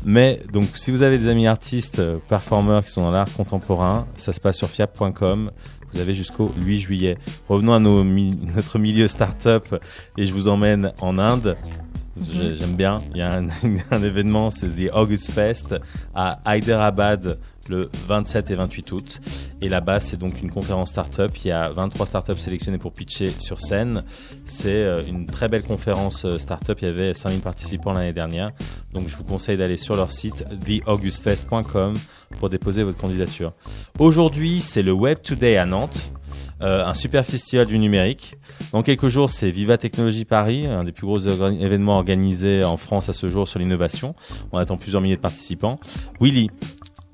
Mais 0.04 0.42
donc, 0.52 0.64
si 0.74 0.90
vous 0.90 1.02
avez 1.02 1.16
des 1.16 1.28
amis 1.28 1.46
artistes, 1.46 2.00
euh, 2.00 2.18
performeurs 2.28 2.84
qui 2.84 2.90
sont 2.90 3.02
dans 3.02 3.12
l'art 3.12 3.32
contemporain, 3.32 4.08
ça 4.16 4.32
se 4.32 4.40
passe 4.40 4.56
sur 4.56 4.68
fiap.com. 4.68 5.52
Vous 5.92 6.00
avez 6.00 6.12
jusqu'au 6.12 6.50
8 6.58 6.80
juillet. 6.80 7.18
Revenons 7.48 7.72
à 7.74 7.78
notre 8.56 8.80
milieu 8.80 9.06
start-up 9.06 9.76
et 10.18 10.24
je 10.24 10.34
vous 10.34 10.48
emmène 10.48 10.92
en 11.00 11.16
Inde. 11.20 11.56
J'ai- 12.20 12.54
J'aime 12.54 12.76
bien. 12.76 13.02
Il 13.12 13.18
y 13.18 13.22
a 13.22 13.38
un, 13.38 13.46
un 13.90 14.02
événement, 14.02 14.50
c'est 14.50 14.68
The 14.68 14.90
August 14.92 15.30
Fest 15.32 15.74
à 16.14 16.38
Hyderabad 16.46 17.38
le 17.70 17.88
27 18.06 18.50
et 18.50 18.54
28 18.56 18.92
août. 18.92 19.20
Et 19.62 19.70
là-bas, 19.70 19.98
c'est 19.98 20.18
donc 20.18 20.42
une 20.42 20.50
conférence 20.50 20.90
startup. 20.90 21.30
Il 21.42 21.48
y 21.48 21.50
a 21.50 21.70
23 21.70 22.04
startups 22.06 22.36
sélectionnées 22.36 22.76
pour 22.76 22.92
pitcher 22.92 23.28
sur 23.38 23.58
scène. 23.58 24.02
C'est 24.44 24.68
euh, 24.84 25.02
une 25.08 25.24
très 25.24 25.48
belle 25.48 25.64
conférence 25.64 26.26
euh, 26.26 26.36
startup. 26.38 26.78
Il 26.82 26.84
y 26.84 26.90
avait 26.90 27.14
5000 27.14 27.40
participants 27.40 27.94
l'année 27.94 28.12
dernière. 28.12 28.50
Donc 28.92 29.08
je 29.08 29.16
vous 29.16 29.24
conseille 29.24 29.56
d'aller 29.56 29.78
sur 29.78 29.96
leur 29.96 30.12
site 30.12 30.44
theaugustfest.com 30.62 31.94
pour 32.38 32.50
déposer 32.50 32.82
votre 32.82 32.98
candidature. 32.98 33.52
Aujourd'hui, 33.98 34.60
c'est 34.60 34.82
le 34.82 34.92
Web 34.92 35.18
Today 35.22 35.56
à 35.56 35.64
Nantes. 35.64 36.12
Euh, 36.64 36.82
un 36.86 36.94
super 36.94 37.26
festival 37.26 37.66
du 37.66 37.78
numérique. 37.78 38.36
Dans 38.72 38.82
quelques 38.82 39.08
jours, 39.08 39.28
c'est 39.28 39.50
Viva 39.50 39.76
Technologie 39.76 40.24
Paris, 40.24 40.66
un 40.66 40.84
des 40.84 40.92
plus 40.92 41.06
gros 41.06 41.18
événements 41.18 41.96
organisés 41.96 42.64
en 42.64 42.78
France 42.78 43.10
à 43.10 43.12
ce 43.12 43.28
jour 43.28 43.46
sur 43.46 43.58
l'innovation. 43.58 44.14
On 44.50 44.56
attend 44.56 44.78
plusieurs 44.78 45.02
milliers 45.02 45.16
de 45.16 45.20
participants. 45.20 45.78
Willy, 46.22 46.48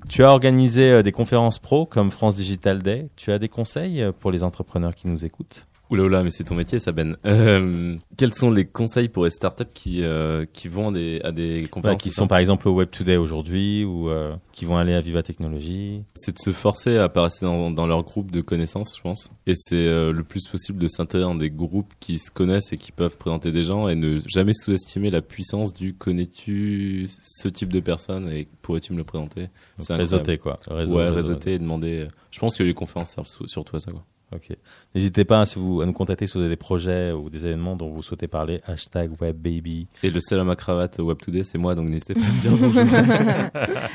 tu 0.09 0.23
as 0.23 0.29
organisé 0.29 0.91
euh, 0.91 1.03
des 1.03 1.11
conférences 1.11 1.59
pro 1.59 1.85
comme 1.85 2.11
France 2.11 2.35
Digital 2.35 2.81
Day. 2.81 3.09
Tu 3.17 3.33
as 3.33 3.39
des 3.39 3.49
conseils 3.49 4.01
euh, 4.01 4.13
pour 4.17 4.31
les 4.31 4.43
entrepreneurs 4.43 4.95
qui 4.95 5.09
nous 5.09 5.25
écoutent? 5.25 5.65
Oula 5.91 6.03
oula, 6.03 6.23
mais 6.23 6.31
c'est 6.31 6.45
ton 6.45 6.55
métier, 6.55 6.79
ça 6.79 6.91
Ben. 6.93 7.17
Euh, 7.25 7.95
quels 8.17 8.33
sont 8.33 8.49
les 8.49 8.65
conseils 8.65 9.09
pour 9.09 9.25
les 9.25 9.29
startups 9.29 9.65
qui 9.73 10.01
euh, 10.03 10.45
qui 10.53 10.67
vont 10.69 10.87
à 10.87 10.91
des 10.93 11.21
à 11.23 11.31
des 11.31 11.49
Voilà, 11.51 11.67
conférences 11.67 12.01
Qui 12.01 12.09
c'est 12.09 12.15
sont 12.15 12.27
par 12.27 12.37
exemple 12.37 12.67
au 12.69 12.71
Web 12.73 12.89
Today 12.91 13.17
aujourd'hui 13.17 13.83
ou 13.83 14.09
euh, 14.09 14.33
qui 14.53 14.63
vont 14.65 14.77
aller 14.77 14.93
à 14.93 15.01
Viva 15.01 15.21
Technologie 15.21 16.01
C'est 16.15 16.33
de 16.33 16.39
se 16.39 16.51
forcer 16.51 16.97
à 16.97 17.09
passer 17.09 17.45
dans, 17.45 17.71
dans 17.71 17.87
leur 17.87 18.03
groupe 18.03 18.31
de 18.31 18.39
connaissances, 18.41 18.95
je 18.95 19.01
pense. 19.01 19.29
Et 19.47 19.53
c'est 19.53 19.85
le 19.85 20.23
plus 20.23 20.47
possible 20.47 20.79
de 20.79 20.87
s'intégrer 20.87 21.25
dans 21.25 21.35
des 21.35 21.49
groupes 21.49 21.93
qui 21.99 22.19
se 22.19 22.31
connaissent 22.31 22.71
et 22.71 22.77
qui 22.77 22.91
peuvent 22.93 23.17
présenter 23.17 23.51
des 23.51 23.63
gens 23.65 23.87
et 23.89 23.95
ne 23.95 24.17
jamais 24.27 24.53
sous-estimer 24.53 25.11
la 25.11 25.21
puissance 25.21 25.73
du 25.73 25.93
connais-tu 25.93 27.07
ce 27.21 27.47
type 27.49 27.73
de 27.73 27.81
personne 27.81 28.29
et 28.31 28.47
pourrais-tu 28.61 28.93
me 28.93 28.97
le 28.97 29.03
présenter? 29.03 29.47
C'est 29.79 29.93
réseauter 29.95 30.37
quoi. 30.37 30.57
Réseau- 30.69 30.95
ouais, 30.95 31.03
réseau- 31.09 31.15
réseauter 31.15 31.53
et 31.55 31.59
demander. 31.59 32.07
Je 32.31 32.39
pense 32.39 32.55
que 32.55 32.63
les 32.63 32.73
conférences 32.73 33.09
servent 33.11 33.27
surtout 33.47 33.75
à 33.75 33.79
ça. 33.81 33.91
Quoi. 33.91 34.05
Ok. 34.33 34.55
N'hésitez 34.95 35.25
pas 35.25 35.39
hein, 35.39 35.45
si 35.45 35.59
vous, 35.59 35.81
à 35.81 35.85
nous 35.85 35.93
contacter 35.93 36.25
si 36.25 36.33
vous 36.33 36.39
avez 36.39 36.49
des 36.49 36.55
projets 36.55 37.11
ou 37.11 37.29
des 37.29 37.45
événements 37.45 37.75
dont 37.75 37.89
vous 37.89 38.01
souhaitez 38.01 38.27
parler. 38.27 38.61
Hashtag 38.65 39.11
WebBaby. 39.19 39.87
Et 40.03 40.09
le 40.09 40.19
seul 40.19 40.39
à 40.39 40.43
ma 40.43 40.55
cravate 40.55 40.99
Web 40.99 41.17
Today, 41.17 41.43
c'est 41.43 41.57
moi, 41.57 41.75
donc 41.75 41.89
n'hésitez 41.89 42.13
pas 42.13 42.21
à 42.21 42.23
me 42.23 42.41
dire 42.41 42.57
bonjour. 42.57 43.79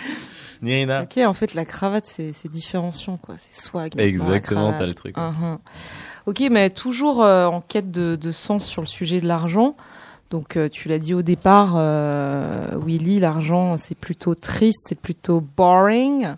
Nirina 0.62 1.02
Ok, 1.02 1.18
en 1.18 1.34
fait, 1.34 1.54
la 1.54 1.64
cravate, 1.64 2.06
c'est 2.06 2.32
c'est 2.32 2.50
différenciant, 2.50 3.18
quoi. 3.18 3.34
C'est 3.38 3.66
swag. 3.66 3.98
Exactement, 3.98 4.72
t'as 4.72 4.86
le 4.86 4.94
truc. 4.94 5.16
Mhm. 5.16 5.58
Ok, 6.26 6.42
mais 6.50 6.70
toujours 6.70 7.22
euh, 7.22 7.46
en 7.46 7.60
quête 7.60 7.90
de, 7.90 8.16
de 8.16 8.32
sens 8.32 8.66
sur 8.66 8.82
le 8.82 8.86
sujet 8.86 9.20
de 9.20 9.26
l'argent. 9.26 9.76
Donc, 10.30 10.56
euh, 10.56 10.68
tu 10.68 10.88
l'as 10.88 10.98
dit 10.98 11.14
au 11.14 11.22
départ, 11.22 11.74
euh, 11.76 12.76
Willy, 12.84 13.20
l'argent, 13.20 13.76
c'est 13.76 13.96
plutôt 13.96 14.34
triste, 14.34 14.82
c'est 14.88 14.98
plutôt 14.98 15.40
boring. 15.40 16.34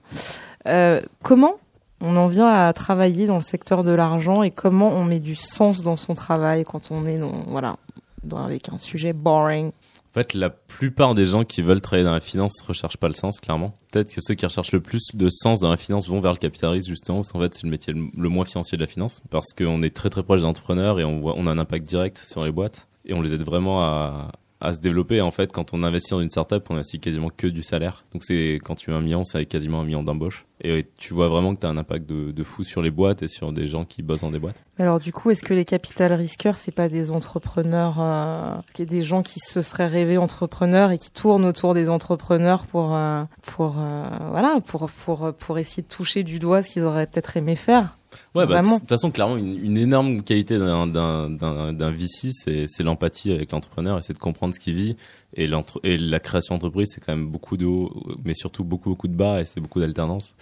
Euh, 0.66 1.00
comment 1.22 1.54
on 2.00 2.16
en 2.16 2.28
vient 2.28 2.48
à 2.48 2.72
travailler 2.72 3.26
dans 3.26 3.36
le 3.36 3.42
secteur 3.42 3.84
de 3.84 3.90
l'argent 3.90 4.42
et 4.42 4.50
comment 4.50 4.88
on 4.88 5.04
met 5.04 5.20
du 5.20 5.34
sens 5.34 5.82
dans 5.82 5.96
son 5.96 6.14
travail 6.14 6.64
quand 6.64 6.90
on 6.90 7.06
est 7.06 7.18
dans, 7.18 7.42
voilà, 7.46 7.76
dans, 8.22 8.38
avec 8.38 8.68
un 8.68 8.78
sujet 8.78 9.12
boring 9.12 9.68
En 9.68 10.14
fait, 10.14 10.34
la 10.34 10.50
plupart 10.50 11.14
des 11.14 11.24
gens 11.24 11.44
qui 11.44 11.62
veulent 11.62 11.80
travailler 11.80 12.04
dans 12.04 12.12
la 12.12 12.20
finance 12.20 12.62
recherchent 12.66 12.98
pas 12.98 13.08
le 13.08 13.14
sens, 13.14 13.40
clairement. 13.40 13.74
Peut-être 13.92 14.14
que 14.14 14.20
ceux 14.20 14.34
qui 14.34 14.46
recherchent 14.46 14.72
le 14.72 14.80
plus 14.80 15.02
de 15.14 15.28
sens 15.28 15.60
dans 15.60 15.70
la 15.70 15.76
finance 15.76 16.08
vont 16.08 16.20
vers 16.20 16.32
le 16.32 16.38
capitalisme, 16.38 16.88
justement, 16.88 17.18
parce 17.18 17.32
qu'en 17.32 17.40
fait, 17.40 17.54
c'est 17.54 17.64
le 17.64 17.70
métier 17.70 17.92
le 17.94 18.28
moins 18.28 18.44
financier 18.44 18.76
de 18.78 18.82
la 18.82 18.88
finance. 18.88 19.20
Parce 19.30 19.52
qu'on 19.52 19.82
est 19.82 19.94
très 19.94 20.10
très 20.10 20.22
proche 20.22 20.40
des 20.40 20.46
entrepreneurs 20.46 21.00
et 21.00 21.04
on 21.04 21.46
a 21.46 21.50
un 21.50 21.58
impact 21.58 21.86
direct 21.86 22.18
sur 22.18 22.44
les 22.44 22.52
boîtes. 22.52 22.86
Et 23.06 23.14
on 23.14 23.22
les 23.22 23.34
aide 23.34 23.42
vraiment 23.42 23.80
à, 23.80 24.30
à 24.60 24.72
se 24.72 24.80
développer. 24.80 25.20
En 25.20 25.30
fait, 25.30 25.52
quand 25.52 25.72
on 25.72 25.82
investit 25.82 26.10
dans 26.10 26.20
une 26.20 26.30
startup, 26.30 26.64
on 26.70 26.74
investit 26.74 27.00
quasiment 27.00 27.30
que 27.30 27.46
du 27.46 27.62
salaire. 27.62 28.04
Donc 28.12 28.24
c'est, 28.24 28.58
quand 28.64 28.74
tu 28.74 28.92
as 28.92 28.96
un 28.96 29.00
million, 29.00 29.24
c'est 29.24 29.46
quasiment 29.46 29.80
un 29.80 29.84
million 29.84 30.02
d'embauches. 30.02 30.46
Et 30.62 30.88
tu 30.96 31.14
vois 31.14 31.28
vraiment 31.28 31.54
que 31.54 31.60
tu 31.60 31.66
as 31.66 31.70
un 31.70 31.76
impact 31.76 32.08
de, 32.08 32.32
de 32.32 32.44
fou 32.44 32.64
sur 32.64 32.82
les 32.82 32.90
boîtes 32.90 33.22
et 33.22 33.28
sur 33.28 33.52
des 33.52 33.68
gens 33.68 33.84
qui 33.84 34.02
bossent 34.02 34.22
dans 34.22 34.32
des 34.32 34.40
boîtes. 34.40 34.64
Alors 34.78 34.98
du 34.98 35.12
coup, 35.12 35.30
est-ce 35.30 35.44
que 35.44 35.54
les 35.54 35.64
capital 35.64 36.12
risqueurs, 36.12 36.56
c'est 36.56 36.72
pas 36.72 36.88
des 36.88 37.12
entrepreneurs, 37.12 37.98
euh, 38.00 38.54
des 38.76 39.02
gens 39.04 39.22
qui 39.22 39.38
se 39.38 39.62
seraient 39.62 39.86
rêvés 39.86 40.18
entrepreneurs 40.18 40.90
et 40.90 40.98
qui 40.98 41.12
tournent 41.12 41.44
autour 41.44 41.74
des 41.74 41.88
entrepreneurs 41.88 42.66
pour, 42.66 42.96
euh, 42.96 43.22
pour, 43.42 43.76
euh, 43.78 44.04
voilà, 44.30 44.60
pour, 44.66 44.90
pour, 44.90 45.32
pour 45.34 45.58
essayer 45.58 45.82
de 45.82 45.88
toucher 45.88 46.24
du 46.24 46.40
doigt 46.40 46.62
ce 46.62 46.70
qu'ils 46.70 46.84
auraient 46.84 47.06
peut-être 47.06 47.36
aimé 47.36 47.54
faire? 47.54 47.97
Ouais, 48.34 48.46
bah, 48.46 48.62
de 48.62 48.80
toute 48.80 48.88
façon, 48.88 49.10
clairement, 49.10 49.36
une, 49.36 49.62
une 49.64 49.76
énorme 49.76 50.22
qualité 50.22 50.58
d'un, 50.58 50.86
d'un, 50.86 51.90
VC, 51.90 52.30
c'est, 52.32 52.64
c'est 52.66 52.82
l'empathie 52.82 53.32
avec 53.32 53.52
l'entrepreneur 53.52 53.98
et 53.98 54.02
c'est 54.02 54.12
de 54.12 54.18
comprendre 54.18 54.54
ce 54.54 54.60
qu'il 54.60 54.74
vit. 54.74 54.96
Et, 55.34 55.46
l'entre- 55.46 55.80
et 55.84 55.98
la 55.98 56.20
création 56.20 56.54
d'entreprise, 56.54 56.90
c'est 56.94 57.00
quand 57.04 57.14
même 57.14 57.28
beaucoup 57.28 57.56
de 57.56 57.66
haut, 57.66 57.92
mais 58.24 58.34
surtout 58.34 58.64
beaucoup, 58.64 58.90
beaucoup 58.90 59.08
de 59.08 59.16
bas 59.16 59.40
et 59.40 59.44
c'est 59.44 59.60
beaucoup 59.60 59.80
d'alternance. 59.80 60.34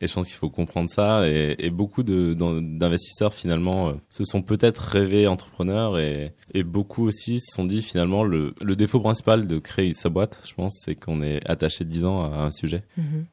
Et 0.00 0.06
je 0.06 0.14
pense 0.14 0.26
qu'il 0.26 0.36
faut 0.36 0.50
comprendre 0.50 0.90
ça. 0.90 1.28
Et, 1.28 1.56
et 1.58 1.70
beaucoup 1.70 2.02
d'investisseurs, 2.02 3.32
finalement, 3.32 3.88
euh, 3.88 3.92
se 4.10 4.24
sont 4.24 4.42
peut-être 4.42 4.78
rêvés 4.78 5.26
entrepreneurs 5.26 5.98
et, 5.98 6.34
et 6.54 6.62
beaucoup 6.62 7.06
aussi 7.06 7.40
se 7.40 7.54
sont 7.54 7.64
dit, 7.64 7.82
finalement, 7.82 8.24
le, 8.24 8.54
le 8.62 8.76
défaut 8.76 9.00
principal 9.00 9.46
de 9.46 9.58
créer 9.58 9.94
sa 9.94 10.08
boîte, 10.08 10.42
je 10.46 10.54
pense, 10.54 10.78
c'est 10.84 10.94
qu'on 10.94 11.22
est 11.22 11.40
attaché 11.48 11.84
10 11.84 12.04
ans 12.04 12.32
à 12.32 12.38
un 12.38 12.50
sujet. 12.52 12.82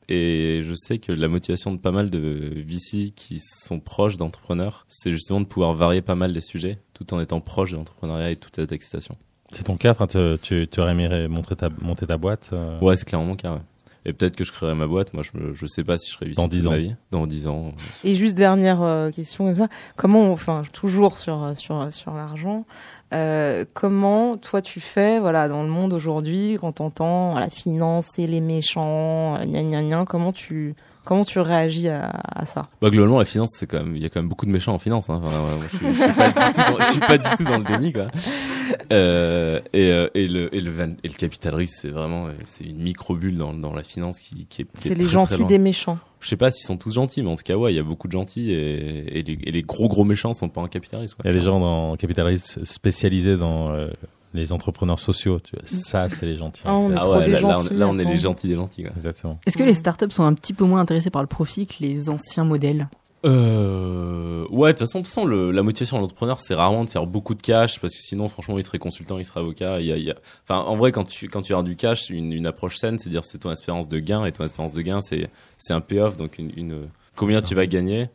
Et 0.10 0.62
je 0.64 0.74
sais 0.76 1.00
que 1.00 1.12
la 1.12 1.28
motivation 1.28 1.72
de 1.72 1.78
pas 1.78 1.92
mal 1.92 2.10
de 2.10 2.64
VC 2.66 3.12
qui 3.16 3.40
sont 3.40 3.80
proches 3.80 4.18
d'entrepreneurs, 4.18 4.86
c'est 4.88 5.12
justement 5.12 5.42
de 5.42 5.46
pouvoir 5.46 5.74
varier 5.74 6.02
pas 6.02 6.16
mal 6.16 6.32
les 6.32 6.42
sujets 6.42 6.80
tout 6.94 7.14
en 7.14 7.20
étant 7.20 7.40
proche 7.40 7.72
de 7.72 7.78
l'entrepreneuriat 7.78 8.32
et 8.32 8.36
toute 8.36 8.56
cette 8.56 8.72
excitation. 8.72 9.18
C'est 9.52 9.64
ton 9.64 9.78
cas, 9.78 9.92
enfin, 9.92 10.08
tu, 10.08 10.68
tu 10.68 10.80
aurais 10.80 10.92
aimé 10.92 11.28
montrer 11.28 11.56
ta, 11.56 11.70
monter 11.82 12.08
ta 12.08 12.18
boîte 12.18 12.50
euh, 12.54 12.80
Ouais, 12.80 12.96
c'est 12.96 13.06
clairement 13.06 13.28
mon 13.28 13.36
cas, 13.36 13.54
ouais. 13.54 13.62
Et 14.06 14.14
peut-être 14.14 14.36
que 14.36 14.44
je 14.44 14.52
créerai 14.52 14.76
ma 14.76 14.86
boîte. 14.88 15.14
Moi, 15.14 15.24
je, 15.24 15.38
me, 15.40 15.54
je 15.54 15.66
sais 15.66 15.84
pas 15.84 15.98
si 15.98 16.10
je 16.12 16.16
serai 16.18 16.30
Dans 16.32 16.44
toute 16.44 16.52
10 16.60 16.68
ans. 16.68 16.72
ma 16.72 16.78
vie. 16.78 16.96
Dans 17.12 17.26
10 17.26 17.48
ans. 17.48 17.74
Et 18.04 18.16
juste 18.16 18.36
dernière 18.36 18.82
euh, 18.82 19.12
question 19.12 19.46
comme 19.46 19.56
ça, 19.56 19.68
comment, 19.96 20.22
on- 20.22 20.32
enfin 20.34 20.64
toujours 20.74 21.20
sur 21.20 21.42
euh, 21.44 21.56
sur 21.56 21.92
sur 21.94 22.14
l'argent, 22.14 22.66
euh, 23.14 23.66
comment 23.74 24.38
toi 24.38 24.62
tu 24.62 24.80
fais, 24.80 25.20
voilà, 25.20 25.48
dans 25.48 25.64
le 25.64 25.70
monde 25.70 25.94
aujourd'hui, 25.94 26.58
quand 26.60 26.74
t'entends 26.74 27.38
la 27.38 27.50
finance 27.50 28.08
et 28.18 28.28
les 28.28 28.42
méchants, 28.42 29.36
euh, 29.36 29.46
gna 29.46 29.64
gna 29.64 29.82
gna, 29.84 30.06
comment 30.06 30.32
tu 30.34 30.76
comment 31.06 31.26
tu 31.26 31.40
réagis 31.40 31.90
à, 31.90 32.12
à 32.34 32.46
ça? 32.46 32.68
Bah, 32.82 32.90
globalement, 32.90 33.20
la 33.20 33.26
finance, 33.26 33.56
c'est 33.58 33.68
quand 33.68 33.80
même, 33.80 33.96
il 33.96 34.02
y 34.02 34.06
a 34.06 34.10
quand 34.10 34.22
même 34.22 34.30
beaucoup 34.30 34.46
de 34.46 34.52
méchants 34.52 34.74
en 34.74 34.80
finance, 34.80 35.10
hein. 35.10 35.22
Enfin, 35.22 35.36
je, 35.72 35.78
suis, 35.78 35.86
je 35.94 36.02
suis 36.02 36.14
pas 36.14 36.30
du 36.30 36.54
tout 36.54 36.62
dans, 36.72 36.80
je 36.80 36.92
suis 36.92 37.00
pas 37.02 37.18
du 37.18 37.30
tout 37.36 37.44
dans 37.44 37.58
le 37.58 37.64
déni, 37.66 37.92
quoi. 37.92 38.08
Euh, 38.92 39.60
et, 39.74 39.90
et 40.14 40.28
le, 40.28 40.54
et 40.56 40.62
le, 40.62 40.72
van- 40.72 40.96
et 41.04 41.08
le 41.10 41.14
capital 41.14 41.56
risque, 41.56 41.80
c'est 41.82 41.90
vraiment, 41.90 42.28
c'est 42.46 42.64
une 42.64 42.82
micro-bulle 42.82 43.38
dans, 43.38 43.54
dans 43.54 43.74
la 43.74 43.84
finance 43.84 44.20
qui, 44.20 44.46
qui 44.46 44.62
est, 44.62 44.66
qui 44.66 44.88
est 44.88 44.90
C'est 44.90 44.96
les 44.96 45.06
gentils 45.08 45.44
des 45.46 45.58
méchants. 45.58 45.98
Je 46.24 46.30
sais 46.30 46.38
pas 46.38 46.50
s'ils 46.50 46.66
sont 46.66 46.78
tous 46.78 46.94
gentils, 46.96 47.22
mais 47.22 47.30
en 47.30 47.36
tout 47.36 47.44
cas, 47.44 47.56
ouais, 47.56 47.74
il 47.74 47.76
y 47.76 47.80
a 47.80 47.84
beaucoup 47.84 48.08
de 48.08 48.14
gentils 48.14 48.52
et, 48.52 49.20
et, 49.20 49.24
les, 49.24 49.38
et 49.44 49.52
les 49.52 49.62
gros 49.62 49.88
gros 49.88 50.04
méchants 50.06 50.34
sont 50.34 50.50
pas 50.50 50.62
en 50.62 50.68
capitaliste. 50.68 51.16
Il 51.24 51.28
y 51.28 51.30
a 51.30 51.34
des 51.34 51.42
gens 51.42 51.60
dans 51.60 51.96
Capital 51.98 52.26
Risque 52.28 52.60
spécialisés 52.66 53.38
dans 53.38 53.72
euh, 53.72 53.90
les 54.34 54.52
entrepreneurs 54.52 55.00
sociaux. 55.00 55.40
Tu 55.40 55.56
vois. 55.56 55.64
Ça, 55.66 56.10
c'est 56.10 56.26
les 56.26 56.38
gentils. 56.38 56.64
Ah, 56.66 56.76
on 56.76 56.92
est 56.92 56.96
Ah 56.98 57.02
trop 57.02 57.16
ouais, 57.18 57.26
des 57.26 57.32
là, 57.34 57.42
là, 57.42 57.48
on- 57.48 57.62
gentils. 57.62 57.74
là, 57.76 57.88
on 57.90 58.00
est 58.00 58.06
les 58.06 58.18
gentils 58.18 58.48
des 58.48 58.56
gentils. 58.56 58.84
Quoi. 58.84 58.92
Exactement. 58.96 59.38
Est-ce 59.46 59.58
que 59.58 59.64
les 59.64 59.74
startups 59.74 60.10
sont 60.10 60.24
un 60.24 60.34
petit 60.34 60.54
peu 60.54 60.64
moins 60.66 60.80
intéressés 60.80 61.10
par 61.10 61.22
le 61.22 61.28
profit 61.28 61.68
que 61.68 61.76
les 61.82 62.10
anciens 62.10 62.46
modèles? 62.46 62.88
Euh, 63.26 64.46
ouais, 64.50 64.74
de 64.74 64.78
toute 64.78 64.80
façon, 64.88 65.00
de 65.00 65.04
toute 65.04 65.14
façon, 65.14 65.26
le- 65.26 65.52
la 65.52 65.64
motivation 65.64 65.98
de 65.98 66.02
l'entrepreneur, 66.02 66.40
c'est 66.42 66.54
rarement 66.56 66.84
de 66.84 66.90
faire 66.90 67.06
beaucoup 67.08 67.36
de 67.36 67.42
cash, 67.42 67.80
parce 67.80 67.96
que 67.96 68.02
sinon, 68.02 68.28
franchement, 68.28 68.58
il 68.58 68.64
serait 68.64 68.80
consultant, 68.80 69.18
il 69.18 69.26
serait 69.26 69.40
avocat. 69.40 69.80
Il 69.80 69.86
y 69.86 69.92
a, 69.94 69.98
il 69.98 70.04
y 70.04 70.12
a... 70.12 70.16
Enfin, 70.48 70.60
en 70.60 70.76
vrai, 70.76 70.92
quand 70.92 71.06
tu 71.06 71.28
quand 71.30 71.42
tu 71.42 71.56
as 71.56 71.64
du 71.64 71.76
cash, 71.76 72.10
une, 72.10 72.34
une 72.34 72.46
approche 72.46 72.76
saine, 72.78 73.00
c'est 73.00 73.10
dire 73.10 73.24
c'est 73.24 73.38
ton 73.40 73.52
espérance 73.52 73.88
de 73.88 74.00
gain, 74.00 74.26
et 74.26 74.32
ton 74.32 74.44
espérance 74.44 74.74
de 74.74 74.82
gain, 74.82 75.00
c'est 75.02 75.30
c'est 75.58 75.74
un 75.74 75.82
payoff, 75.82 76.18
donc 76.18 76.38
une, 76.38 76.52
une 76.58 76.90
combien 77.16 77.42
tu 77.42 77.56
vas 77.56 77.66
gagner? 77.66 78.10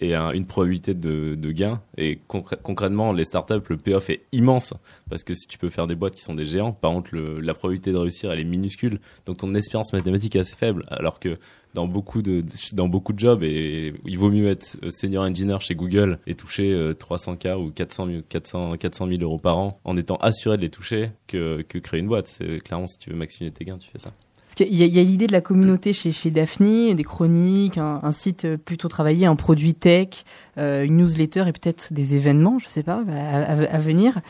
Et 0.00 0.14
un- 0.14 0.32
une 0.32 0.46
probabilité 0.46 0.94
de, 0.94 1.34
de 1.34 1.50
gain. 1.52 1.80
Et 1.96 2.18
concrè- 2.28 2.60
concrètement, 2.62 3.12
les 3.12 3.24
startups, 3.24 3.54
le 3.68 3.76
payoff 3.76 4.08
est 4.10 4.22
immense 4.32 4.74
parce 5.08 5.24
que 5.24 5.34
si 5.34 5.46
tu 5.46 5.58
peux 5.58 5.70
faire 5.70 5.86
des 5.86 5.94
boîtes 5.94 6.14
qui 6.14 6.22
sont 6.22 6.34
des 6.34 6.46
géants, 6.46 6.72
par 6.72 6.90
contre, 6.92 7.10
le, 7.14 7.40
la 7.40 7.54
probabilité 7.54 7.92
de 7.92 7.96
réussir, 7.98 8.30
elle 8.32 8.40
est 8.40 8.44
minuscule. 8.44 9.00
Donc 9.26 9.38
ton 9.38 9.52
espérance 9.54 9.92
mathématique 9.92 10.36
est 10.36 10.40
assez 10.40 10.56
faible. 10.56 10.84
Alors 10.88 11.20
que 11.20 11.38
dans 11.74 11.86
beaucoup 11.86 12.20
de 12.22 12.44
dans 12.72 12.88
beaucoup 12.88 13.12
de 13.12 13.18
jobs, 13.18 13.42
il 13.44 14.18
vaut 14.18 14.30
mieux 14.30 14.48
être 14.48 14.76
senior 14.90 15.24
engineer 15.24 15.58
chez 15.60 15.74
Google 15.76 16.18
et 16.26 16.34
toucher 16.34 16.72
euh, 16.72 16.94
300K 16.94 17.56
ou 17.56 17.70
400 17.70 18.06
000, 18.06 18.18
400, 18.28 18.76
400 18.76 19.06
000 19.06 19.22
euros 19.22 19.38
par 19.38 19.58
an 19.58 19.78
en 19.84 19.96
étant 19.96 20.16
assuré 20.16 20.56
de 20.56 20.62
les 20.62 20.70
toucher 20.70 21.10
que, 21.28 21.62
que 21.62 21.78
créer 21.78 22.00
une 22.00 22.08
boîte. 22.08 22.26
C'est 22.26 22.58
clairement 22.58 22.86
si 22.88 22.98
tu 22.98 23.10
veux 23.10 23.16
maximiser 23.16 23.52
tes 23.52 23.64
gains, 23.64 23.78
tu 23.78 23.88
fais 23.90 23.98
ça. 24.00 24.12
Parce 24.56 24.68
y 24.68 24.82
a, 24.82 24.86
il 24.86 24.94
y 24.94 24.98
a 24.98 25.02
l'idée 25.02 25.26
de 25.28 25.32
la 25.32 25.40
communauté 25.40 25.92
chez, 25.92 26.10
chez 26.10 26.30
Daphne, 26.30 26.94
des 26.94 27.04
chroniques, 27.04 27.78
un, 27.78 28.12
site 28.12 28.56
plutôt 28.56 28.88
travaillé, 28.88 29.26
un 29.26 29.36
produit 29.36 29.74
tech, 29.74 30.24
une 30.60 30.96
newsletter 30.98 31.44
et 31.48 31.52
peut-être 31.52 31.92
des 31.92 32.14
événements, 32.14 32.58
je 32.58 32.66
sais 32.68 32.82
pas, 32.82 33.02
à, 33.10 33.42
à- 33.52 33.74
à 33.74 33.78
venir. 33.78 34.20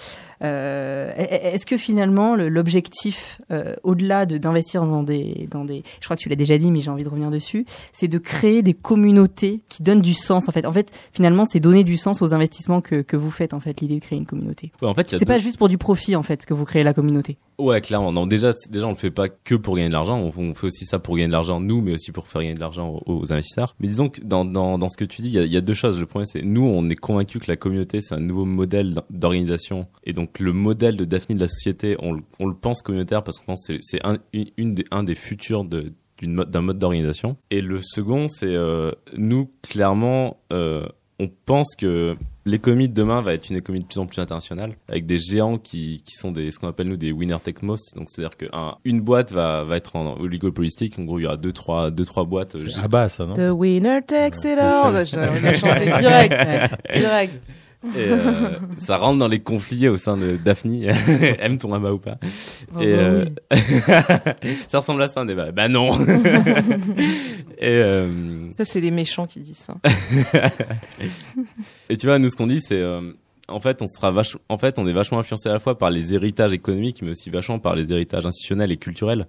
Euh, 0.42 1.12
Est-ce 1.16 1.66
que 1.66 1.76
finalement 1.76 2.34
le- 2.34 2.48
l'objectif, 2.48 3.38
euh, 3.50 3.74
au-delà 3.82 4.24
de- 4.26 4.38
d'investir 4.38 4.86
dans 4.86 5.02
des, 5.02 5.46
dans 5.50 5.64
des, 5.64 5.82
je 6.00 6.04
crois 6.06 6.16
que 6.16 6.22
tu 6.22 6.28
l'as 6.30 6.36
déjà 6.36 6.56
dit, 6.56 6.70
mais 6.72 6.80
j'ai 6.80 6.90
envie 6.90 7.04
de 7.04 7.08
revenir 7.10 7.30
dessus, 7.30 7.66
c'est 7.92 8.08
de 8.08 8.16
créer 8.18 8.62
des 8.62 8.72
communautés 8.72 9.60
qui 9.68 9.82
donnent 9.82 10.00
du 10.00 10.14
sens. 10.14 10.48
En 10.48 10.52
fait, 10.52 10.64
en 10.64 10.72
fait, 10.72 10.90
finalement, 11.12 11.44
c'est 11.44 11.60
donner 11.60 11.84
du 11.84 11.96
sens 11.98 12.22
aux 12.22 12.32
investissements 12.32 12.80
que, 12.80 13.02
que 13.02 13.16
vous 13.16 13.30
faites. 13.30 13.52
En 13.52 13.60
fait, 13.60 13.80
l'idée 13.80 13.96
de 13.96 14.00
créer 14.00 14.18
une 14.18 14.26
communauté. 14.26 14.72
Ouais, 14.80 14.88
en 14.88 14.94
fait, 14.94 15.10
C'est 15.10 15.24
pas 15.26 15.38
juste 15.38 15.58
pour 15.58 15.68
du 15.68 15.76
profit 15.78 16.16
en 16.16 16.22
fait 16.22 16.46
que 16.46 16.54
vous 16.54 16.64
créez 16.64 16.84
la 16.84 16.94
communauté. 16.94 17.36
Ouais, 17.58 17.80
clairement. 17.82 18.10
Non, 18.12 18.26
déjà, 18.26 18.52
déjà, 18.70 18.86
on 18.86 18.90
le 18.90 18.94
fait 18.96 19.10
pas 19.10 19.28
que 19.28 19.54
pour 19.54 19.76
gagner 19.76 19.88
de 19.88 19.92
l'argent. 19.92 20.18
On, 20.18 20.32
on 20.42 20.54
fait 20.54 20.66
aussi 20.68 20.86
ça 20.86 20.98
pour 20.98 21.16
gagner 21.16 21.26
de 21.26 21.32
l'argent, 21.32 21.60
nous, 21.60 21.82
mais 21.82 21.92
aussi 21.92 22.10
pour 22.12 22.26
faire 22.26 22.40
gagner 22.40 22.54
de 22.54 22.60
l'argent 22.60 23.02
aux, 23.06 23.18
aux 23.20 23.32
investisseurs. 23.34 23.74
Mais 23.80 23.88
disons 23.88 24.08
que 24.08 24.22
dans, 24.22 24.46
dans, 24.46 24.78
dans 24.78 24.88
ce 24.88 24.96
que 24.96 25.04
tu 25.04 25.20
dis, 25.20 25.28
il 25.28 25.44
y 25.44 25.48
y 25.50 25.56
a 25.58 25.60
deux 25.60 25.74
choses. 25.74 26.00
Le 26.00 26.06
premier, 26.06 26.19
c'est 26.24 26.42
nous, 26.42 26.62
on 26.62 26.88
est 26.90 26.94
convaincu 26.94 27.38
que 27.38 27.46
la 27.48 27.56
communauté, 27.56 28.00
c'est 28.00 28.14
un 28.14 28.20
nouveau 28.20 28.44
modèle 28.44 28.94
d'or- 28.94 29.04
d'organisation. 29.10 29.86
Et 30.04 30.12
donc, 30.12 30.38
le 30.38 30.52
modèle 30.52 30.96
de 30.96 31.04
Daphne 31.04 31.34
de 31.36 31.40
la 31.40 31.48
société, 31.48 31.96
on, 32.00 32.12
le- 32.12 32.22
on 32.38 32.46
le 32.46 32.54
pense 32.54 32.82
communautaire 32.82 33.22
parce 33.22 33.38
qu'on 33.38 33.46
pense 33.46 33.66
que 33.66 33.74
c'est- 33.80 34.04
un, 34.04 34.18
une, 34.56 34.74
des, 34.74 34.84
un 34.90 35.02
des 35.02 35.14
futurs 35.14 35.64
de 35.64 35.92
d'un 36.22 36.60
mode 36.60 36.78
d'organisation. 36.78 37.38
Et 37.50 37.62
le 37.62 37.80
second, 37.80 38.28
c'est 38.28 38.44
euh, 38.54 38.90
nous, 39.16 39.50
clairement, 39.62 40.36
euh, 40.52 40.84
on 41.20 41.30
pense 41.44 41.76
que 41.76 42.16
l'économie 42.46 42.88
de 42.88 42.94
demain 42.94 43.20
va 43.20 43.34
être 43.34 43.50
une 43.50 43.56
économie 43.56 43.82
de 43.82 43.88
plus 43.88 43.98
en 43.98 44.06
plus 44.06 44.20
internationale, 44.20 44.72
avec 44.88 45.04
des 45.04 45.18
géants 45.18 45.58
qui, 45.58 46.02
qui 46.04 46.14
sont 46.14 46.32
des, 46.32 46.50
ce 46.50 46.58
qu'on 46.58 46.68
appelle 46.68 46.88
nous 46.88 46.96
des 46.96 47.12
winner 47.12 47.36
take 47.42 47.64
most. 47.64 47.94
Donc, 47.94 48.08
c'est-à-dire 48.08 48.36
qu'une 48.36 49.00
boîte 49.00 49.30
va, 49.30 49.62
va 49.64 49.76
être 49.76 49.96
en 49.96 50.18
oligopolistique. 50.18 50.98
En 50.98 51.04
gros, 51.04 51.18
il 51.18 51.22
y 51.22 51.26
aura 51.26 51.36
deux, 51.36 51.52
trois, 51.52 51.90
deux, 51.90 52.06
trois 52.06 52.24
boîtes. 52.24 52.56
Ah 52.82 52.88
bah 52.88 53.08
ça 53.08 53.26
non? 53.26 53.34
The 53.34 53.52
winner 53.52 54.00
takes 54.06 54.44
it 54.44 54.58
all. 54.58 54.96
Envie 54.96 55.42
de 55.42 55.52
chanter 55.54 55.92
direct. 56.00 56.34
direct. 56.94 57.34
Et 57.84 58.10
euh, 58.10 58.52
ça 58.76 58.96
rentre 58.96 59.18
dans 59.18 59.28
les 59.28 59.40
conflits 59.40 59.88
au 59.88 59.96
sein 59.96 60.16
de 60.16 60.36
Daphne. 60.36 60.84
Aime 61.38 61.56
ton 61.58 61.72
amas 61.72 61.90
ou 61.90 61.98
pas 61.98 62.18
Oh 62.74 62.80
Et 62.80 62.92
bah 62.94 62.98
euh, 62.98 63.24
ça 64.68 64.80
ressemble 64.80 65.02
à 65.02 65.08
ça 65.08 65.20
un 65.20 65.24
débat. 65.24 65.50
Bah 65.52 65.68
non. 65.68 65.92
et, 67.58 67.68
euh, 67.68 68.50
Ça, 68.58 68.64
c'est 68.64 68.80
les 68.80 68.90
méchants 68.90 69.26
qui 69.26 69.40
disent 69.40 69.56
ça. 69.58 69.74
et 71.88 71.96
tu 71.96 72.06
vois, 72.06 72.18
nous, 72.18 72.28
ce 72.28 72.36
qu'on 72.36 72.46
dit, 72.46 72.60
c'est 72.60 72.80
euh, 72.80 73.12
en 73.48 73.60
fait, 73.60 73.82
on 73.82 73.86
sera 73.86 74.10
vach... 74.10 74.36
en 74.48 74.58
fait, 74.58 74.78
on 74.78 74.86
est 74.86 74.92
vachement 74.92 75.18
influencé 75.18 75.48
à 75.48 75.52
la 75.52 75.58
fois 75.58 75.76
par 75.76 75.90
les 75.90 76.14
héritages 76.14 76.52
économiques, 76.52 77.02
mais 77.02 77.10
aussi 77.10 77.30
vachement 77.30 77.58
par 77.58 77.74
les 77.76 77.90
héritages 77.90 78.26
institutionnels 78.26 78.72
et 78.72 78.76
culturels. 78.76 79.26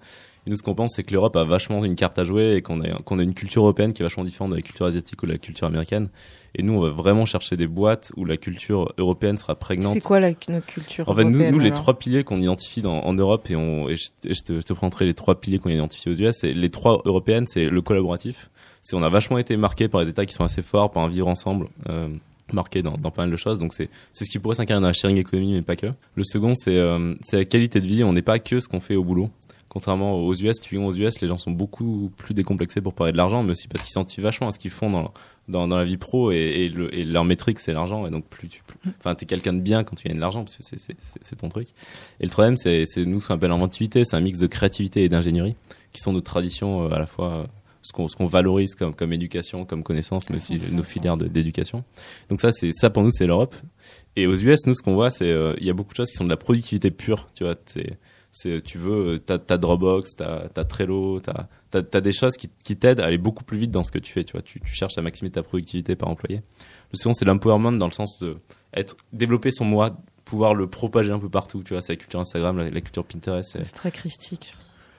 Et 0.48 0.50
nous, 0.50 0.56
ce 0.56 0.64
qu'on 0.64 0.74
pense, 0.74 0.94
c'est 0.96 1.04
que 1.04 1.14
l'Europe 1.14 1.36
a 1.36 1.44
vachement 1.44 1.86
une 1.86 1.96
carte 1.96 2.18
à 2.18 2.24
jouer 2.24 2.56
et 2.56 2.62
qu'on 2.62 2.82
a, 2.82 2.90
qu'on 3.04 3.20
a 3.20 3.24
une 3.24 3.36
culture 3.36 3.62
européenne 3.62 3.94
qui 3.94 4.02
est 4.02 4.06
vachement 4.06 4.24
différente 4.24 4.52
de 4.52 4.56
la 4.56 4.62
culture 4.62 4.88
asiatique 4.88 5.22
ou 5.22 5.28
de 5.28 5.32
la 5.32 5.38
culture 5.38 5.68
américaine. 5.68 6.10
Et 6.56 6.64
nous, 6.64 6.74
on 6.74 6.82
va 6.82 6.90
vraiment 6.90 7.26
chercher 7.26 7.56
des 7.58 7.68
boîtes 7.68 8.12
où 8.18 8.26
la 8.26 8.38
culture 8.38 8.94
européenne 8.98 9.38
sera 9.38 9.56
prégnante. 9.56 9.94
C'est 9.94 10.02
quoi 10.02 10.20
la, 10.20 10.32
notre 10.50 10.66
culture 10.66 11.08
En 11.08 11.14
fait, 11.14 11.24
nous, 11.24 11.52
nous 11.52 11.60
les 11.60 11.72
trois 11.72 11.98
piliers 11.98 12.24
qu'on 12.24 12.42
identifie 12.42 12.82
dans, 12.82 13.02
en 13.02 13.14
Europe, 13.14 13.50
et, 13.50 13.56
on, 13.56 13.88
et 13.88 13.96
je, 13.96 14.08
et 14.26 14.34
je 14.34 14.42
te, 14.42 14.54
je 14.54 14.62
te 14.62 14.74
présenterai 14.74 15.06
les 15.06 15.14
trois 15.14 15.40
piliers 15.40 15.60
qu'on 15.60 15.70
identifie 15.70 16.10
aux 16.10 16.16
US, 16.16 16.44
et 16.44 16.54
les 16.54 16.70
trois 16.70 17.02
européennes, 17.06 17.46
c'est 17.48 17.66
le 17.66 17.82
collaboratif. 17.82 18.50
C'est 18.82 18.96
on 18.96 19.04
a 19.04 19.10
vachement 19.10 19.38
été 19.38 19.56
marqué 19.58 19.88
par 19.88 20.02
les 20.02 20.10
États 20.10 20.26
qui 20.26 20.34
sont 20.34 20.44
assez 20.44 20.64
forts, 20.64 20.92
par 20.92 21.04
un 21.04 21.08
vivre 21.08 21.28
ensemble. 21.28 21.68
Euh, 21.90 22.10
marqué 22.54 22.82
dans, 22.82 22.98
dans 22.98 23.12
pas 23.12 23.24
mal 23.24 23.32
de 23.32 23.38
choses 23.38 23.60
donc 23.60 23.74
c'est 23.74 23.90
c'est 24.12 24.26
ce 24.26 24.30
qui 24.30 24.40
pourrait 24.40 24.56
s'incarner 24.56 24.82
dans 24.82 24.88
la 24.88 24.94
sharing 24.94 25.18
economy 25.18 25.54
mais 25.54 25.62
pas 25.62 25.76
que 25.76 25.88
le 26.16 26.24
second 26.24 26.54
c'est 26.54 26.76
euh, 26.76 27.14
c'est 27.22 27.38
la 27.38 27.46
qualité 27.46 27.80
de 27.80 27.88
vie 27.88 28.04
on 28.04 28.14
n'est 28.14 28.22
pas 28.22 28.40
que 28.40 28.60
ce 28.60 28.68
qu'on 28.68 28.80
fait 28.80 28.96
au 28.96 29.04
boulot 29.04 29.30
contrairement 29.72 30.16
aux 30.16 30.34
US 30.34 30.60
typiquement 30.60 30.88
aux 30.88 30.94
US 30.94 31.22
les 31.22 31.30
gens 31.30 31.38
sont 31.38 31.50
beaucoup 31.50 32.12
plus 32.18 32.34
décomplexés 32.34 32.82
pour 32.82 32.94
parler 32.94 33.14
de 33.14 33.18
l'argent 33.18 33.42
mais 33.42 33.52
aussi 33.52 33.70
parce 33.70 33.84
qu'ils 33.84 33.92
s'identifient 33.92 34.20
vachement 34.20 34.50
à 34.50 34.52
ce 34.52 34.60
qu'ils 34.60 34.70
font 34.70 34.90
dans 34.90 35.14
dans, 35.48 35.66
dans 35.66 35.78
la 35.78 35.86
vie 35.86 35.96
pro 35.96 36.32
et, 36.34 36.36
et, 36.36 36.70
le, 36.70 36.94
et 36.94 37.06
leur 37.06 37.24
métrique 37.24 37.58
c'est 37.58 37.72
l'argent. 37.72 38.06
Et 38.06 38.10
donc 38.10 38.26
plus 38.26 38.50
tu 38.50 38.64
plus, 38.64 38.78
enfin 39.00 39.16
t'es 39.16 39.26
quelqu'un 39.26 39.54
de 39.54 39.62
bien 39.62 39.86
quand 39.86 39.96
tu 39.96 40.10
gagnes 40.10 40.18
de 40.18 40.22
l'argent 40.22 40.44
parce 40.44 40.58
que 40.58 40.64
c'est 40.64 41.36
ton 41.38 41.48
truc. 41.48 41.70
Et 42.20 42.24
le 42.24 42.30
troisième 42.30 42.58
c'est 42.58 42.86
nous 42.98 43.22
ce 43.22 43.28
qu'on 43.28 43.36
appelle 43.36 43.50
l'inventivité 43.50 44.04
c'est 44.04 44.18
un 44.18 44.22
mix 44.22 44.40
de 44.40 44.48
créativité 44.48 45.06
et 45.06 45.10
d'ingénierie 45.10 45.56
qui 45.94 46.02
sont 46.02 46.12
nos 46.12 46.22
traditions 46.22 46.84
euh, 46.84 46.94
à 46.94 47.00
la 47.00 47.06
fois 47.06 47.34
euh, 47.34 47.44
ce 47.82 47.94
qu'on 47.94 48.08
qu'on 48.08 48.26
valorise 48.26 48.76
comme 48.76 48.94
comme 48.94 49.14
éducation 49.14 49.64
comme 49.64 49.84
connaissance 49.84 50.30
mais 50.30 50.36
aussi 50.36 50.60
nos 50.74 50.84
filières 50.84 51.16
d'éducation. 51.16 51.86
Donc 52.28 52.42
ça 52.42 52.52
c'est 52.52 52.74
ça 52.74 52.90
pour 52.90 53.04
nous 53.04 53.12
c'est 53.12 53.26
l'Europe. 53.26 53.56
Et 54.18 54.28
aux 54.28 54.36
US 54.36 54.68
nous 54.68 54.76
ce 54.76 54.82
qu'on 54.82 54.96
voit 54.96 55.10
c'est 55.10 55.32
euh, 55.32 55.56
il 55.62 55.66
y 55.66 55.70
a 55.70 55.74
beaucoup 55.74 55.92
de 55.92 55.98
choses 55.98 56.10
qui 56.10 56.18
sont 56.18 56.26
de 56.26 56.30
la 56.30 56.38
productivité 56.38 56.92
pure 56.92 57.30
tu 57.36 57.46
vois 57.46 57.56
c'est 58.32 58.62
tu 58.64 58.78
veux 58.78 59.16
euh, 59.16 59.20
t'as 59.20 59.38
t'as 59.40 59.58
Dropbox 59.58 60.16
t'as 60.16 60.48
t'as 60.50 60.64
Trello 60.64 61.20
t'as 61.20 61.48
t'as 61.70 62.02
des 62.02 62.12
choses 62.12 62.38
qui 62.38 62.78
t'aident 62.78 63.02
à 63.02 63.06
aller 63.06 63.18
beaucoup 63.18 63.44
plus 63.44 63.58
vite 63.58 63.72
dans 63.72 63.84
ce 63.84 63.92
que 63.92 64.00
tu 64.00 64.14
fais 64.14 64.24
tu 64.24 64.34
vois. 64.34 64.42
Tu 64.42 64.60
tu 64.60 64.74
cherches 64.74 64.98
à 64.98 65.02
maximiser 65.02 65.34
ta 65.34 65.44
productivité 65.44 65.96
par 65.96 66.10
employé. 66.10 66.42
Le 66.92 66.98
second 66.98 67.14
c'est 67.14 67.26
l'empowerment 67.26 67.74
dans 67.74 67.88
le 67.88 67.94
sens 67.94 68.20
de 68.20 68.38
être 68.74 68.96
développer 69.14 69.52
son 69.52 69.66
moi 69.66 69.98
pouvoir 70.24 70.54
le 70.54 70.68
propager 70.68 71.12
un 71.12 71.20
peu 71.20 71.30
partout 71.30 71.64
tu 71.64 71.74
vois. 71.74 71.82
C'est 71.82 71.94
la 71.94 71.98
culture 71.98 72.20
Instagram 72.20 72.58
la, 72.58 72.70
la 72.70 72.82
culture 72.82 73.06
Pinterest 73.06 73.58
C'est 73.64 73.72
très 73.74 73.92
christique. 73.92 74.54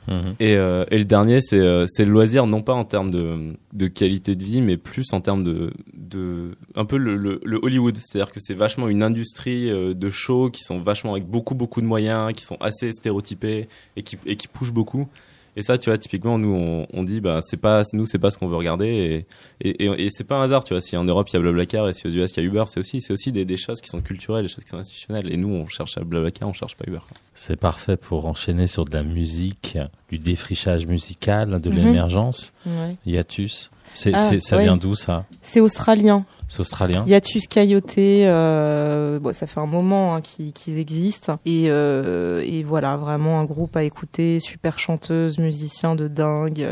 Mhm. 0.09 0.35
et, 0.41 0.57
euh, 0.57 0.85
et 0.91 0.99
le 0.99 1.05
dernier, 1.05 1.41
c'est 1.41 1.61
euh, 1.61 1.85
c'est 1.87 2.05
le 2.05 2.11
loisir, 2.11 2.47
non 2.47 2.63
pas 2.63 2.73
en 2.73 2.85
termes 2.85 3.11
de, 3.11 3.55
de 3.73 3.87
qualité 3.87 4.35
de 4.35 4.45
vie, 4.45 4.61
mais 4.61 4.77
plus 4.77 5.13
en 5.13 5.21
termes 5.21 5.45
de, 5.45 5.73
de 5.95 6.57
un 6.75 6.85
peu 6.85 6.97
le, 6.97 7.17
le, 7.17 7.41
le 7.45 7.59
Hollywood. 7.63 7.97
C'est-à-dire 7.97 8.33
que 8.33 8.41
c'est 8.41 8.55
vachement 8.55 8.89
une 8.89 9.03
industrie 9.03 9.71
euh, 9.71 9.95
de 9.95 10.11
shows 10.11 10.51
qui 10.51 10.63
sont 10.63 10.81
vachement 10.81 11.13
avec 11.13 11.27
beaucoup 11.27 11.55
beaucoup 11.55 11.81
de 11.81 11.87
moyens, 11.87 12.33
qui 12.33 12.45
sont 12.45 12.57
assez 12.61 12.91
stéréotypés 12.91 13.69
et 13.97 14.03
qui 14.03 14.19
et 14.27 14.37
qui 14.37 14.49
poussent 14.49 14.73
beaucoup. 14.73 15.09
Et 15.57 15.61
ça, 15.63 15.77
tu 15.77 15.91
vois, 15.91 15.99
typiquement, 15.99 16.39
nous, 16.39 16.55
on, 16.55 16.87
on 16.95 17.03
dit, 17.03 17.21
bah, 17.21 17.41
c'est 17.43 17.59
pas, 17.59 17.83
nous, 17.93 18.07
c'est 18.07 18.19
pas 18.19 18.31
ce 18.31 18.39
qu'on 18.39 18.47
veut 18.47 18.57
regarder. 18.57 19.27
Et, 19.61 19.69
et, 19.69 19.85
et, 19.85 20.05
et 20.05 20.09
c'est 20.11 20.25
pas 20.25 20.37
un 20.37 20.43
hasard, 20.45 20.65
tu 20.65 20.73
vois. 20.73 20.81
Si 20.81 20.97
en 20.97 21.05
Europe, 21.05 21.29
il 21.29 21.35
y 21.35 21.37
a 21.37 21.41
Blablacar 21.41 21.89
et 21.89 21.93
si 21.93 22.07
aux 22.07 22.11
US, 22.11 22.33
il 22.33 22.37
y 22.39 22.41
a 22.41 22.43
Uber, 22.45 22.63
c'est 22.67 22.81
aussi, 22.81 23.01
c'est 23.03 23.13
aussi 23.13 23.33
des, 23.33 23.45
des 23.45 23.59
choses 23.59 23.81
qui 23.83 23.89
sont 23.89 24.01
culturelles, 24.01 24.45
des 24.45 24.49
choses 24.49 24.65
qui 24.65 24.71
sont 24.71 24.79
institutionnelles. 24.79 25.31
Et 25.31 25.37
nous, 25.37 25.49
on 25.51 25.67
cherche 25.69 25.99
à 25.99 26.05
Blablacar, 26.05 26.49
on 26.49 26.55
cherche 26.55 26.75
pas 26.77 26.85
Uber. 26.89 27.01
C'est 27.35 27.57
parfait 27.57 27.97
pour 27.99 28.27
enchaîner 28.27 28.67
sur 28.67 28.85
de 28.87 28.93
la 28.93 29.03
musique, 29.03 29.77
du 30.09 30.19
défrichage 30.19 30.87
musical, 30.87 31.61
de 31.61 31.69
Mhm. 31.71 31.77
l'émergence. 31.77 32.53
Ouais. 32.65 32.97
Hiatus. 33.05 33.71
C'est, 33.95 34.13
Ah, 34.15 34.19
c'est- 34.19 34.41
ça 34.41 34.57
ouais. 34.57 34.65
vient 34.65 34.77
d'où 34.77 34.95
ça? 34.95 35.25
C'est 35.43 35.61
australien. 35.61 36.25
C'est 36.49 36.61
australien 36.61 37.03
Hiatus 37.07 37.47
Coyote, 37.47 37.97
euh, 37.99 39.19
bon, 39.19 39.33
ça 39.33 39.47
fait 39.47 39.61
un 39.61 39.67
moment 39.67 40.15
hein, 40.15 40.21
qu'ils 40.21 40.53
qu'ils 40.53 40.79
existent. 40.79 41.39
Et, 41.47 41.71
euh, 41.71 42.43
et 42.45 42.63
voilà, 42.63 42.97
vraiment 42.97 43.41
un 43.41 43.45
groupe 43.45 43.75
à 43.77 43.85
écouter, 43.85 44.39
super 44.39 44.79
chanteuse, 44.79 45.39
musicien 45.39 45.95
de 45.95 46.09
dingue. 46.09 46.67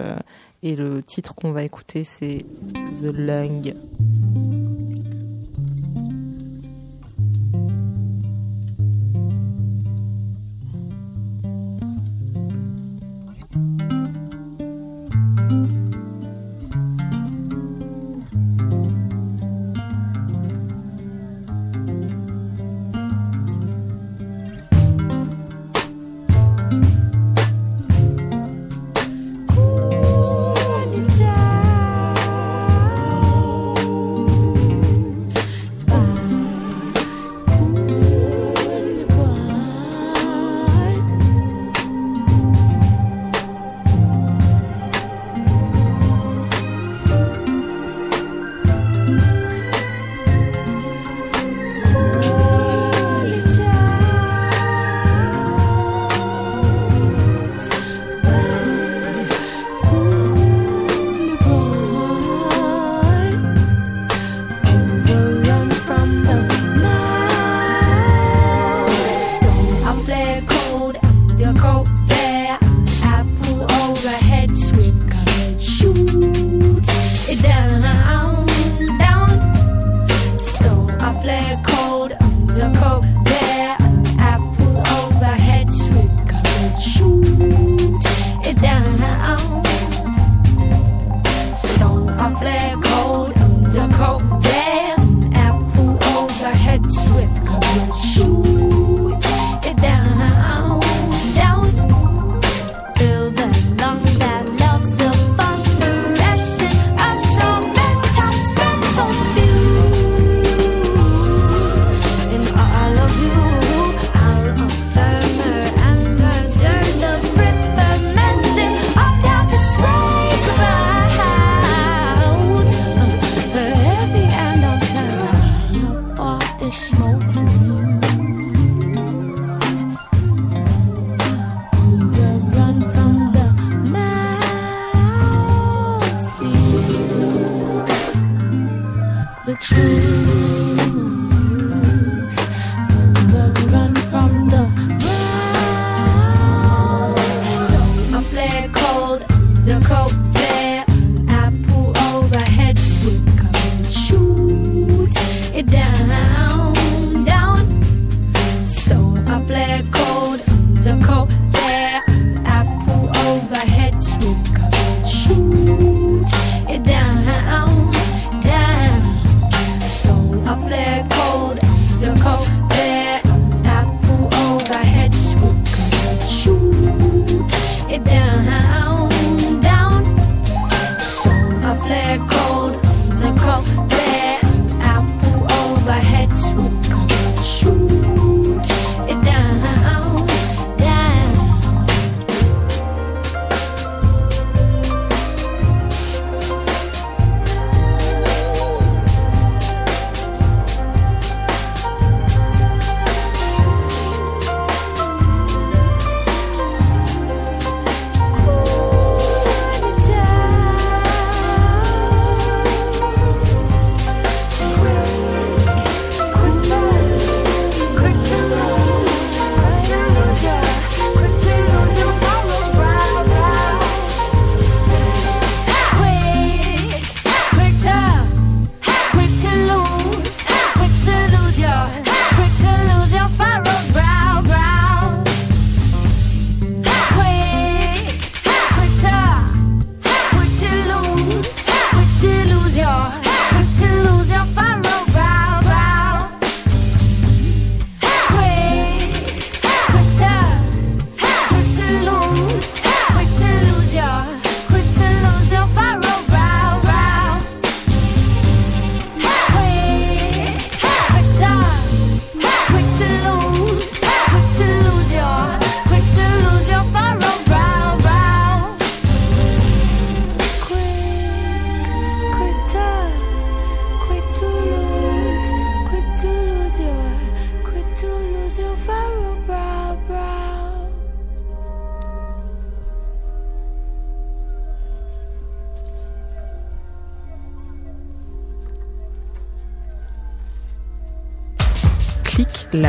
et 0.62 0.76
le 0.76 1.02
titre 1.02 1.34
qu'on 1.34 1.52
va 1.52 1.62
écouter, 1.62 2.04
c'est 2.04 2.44
The 3.00 3.06
Lung. 3.06 3.74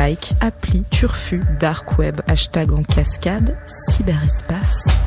Like, 0.02 0.32
appli, 0.40 0.82
turfu, 0.90 1.40
dark 1.60 1.98
web, 1.98 2.20
hashtag 2.26 2.72
en 2.72 2.82
cascade, 2.82 3.56
cyberespace. 3.66 4.98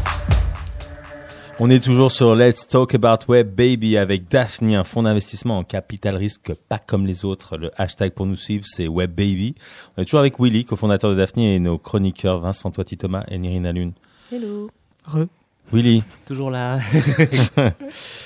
On 1.60 1.70
est 1.70 1.84
toujours 1.84 2.12
sur 2.12 2.34
Let's 2.36 2.68
Talk 2.68 2.96
About 2.96 3.26
Web 3.28 3.54
Baby 3.56 3.98
avec 3.98 4.30
Daphne, 4.30 4.74
un 4.74 4.84
fonds 4.86 5.04
d'investissement 5.04 5.58
en 5.58 5.64
capital 5.64 6.16
risque 6.16 6.54
pas 6.70 6.80
comme 6.80 7.06
les 7.06 7.26
autres. 7.26 7.58
Le 7.58 7.72
hashtag 7.76 8.12
pour 8.14 8.26
nous 8.26 8.38
suivre, 8.38 8.66
c'est 8.68 8.88
Web 8.88 9.12
Baby. 9.12 9.56
On 9.98 10.02
est 10.02 10.06
toujours 10.06 10.22
avec 10.22 10.40
Willy, 10.40 10.64
cofondateur 10.64 11.12
de 11.12 11.16
Daphne, 11.16 11.42
et 11.42 11.60
nos 11.60 11.78
chroniqueurs 11.78 12.40
Vincent 12.40 12.72
Toiti 12.72 12.98
Thomas 12.98 13.26
et 13.28 13.38
Nirina 13.38 13.74
Lune. 13.74 13.94
Hello. 14.32 14.70
Re. 15.08 15.26
Willy, 15.74 16.04
Toujours 16.26 16.52
là. 16.52 16.80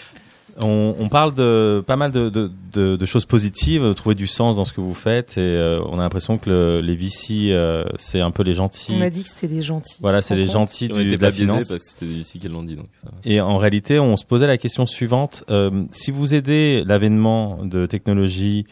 on, 0.59 0.95
on 0.99 1.09
parle 1.09 1.33
de 1.33 1.83
pas 1.87 1.95
mal 1.95 2.11
de, 2.11 2.29
de, 2.29 2.51
de, 2.73 2.95
de 2.95 3.05
choses 3.05 3.25
positives, 3.25 3.81
de 3.83 3.93
trouver 3.93 4.15
du 4.15 4.27
sens 4.27 4.57
dans 4.57 4.65
ce 4.65 4.73
que 4.73 4.81
vous 4.81 4.93
faites, 4.93 5.37
et 5.37 5.41
euh, 5.41 5.81
on 5.89 5.99
a 5.99 6.01
l'impression 6.03 6.37
que 6.37 6.49
le- 6.49 6.81
les 6.81 6.95
VC, 6.95 7.51
euh, 7.51 7.83
c'est 7.97 8.19
un 8.21 8.31
peu 8.31 8.43
les 8.43 8.53
gentils. 8.53 8.93
On 8.97 9.01
a 9.01 9.09
dit 9.09 9.23
que 9.23 9.29
c'était 9.29 9.47
des 9.47 9.61
gentils. 9.61 9.97
Voilà, 10.01 10.21
c'est 10.21 10.35
les 10.35 10.47
gentils 10.47 10.89
On 10.91 10.95
du, 10.97 11.07
était 11.07 11.17
de 11.17 11.21
la 11.21 11.27
pas 11.29 11.35
biaisés 11.35 11.45
finance. 11.51 11.67
parce 11.69 11.83
que 11.83 11.89
c'était 11.89 12.05
ici 12.11 12.39
qu'elles 12.39 12.51
l'ont 12.51 12.63
dit, 12.63 12.75
donc 12.75 12.87
ça 12.93 13.07
va. 13.11 13.17
Et 13.25 13.41
en 13.41 13.57
réalité, 13.57 13.99
on 13.99 14.17
se 14.17 14.25
posait 14.25 14.47
la 14.47 14.57
question 14.57 14.85
suivante 14.85 15.43
euh, 15.49 15.85
si 15.91 16.11
vous 16.11 16.33
aidez 16.33 16.83
l'avènement 16.85 17.59
de 17.63 17.85
technologies 17.85 18.65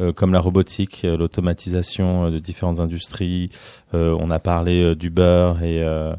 euh, 0.00 0.12
comme 0.12 0.32
la 0.32 0.40
robotique, 0.40 1.02
euh, 1.04 1.16
l'automatisation 1.16 2.26
euh, 2.26 2.30
de 2.30 2.38
différentes 2.38 2.80
industries, 2.80 3.50
euh, 3.94 4.14
on 4.20 4.28
a 4.30 4.38
parlé 4.38 4.82
euh, 4.82 4.94
d'Uber 4.94 5.52
et 5.62 5.82
euh, 5.82 6.12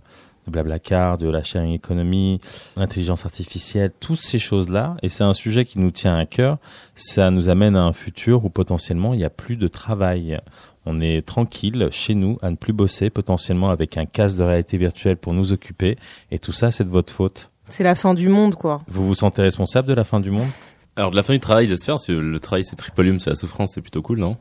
de 0.48 0.52
Blablacar, 0.52 1.18
de 1.18 1.30
la 1.30 1.43
sharing 1.43 1.74
economy, 1.74 2.39
l'intelligence 2.76 3.26
artificielle, 3.26 3.91
toutes 4.00 4.22
ces 4.22 4.39
choses-là, 4.39 4.98
et 5.04 5.10
c'est 5.10 5.24
un 5.24 5.34
sujet 5.34 5.66
qui 5.66 5.80
nous 5.80 5.91
tient 5.91 6.18
à 6.18 6.26
cœur. 6.26 6.58
Ça 6.95 7.30
nous 7.30 7.50
amène 7.50 7.76
à 7.76 7.84
un 7.84 7.93
futur 7.93 8.45
où 8.45 8.50
potentiellement 8.50 9.14
il 9.14 9.18
n'y 9.18 9.26
a 9.26 9.30
plus 9.30 9.58
de 9.58 9.68
travail. 9.68 10.39
On 10.86 11.02
est 11.02 11.22
tranquille 11.22 11.89
chez 11.91 12.16
nous 12.16 12.38
à 12.41 12.50
ne 12.50 12.56
plus 12.56 12.74
bosser, 12.74 13.10
potentiellement 13.10 13.70
avec 13.70 13.98
un 13.98 14.06
casque 14.06 14.38
de 14.38 14.43
réalité 14.43 14.78
virtuelle 14.78 15.18
pour 15.18 15.34
nous 15.34 15.52
occuper, 15.52 15.98
et 16.32 16.39
tout 16.39 16.54
ça, 16.54 16.72
c'est 16.72 16.86
de 16.86 16.89
votre 16.89 17.12
faute. 17.12 17.52
C'est 17.70 17.84
la 17.84 17.95
fin 17.95 18.14
du 18.14 18.30
monde, 18.30 18.56
quoi. 18.56 18.82
Vous 18.88 19.06
vous 19.06 19.16
sentez 19.16 19.41
responsable 19.41 19.89
de 19.89 19.93
la 19.93 20.06
fin 20.06 20.22
du 20.22 20.32
monde? 20.32 20.48
Alors 20.95 21.12
de 21.12 21.16
la 21.16 21.24
fin 21.24 21.34
du 21.34 21.39
travail, 21.39 21.68
j'espère, 21.68 21.95
parce 21.95 22.08
que 22.08 22.14
le 22.14 22.39
travail 22.39 22.64
c'est 22.64 22.76
tripolium, 22.76 23.20
c'est 23.20 23.30
la 23.30 23.36
souffrance, 23.36 23.74
c'est 23.76 23.82
plutôt 23.82 24.02
cool, 24.02 24.18
non? 24.18 24.38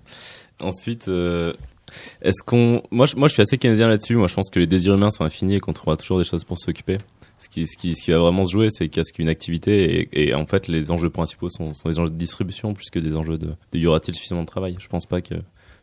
Ensuite, 0.62 1.08
euh, 1.08 1.52
est-ce 2.22 2.42
qu'on, 2.44 2.82
moi, 2.90 3.06
je- 3.06 3.16
moi, 3.16 3.28
je 3.28 3.34
suis 3.34 3.42
assez 3.42 3.58
keynésien 3.58 3.88
là-dessus. 3.88 4.16
Moi, 4.16 4.26
je 4.28 4.34
pense 4.34 4.50
que 4.50 4.58
les 4.58 4.66
désirs 4.66 4.94
humains 4.94 5.10
sont 5.10 5.24
infinis 5.24 5.54
et 5.56 5.60
qu'on 5.60 5.72
trouvera 5.72 5.96
toujours 5.96 6.18
des 6.18 6.24
choses 6.24 6.44
pour 6.44 6.58
s'occuper. 6.58 6.98
Ce 7.38 7.48
qui, 7.48 7.66
ce 7.66 7.76
qui, 7.76 7.94
ce 7.94 8.02
qui 8.02 8.10
va 8.12 8.18
vraiment 8.18 8.44
se 8.46 8.52
jouer, 8.52 8.68
c'est 8.70 8.88
qu'est-ce 8.88 9.12
qu'une 9.12 9.28
activité 9.28 10.00
et, 10.12 10.28
et 10.28 10.34
en 10.34 10.46
fait, 10.46 10.68
les 10.68 10.90
enjeux 10.90 11.10
principaux 11.10 11.48
sont, 11.50 11.74
sont 11.74 11.88
des 11.88 11.98
enjeux 11.98 12.10
de 12.10 12.16
distribution 12.16 12.72
plus 12.72 12.88
que 12.90 12.98
des 12.98 13.14
enjeux 13.16 13.36
de, 13.38 13.48
de 13.72 13.78
y 13.78 13.86
aura-t-il 13.86 14.14
suffisamment 14.14 14.40
de 14.42 14.46
travail? 14.46 14.76
Je 14.80 14.88
pense 14.88 15.04
pas 15.06 15.20
que, 15.20 15.34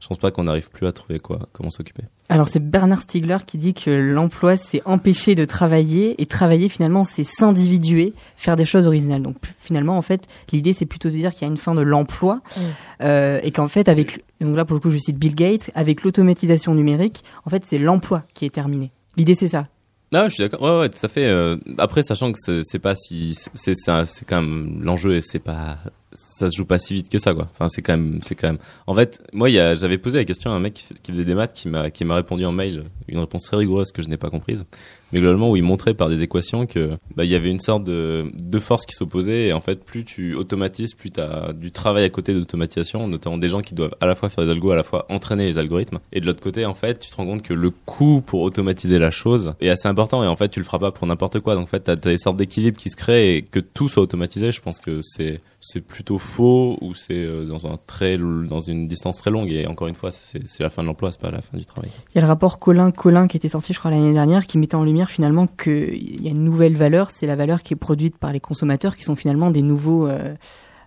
je 0.03 0.09
pense 0.09 0.17
pas 0.17 0.31
qu'on 0.31 0.43
n'arrive 0.43 0.69
plus 0.69 0.85
à 0.85 0.91
trouver 0.91 1.17
quoi, 1.17 1.39
comment 1.53 1.69
s'occuper. 1.69 2.03
Alors 2.27 2.49
c'est 2.49 2.59
Bernard 2.59 3.01
Stiegler 3.01 3.37
qui 3.47 3.57
dit 3.57 3.73
que 3.73 3.89
l'emploi 3.89 4.57
c'est 4.57 4.81
empêcher 4.83 5.33
de 5.33 5.45
travailler 5.45 6.21
et 6.21 6.25
travailler 6.25 6.67
finalement 6.67 7.05
c'est 7.05 7.23
s'individuer, 7.23 8.13
faire 8.35 8.57
des 8.57 8.65
choses 8.65 8.85
originales. 8.85 9.21
Donc 9.21 9.37
finalement 9.59 9.97
en 9.97 10.01
fait 10.01 10.23
l'idée 10.51 10.73
c'est 10.73 10.85
plutôt 10.85 11.09
de 11.09 11.15
dire 11.15 11.31
qu'il 11.33 11.43
y 11.43 11.45
a 11.45 11.47
une 11.47 11.57
fin 11.57 11.73
de 11.73 11.81
l'emploi 11.81 12.41
Mm. 12.57 12.61
euh, 13.03 13.39
et 13.43 13.51
qu'en 13.51 13.67
fait 13.67 13.87
avec 13.87 14.23
donc 14.41 14.55
là 14.55 14.65
pour 14.65 14.75
le 14.75 14.79
coup 14.81 14.89
je 14.89 14.97
cite 14.97 15.17
Bill 15.17 15.35
Gates 15.35 15.71
avec 15.75 16.03
l'automatisation 16.03 16.75
numérique 16.75 17.23
en 17.45 17.49
fait 17.49 17.63
c'est 17.65 17.77
l'emploi 17.77 18.23
qui 18.33 18.45
est 18.45 18.49
terminé. 18.49 18.91
L'idée 19.17 19.35
c'est 19.35 19.47
ça. 19.47 19.67
Non, 20.11 20.25
je 20.27 20.35
suis 20.35 20.43
d'accord. 20.43 20.61
Ouais, 20.61 20.79
ouais, 20.81 20.89
tout 20.89 21.03
à 21.03 21.07
fait. 21.07 21.25
Euh, 21.25 21.57
après, 21.79 22.03
sachant 22.03 22.31
que 22.31 22.61
c'est 22.61 22.77
pas 22.77 22.93
si, 22.93 23.33
c'est, 23.33 23.73
c'est 23.73 24.25
quand 24.27 24.43
même 24.43 24.79
l'enjeu 24.83 25.15
et 25.15 25.21
c'est 25.21 25.39
pas, 25.39 25.79
ça 26.13 26.49
se 26.49 26.55
joue 26.55 26.65
pas 26.65 26.77
si 26.77 26.93
vite 26.93 27.09
que 27.09 27.17
ça, 27.17 27.33
quoi. 27.33 27.47
Enfin, 27.51 27.67
c'est 27.67 27.81
quand 27.81 27.97
même, 27.97 28.19
c'est 28.21 28.35
quand 28.35 28.47
même. 28.47 28.59
En 28.87 28.95
fait, 28.95 29.21
moi, 29.33 29.49
j'avais 29.49 29.97
posé 29.97 30.17
la 30.17 30.25
question 30.25 30.51
à 30.51 30.55
un 30.55 30.59
mec 30.59 30.85
qui 31.01 31.11
faisait 31.11 31.25
des 31.25 31.35
maths, 31.35 31.53
qui 31.53 31.67
m'a, 31.67 31.91
qui 31.91 32.05
m'a 32.05 32.15
répondu 32.15 32.45
en 32.45 32.51
mail 32.51 32.83
une 33.07 33.19
réponse 33.19 33.43
très 33.43 33.57
rigoureuse 33.57 33.91
que 33.91 34.01
je 34.01 34.09
n'ai 34.09 34.17
pas 34.17 34.29
comprise, 34.29 34.65
mais 35.13 35.19
globalement 35.19 35.51
où 35.51 35.55
il 35.55 35.63
montrait 35.63 35.93
par 35.93 36.09
des 36.09 36.23
équations 36.23 36.65
que, 36.65 36.97
bah, 37.15 37.23
il 37.23 37.29
y 37.29 37.35
avait 37.35 37.51
une 37.51 37.59
sorte 37.59 37.83
de 37.83 38.25
deux 38.43 38.59
forces 38.59 38.85
qui 38.85 38.95
s'opposaient 38.95 39.47
et 39.47 39.53
en 39.53 39.59
fait, 39.59 39.83
plus 39.83 40.03
tu 40.03 40.33
automatises, 40.33 40.95
plus 40.95 41.11
t'as 41.11 41.53
du 41.53 41.71
travail 41.71 42.03
à 42.03 42.09
côté 42.09 42.33
d'automatisation, 42.33 43.07
notamment 43.07 43.37
des 43.37 43.47
gens 43.47 43.61
qui 43.61 43.75
doivent 43.75 43.95
à 44.01 44.07
la 44.07 44.15
fois 44.15 44.29
faire 44.29 44.43
des 44.43 44.49
algos, 44.49 44.71
à 44.71 44.75
la 44.75 44.83
fois 44.83 45.05
entraîner 45.09 45.45
les 45.45 45.59
algorithmes. 45.59 45.99
Et 46.11 46.19
de 46.19 46.25
l'autre 46.25 46.41
côté, 46.41 46.65
en 46.65 46.73
fait, 46.73 46.99
tu 46.99 47.11
te 47.11 47.15
rends 47.15 47.25
compte 47.25 47.43
que 47.43 47.53
le 47.53 47.69
coût 47.69 48.23
pour 48.25 48.41
automatiser 48.41 48.97
la 48.97 49.11
chose 49.11 49.53
est 49.61 49.69
assez 49.69 49.87
important 49.87 50.23
et 50.23 50.27
en 50.27 50.35
fait, 50.35 50.49
tu 50.49 50.59
le 50.59 50.65
feras 50.65 50.79
pas 50.79 50.91
pour 50.91 51.05
n'importe 51.05 51.39
quoi. 51.39 51.53
Donc 51.53 51.63
en 51.63 51.67
fait, 51.67 51.81
t'as, 51.81 51.95
t'as 51.95 52.09
des 52.09 52.17
sortes 52.17 52.37
d'équilibres 52.37 52.77
qui 52.77 52.89
se 52.89 52.95
créent 52.95 53.37
et 53.37 53.41
que 53.43 53.59
tout 53.59 53.87
soit 53.87 54.01
automatisé, 54.01 54.51
je 54.51 54.61
pense 54.61 54.79
que 54.79 54.99
c'est 55.01 55.41
c'est 55.65 55.79
plutôt 55.79 56.17
faux 56.17 56.77
ou 56.81 56.93
c'est 56.93 57.13
euh, 57.13 57.45
dans 57.45 57.67
un 57.67 57.79
très 57.87 58.17
dans 58.17 58.59
une 58.59 58.87
distance 58.87 59.17
très 59.17 59.31
longue 59.31 59.49
et 59.49 59.65
encore 59.65 59.87
une 59.87 59.95
fois, 59.95 60.11
c'est 60.11 60.59
la 60.59 60.69
fin 60.69 60.81
de 60.81 60.87
l'emploi, 60.87 61.11
c'est 61.11 61.21
pas 61.21 61.31
la 61.31 61.41
fin 61.41 61.57
du 61.57 61.65
travail. 61.65 61.89
Il 62.11 62.15
y 62.15 62.17
a 62.17 62.21
le 62.21 62.27
rapport 62.27 62.59
Colin 62.59 62.91
Colin 62.91 63.27
qui 63.27 63.37
était 63.37 63.47
sorti 63.47 63.73
je 63.73 63.79
crois 63.79 63.89
l'année 63.89 64.11
dernière 64.13 64.45
qui 64.45 64.57
mettait 64.57 64.75
en 64.75 64.83
lumière 64.83 65.02
finalement 65.09 65.47
qu'il 65.47 66.21
y 66.23 66.27
a 66.27 66.31
une 66.31 66.43
nouvelle 66.43 66.75
valeur, 66.75 67.09
c'est 67.09 67.27
la 67.27 67.35
valeur 67.35 67.63
qui 67.63 67.73
est 67.73 67.77
produite 67.77 68.17
par 68.17 68.33
les 68.33 68.39
consommateurs 68.39 68.95
qui 68.95 69.03
sont 69.03 69.15
finalement 69.15 69.51
des 69.51 69.61
nouveaux 69.61 70.07
euh, 70.07 70.33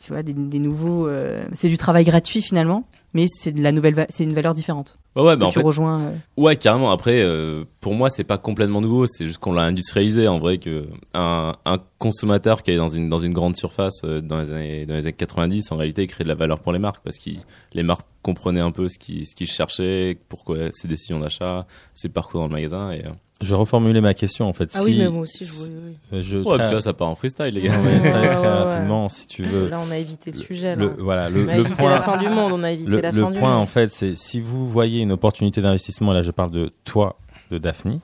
tu 0.00 0.12
vois 0.12 0.22
des, 0.22 0.34
des 0.34 0.58
nouveaux 0.58 1.08
euh, 1.08 1.46
c'est 1.54 1.68
du 1.68 1.76
travail 1.76 2.04
gratuit 2.04 2.42
finalement 2.42 2.86
mais 3.16 3.26
c'est 3.28 3.52
de 3.52 3.62
la 3.62 3.72
nouvelle 3.72 4.06
c'est 4.10 4.24
une 4.24 4.34
valeur 4.34 4.52
différente. 4.52 4.98
Ouais, 5.16 5.34
bah 5.38 5.46
en 5.46 5.48
tu 5.48 5.58
fait, 5.58 5.64
rejoins 5.64 6.02
euh, 6.02 6.14
Ouais, 6.36 6.56
carrément. 6.56 6.90
Après, 6.90 7.22
euh, 7.22 7.64
pour 7.80 7.94
moi, 7.94 8.10
c'est 8.10 8.24
pas 8.24 8.36
complètement 8.36 8.82
nouveau. 8.82 9.06
C'est 9.06 9.24
juste 9.24 9.38
qu'on 9.38 9.54
l'a 9.54 9.62
industrialisé. 9.62 10.28
En 10.28 10.38
vrai, 10.38 10.58
que 10.58 10.86
un, 11.14 11.54
un 11.64 11.78
consommateur 11.98 12.62
qui 12.62 12.72
est 12.72 12.76
dans 12.76 12.88
une 12.88 13.08
dans 13.08 13.16
une 13.16 13.32
grande 13.32 13.56
surface 13.56 14.02
euh, 14.04 14.20
dans 14.20 14.38
les 14.40 14.52
années 14.52 14.84
dans 14.84 14.94
les 14.94 15.06
années 15.06 15.14
90, 15.14 15.72
en 15.72 15.76
réalité, 15.78 16.02
il 16.02 16.08
crée 16.08 16.24
de 16.24 16.28
la 16.28 16.34
valeur 16.34 16.60
pour 16.60 16.74
les 16.74 16.78
marques 16.78 17.02
parce 17.02 17.16
que 17.16 17.30
les 17.72 17.82
marques 17.82 18.06
comprenaient 18.20 18.60
un 18.60 18.70
peu 18.70 18.86
ce 18.88 18.98
qu'ils 18.98 19.26
ce 19.26 19.34
qu'ils 19.34 19.46
cherchaient, 19.46 20.18
pourquoi 20.28 20.70
ses 20.72 20.86
décisions 20.86 21.18
d'achat, 21.18 21.66
ses 21.94 22.10
parcours 22.10 22.40
dans 22.40 22.48
le 22.48 22.52
magasin. 22.52 22.92
Et 22.92 23.02
Je 23.42 23.48
vais 23.48 23.54
reformuler 23.54 24.00
ma 24.00 24.14
question 24.14 24.48
en 24.48 24.54
fait. 24.54 24.70
Ah 24.74 24.78
si 24.80 24.84
oui, 24.86 24.98
mais 24.98 25.08
moi 25.10 25.22
aussi, 25.22 25.44
je 25.44 25.52
voulais. 25.52 25.72
oui. 26.12 26.22
je 26.22 26.38
ouais, 26.38 26.56
très- 26.58 26.72
là, 26.72 26.80
ça 26.80 26.94
part 26.94 27.08
en 27.08 27.14
freestyle, 27.14 27.46
les 27.52 27.60
gars. 27.60 27.78
Ouais, 27.80 27.98
très, 27.98 28.12
Ouais, 28.12 28.34
très 28.34 28.48
rapidement, 28.48 29.08
si 29.10 29.26
tu 29.26 29.42
veux. 29.42 29.68
Là, 29.68 29.78
on 29.86 29.90
a 29.90 29.98
évité 29.98 30.30
le 30.30 30.38
sujet. 30.38 30.74
Le, 30.74 30.86
là. 30.88 30.92
voilà, 30.98 31.28
le, 31.28 31.44
on 31.44 31.48
a 31.48 31.54
le 31.54 31.60
évité 31.60 31.76
point, 31.76 31.90
la 31.90 32.00
fin 32.02 32.16
du 32.16 32.28
monde. 32.30 32.52
On 32.52 32.62
a 32.62 32.72
évité 32.72 32.88
le, 32.90 33.00
la 33.00 33.12
le 33.12 33.22
fin 33.22 33.30
du 33.30 33.38
point 33.38 33.50
monde. 33.50 33.60
en 33.62 33.66
fait, 33.66 33.92
c'est 33.92 34.16
si 34.16 34.40
vous 34.40 34.66
voyez 34.68 35.02
une 35.02 35.12
opportunité 35.12 35.60
d'investissement, 35.60 36.14
là 36.14 36.22
je 36.22 36.30
parle 36.30 36.50
de 36.50 36.72
toi, 36.84 37.16
de 37.50 37.58
Daphne, 37.58 38.00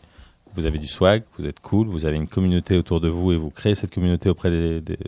vous 0.55 0.67
avez 0.67 0.79
du 0.79 0.87
swag, 0.87 1.23
vous 1.39 1.47
êtes 1.47 1.61
cool, 1.61 1.87
vous 1.87 2.05
avez 2.05 2.17
une 2.17 2.29
communauté 2.29 2.77
autour 2.77 3.01
de 3.01 3.09
vous 3.09 3.33
et 3.33 3.37
vous 3.39 3.49
créez 3.49 3.75
cette 3.75 3.95
communauté 3.95 4.29
auprès 4.29 4.51
des- 4.51 4.83
des- 4.83 4.99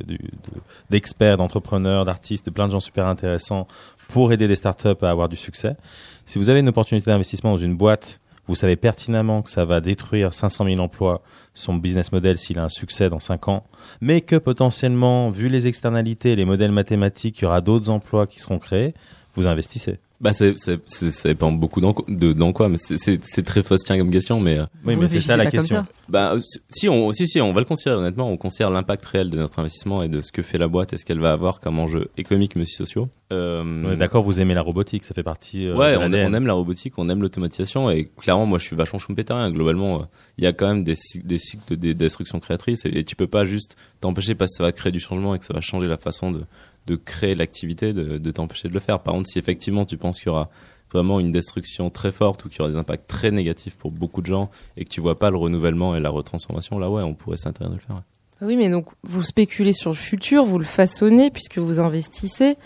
d'experts, 0.89 1.37
d'entrepreneurs, 1.37 2.07
d'artistes, 2.07 2.47
de 2.47 2.51
plein 2.51 2.67
de 2.67 2.73
gens 2.73 2.81
super 2.81 3.07
intéressants 3.07 3.67
pour 4.09 4.33
aider 4.33 4.49
des 4.49 4.57
startups 4.57 4.89
à 5.03 5.11
avoir 5.11 5.29
du 5.29 5.37
succès. 5.37 5.77
Si 6.25 6.39
vous 6.39 6.49
avez 6.49 6.61
une 6.61 6.69
opportunité 6.69 7.11
d'investissement 7.11 7.53
dans 7.53 7.59
une 7.59 7.77
boîte, 7.77 8.21
vous 8.47 8.55
savez 8.55 8.77
pertinemment 8.77 9.43
que 9.43 9.51
ça 9.51 9.65
va 9.65 9.81
détruire 9.81 10.35
500 10.35 10.67
000 10.67 10.79
emplois, 10.81 11.23
son 11.55 11.75
business 11.75 12.13
model 12.13 12.37
s'il 12.39 12.59
a 12.59 12.65
un 12.65 12.69
succès 12.69 13.09
dans 13.09 13.21
5 13.21 13.49
ans, 13.49 13.65
mais 14.01 14.21
que 14.21 14.37
potentiellement, 14.37 15.31
vu 15.31 15.49
les 15.49 15.67
externalités, 15.67 16.37
les 16.37 16.45
modèles 16.45 16.73
mathématiques, 16.73 17.41
il 17.41 17.45
y 17.45 17.47
aura 17.47 17.61
d'autres 17.61 17.91
emplois 17.91 18.27
qui 18.27 18.41
seront 18.41 18.59
créés, 18.59 18.95
vous 19.35 19.47
investissez. 19.47 19.99
Bah, 20.25 20.33
c'est 20.33 20.55
c'est 20.57 20.81
c'est 20.87 21.11
ça 21.11 21.29
dépend 21.29 21.53
beaucoup 21.53 21.81
dans, 21.83 21.93
quoi- 21.93 22.07
de, 22.09 22.33
dans 22.33 22.53
quoi, 22.55 22.69
mais 22.71 22.79
c'est 22.79 22.97
c'est 22.97 23.23
c'est 23.23 23.43
très 23.43 23.63
faustien 23.63 23.97
comme 23.99 24.11
question, 24.11 24.41
mais 24.41 24.59
euh, 24.59 24.65
Oui, 24.85 24.95
Vous 24.95 25.03
mais 25.03 25.09
c'est 25.09 25.21
ça 25.21 25.37
la 25.37 25.47
question. 25.51 25.77
ça? 25.77 25.87
Bah, 26.09 26.35
si 26.71 26.89
on, 26.89 27.13
si, 27.13 27.27
si, 27.29 27.41
on 27.43 27.53
va 27.53 27.61
le 27.61 27.67
considérer 27.67 27.97
honnêtement, 27.99 28.31
on 28.31 28.37
considère 28.39 28.71
l'impact 28.71 29.05
réel 29.05 29.29
de 29.31 29.37
notre 29.37 29.59
investissement 29.59 30.03
et 30.03 30.09
de 30.09 30.21
ce 30.23 30.33
que 30.33 30.41
fait 30.43 30.57
la 30.59 30.67
boîte 30.67 30.93
et 30.95 30.99
ce 30.99 31.05
qu'elle 31.05 31.21
va 31.21 31.33
avoir 31.33 31.61
comme 31.61 31.79
enjeux 31.79 32.09
économiques 32.17 32.57
mais 32.57 32.63
aussi 32.63 32.75
sociaux. 32.75 33.09
Euh, 33.33 33.97
D'accord, 33.97 34.23
vous 34.23 34.41
aimez 34.41 34.55
la 34.55 34.63
robotique, 34.63 35.05
ça 35.05 35.13
fait 35.15 35.23
partie. 35.23 35.67
euh, 35.67 35.75
Ouais, 35.77 35.93
de 35.95 35.99
on, 35.99 36.33
aime 36.33 36.47
la 36.47 36.53
robotique, 36.55 36.95
on 36.99 37.09
aime 37.09 37.21
l'automatisation 37.21 37.91
et 37.91 38.07
clairement, 38.19 38.47
moi, 38.47 38.59
je 38.59 38.65
suis 38.65 38.77
vachement 38.77 38.99
schumpeterien. 38.99 39.51
Globalement, 39.51 40.01
euh, 40.01 40.05
il 40.39 40.45
y 40.45 40.47
a 40.47 40.53
quand 40.53 40.69
même 40.69 40.85
des, 40.85 40.95
cycles- 40.95 41.27
des 41.27 41.39
cycles 41.39 41.63
de 41.71 41.75
de 41.77 41.93
destruction 41.93 42.41
créatrice 42.41 42.85
et, 42.87 42.99
et 42.99 43.05
tu 43.05 43.15
peux 43.17 43.27
pas 43.27 43.45
juste 43.45 43.77
t'empêcher 44.01 44.35
parce 44.35 44.53
que 44.53 44.57
ça 44.59 44.63
va 44.65 44.73
créer 44.73 44.93
du 44.93 45.01
changement 45.01 45.35
et 45.35 45.39
que 45.39 45.45
ça 45.45 45.53
va 45.55 45.61
changer 45.61 45.87
la 45.87 45.97
façon 45.99 46.31
de, 46.31 46.43
de 46.87 46.97
créer 46.97 47.35
l'activité, 47.35 47.93
de, 47.93 48.19
de 48.19 48.31
t'empêcher 48.31 48.69
de 48.69 48.75
le 48.75 48.81
faire. 48.81 49.01
Par 49.01 49.15
contre, 49.15 49.29
si 49.29 49.39
effectivement 49.39 49.85
tu 49.85 49.97
penses 49.97 50.19
qu'il 50.19 50.29
y 50.29 50.31
aura 50.31 50.51
vraiment 50.93 51.19
une 51.19 51.33
destruction 51.33 51.91
très 51.91 52.13
forte 52.13 52.45
ou 52.45 52.49
qu'il 52.49 52.59
y 52.59 52.63
aura 52.63 52.71
des 52.71 52.79
impacts 52.79 53.09
très 53.09 53.31
négatifs 53.31 53.77
pour 53.77 53.91
beaucoup 53.91 54.21
de 54.21 54.27
gens 54.27 54.51
et 54.77 54.85
que 54.85 54.91
tu 54.91 55.01
vois 55.01 55.19
pas 55.19 55.31
le 55.31 55.37
renouvellement 55.37 55.97
et 55.97 56.01
la 56.01 56.11
retransformation, 56.11 56.79
là, 56.79 56.89
ouais, 56.89 57.03
on 57.03 57.15
pourrait 57.15 57.37
s'intéresser 57.37 57.75
de 57.75 57.81
le 57.81 57.85
faire. 57.85 57.97
ouais. 57.97 58.03
Ah 58.41 58.47
Oui, 58.47 58.57
mais 58.57 58.69
donc 58.69 58.87
vous 59.03 59.23
spéculez 59.23 59.73
sur 59.73 59.91
le 59.91 59.97
futur, 59.97 60.45
vous 60.45 60.59
le 60.59 60.65
façonnez 60.65 61.31
puisque 61.31 61.59
vous 61.59 61.81
investissez. 61.81 62.57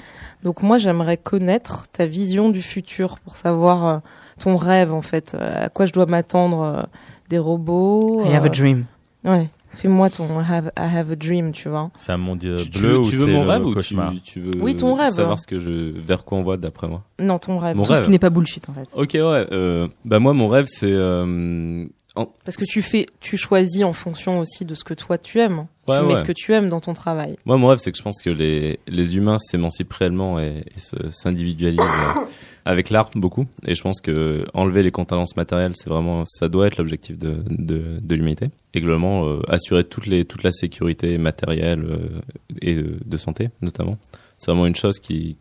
Donc 0.43 0.63
moi, 0.63 0.79
j'aimerais 0.79 1.17
connaître 1.17 1.89
ta 1.89 2.07
vision 2.07 2.49
du 2.49 2.63
futur 2.63 3.19
pour 3.21 3.37
savoir 3.37 3.87
euh, 3.87 3.99
ton 4.39 4.57
rêve 4.57 4.93
en 4.93 5.03
fait, 5.03 5.35
euh, 5.35 5.67
à 5.67 5.69
quoi 5.69 5.87
je 5.87 5.93
dois 5.93 6.07
m'attendre, 6.07 6.63
euh, 6.63 6.83
des 7.29 7.39
robots. 7.39 8.25
I 8.27 8.35
have 8.35 8.47
a 8.47 8.49
dream. 8.49 8.85
Ouais, 9.25 9.49
fais-moi 9.81 10.11
ton 10.11 10.27
I 10.41 10.45
have, 10.49 10.73
I 10.77 10.97
have 10.97 11.11
a 11.11 11.17
dream, 11.17 11.53
tu 11.53 11.69
vois. 11.69 11.91
C'est 11.95 12.13
un 12.13 12.17
monde 12.19 12.45
euh, 12.45 12.57
Tu, 12.59 12.71
tu 12.71 12.79
bleu 12.81 12.89
veux, 12.91 12.99
ou 12.99 13.11
tu 13.11 13.17
veux 13.17 13.27
mon 13.27 13.43
rêve 13.43 13.65
ou 13.65 13.75
tu, 13.81 14.41
veux 14.41 14.51
Oui, 14.61 14.77
ton 14.77 14.95
rêve. 14.95 15.11
savoir 15.13 15.39
ce 15.39 15.47
que 15.47 15.59
je, 15.59 15.93
vers 15.99 16.25
quoi 16.25 16.39
on 16.39 16.43
va 16.43 16.57
d'après 16.57 16.89
moi? 16.89 17.03
Non, 17.19 17.39
ton 17.39 17.59
rêve. 17.59 17.77
Mon 17.77 17.85
Tout 17.85 17.91
rêve. 17.93 18.01
ce 18.01 18.05
qui 18.07 18.11
n'est 18.11 18.19
pas 18.19 18.31
bullshit 18.31 18.69
en 18.69 18.75
fait. 18.75 18.89
Ok, 18.95 19.11
ouais. 19.15 19.21
Euh, 19.53 19.89
bah 20.05 20.19
moi, 20.19 20.33
mon 20.35 20.49
rêve, 20.49 20.67
c'est. 20.69 20.93
Euh, 20.93 21.85
en- 22.17 22.27
Parce 22.45 22.57
que 22.57 22.65
tu 22.65 22.83
fais, 22.83 23.07
tu 23.21 23.37
choisis 23.37 23.85
en 23.85 23.93
fonction 23.93 24.41
aussi 24.41 24.65
de 24.65 24.75
ce 24.75 24.83
que 24.85 24.95
toi 24.95 25.19
tu 25.19 25.39
aimes. 25.39 25.67
Ouais, 25.87 25.99
tu 26.01 26.05
mets 26.07 26.15
ouais. 26.15 26.21
ce 26.21 26.25
que 26.25 26.33
tu 26.33 26.53
aimes 26.53 26.69
dans 26.69 26.81
ton 26.81 26.93
travail. 26.93 27.37
Moi, 27.47 27.57
mon 27.57 27.69
rêve, 27.69 27.79
c'est 27.79 27.93
que 27.93 27.97
je 27.99 28.03
pense 28.03 28.21
que 28.23 28.29
les, 28.31 28.79
les 28.89 29.17
humains 29.17 29.39
s'émancipent 29.39 29.93
réellement 29.93 30.39
et, 30.41 30.65
et 30.77 30.81
se- 30.81 31.09
s'individualisent 31.11 31.79
euh, 31.81 32.21
avec 32.69 32.91
l'art 32.91 33.11
beaucoup. 33.15 33.47
Et 33.67 33.75
je 33.75 33.83
pense 33.83 34.03
que 34.03 34.45
enlever 34.53 34.83
les 34.83 34.91
contenances 34.91 35.37
matérielles, 35.37 35.73
c'est 35.75 35.89
vraiment, 35.89 36.25
ça 36.27 36.51
doit 36.51 36.67
être 36.67 36.77
l'objectif 36.77 37.17
de, 37.17 38.15
l'humanité. 38.15 38.51
Et 38.75 38.83
globalement, 38.83 39.27
euh, 39.27 39.41
assurer 39.49 39.85
toute 39.85 40.07
la 40.07 40.53
sécurité 40.53 41.17
matérielle 41.17 41.83
euh, 41.83 42.21
et 42.61 42.75
de, 42.75 42.99
de 43.03 43.17
santé, 43.17 43.49
notamment. 43.63 43.97
C'est 44.37 44.51
vraiment 44.51 44.67
une 44.67 44.77
chose 44.77 44.99
qui, 44.99 45.39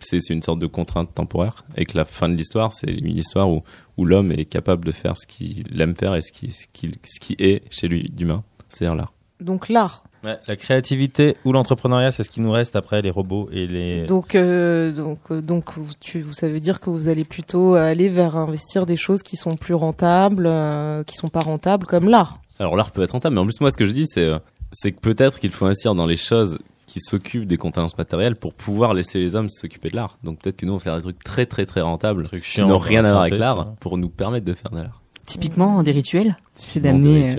c'est, 0.00 0.30
une 0.30 0.40
sorte 0.40 0.60
de 0.60 0.66
contrainte 0.66 1.14
temporaire. 1.14 1.66
Et 1.76 1.84
que 1.84 1.94
la 1.94 2.06
fin 2.06 2.30
de 2.30 2.36
l'histoire, 2.36 2.72
c'est 2.72 2.90
une 2.90 3.18
histoire 3.18 3.50
où, 3.50 3.62
l'homme 3.98 4.32
est 4.32 4.46
capable 4.46 4.86
de 4.86 4.92
faire 4.92 5.18
ce 5.18 5.26
qu'il 5.26 5.78
aime 5.78 5.94
faire 5.94 6.14
et 6.14 6.22
ce 6.22 6.32
qui, 6.32 6.50
ce 6.50 6.66
qui, 6.72 6.90
ce 7.04 7.20
qui 7.20 7.36
est 7.38 7.62
chez 7.70 7.86
lui 7.86 8.10
d'humain, 8.10 8.44
c'est-à-dire 8.68 8.96
l'art. 8.96 9.12
Donc 9.40 9.68
l'art. 9.68 10.04
Ouais, 10.24 10.38
la 10.46 10.56
créativité 10.56 11.36
ou 11.44 11.52
l'entrepreneuriat, 11.52 12.12
c'est 12.12 12.22
ce 12.22 12.30
qui 12.30 12.40
nous 12.40 12.52
reste 12.52 12.76
après 12.76 13.02
les 13.02 13.10
robots 13.10 13.48
et 13.52 13.66
les. 13.66 14.02
Donc, 14.06 14.34
euh, 14.34 14.92
donc, 14.92 15.18
euh, 15.30 15.40
donc, 15.42 15.76
vous- 15.76 15.94
tu, 16.00 16.20
vous- 16.22 16.32
ça 16.32 16.48
veut 16.48 16.60
dire 16.60 16.78
que 16.80 16.90
vous 16.90 17.08
allez 17.08 17.24
plutôt 17.24 17.74
aller 17.74 18.08
vers 18.08 18.36
investir 18.36 18.86
des 18.86 18.96
choses 18.96 19.22
qui 19.22 19.36
sont 19.36 19.56
plus 19.56 19.74
rentables, 19.74 20.44
euh, 20.46 21.02
qui 21.02 21.16
sont 21.16 21.28
pas 21.28 21.40
rentables, 21.40 21.86
comme 21.86 22.08
l'art. 22.08 22.38
Alors 22.58 22.76
l'art 22.76 22.92
peut 22.92 23.02
être 23.02 23.10
rentable, 23.12 23.34
mais 23.34 23.40
en 23.40 23.44
plus 23.44 23.60
moi 23.60 23.70
ce 23.70 23.76
que 23.76 23.84
je 23.84 23.92
dis 23.92 24.06
c'est 24.06 24.22
euh, 24.24 24.38
c'est 24.70 24.92
que 24.92 25.00
peut-être 25.00 25.40
qu'il 25.40 25.50
faut 25.50 25.64
investir 25.64 25.94
dans 25.96 26.06
les 26.06 26.16
choses 26.16 26.58
qui 26.86 27.00
s'occupent 27.00 27.46
des 27.46 27.56
contenances 27.56 27.98
matérielles 27.98 28.36
pour 28.36 28.54
pouvoir 28.54 28.94
laisser 28.94 29.18
les 29.18 29.34
hommes 29.34 29.48
s'occuper 29.48 29.90
de 29.90 29.96
l'art. 29.96 30.18
Donc 30.22 30.38
peut-être 30.40 30.56
que 30.58 30.66
nous 30.66 30.74
on 30.74 30.76
va 30.76 30.82
faire 30.82 30.96
des 30.96 31.02
trucs 31.02 31.24
très 31.24 31.46
très 31.46 31.66
très 31.66 31.80
rentables 31.80 32.22
qui 32.28 32.40
chiants 32.42 32.68
n'ont 32.68 32.76
rien 32.76 33.04
à 33.04 33.10
voir 33.10 33.22
avec 33.22 33.38
l'art 33.38 33.64
pour 33.80 33.98
nous 33.98 34.08
permettre 34.08 34.46
de 34.46 34.54
faire 34.54 34.70
de 34.70 34.76
l'art. 34.78 35.02
Typiquement, 35.26 35.82
des 35.82 35.92
rituels, 35.92 36.36
c'est 36.54 36.80
d'amener. 36.80 37.36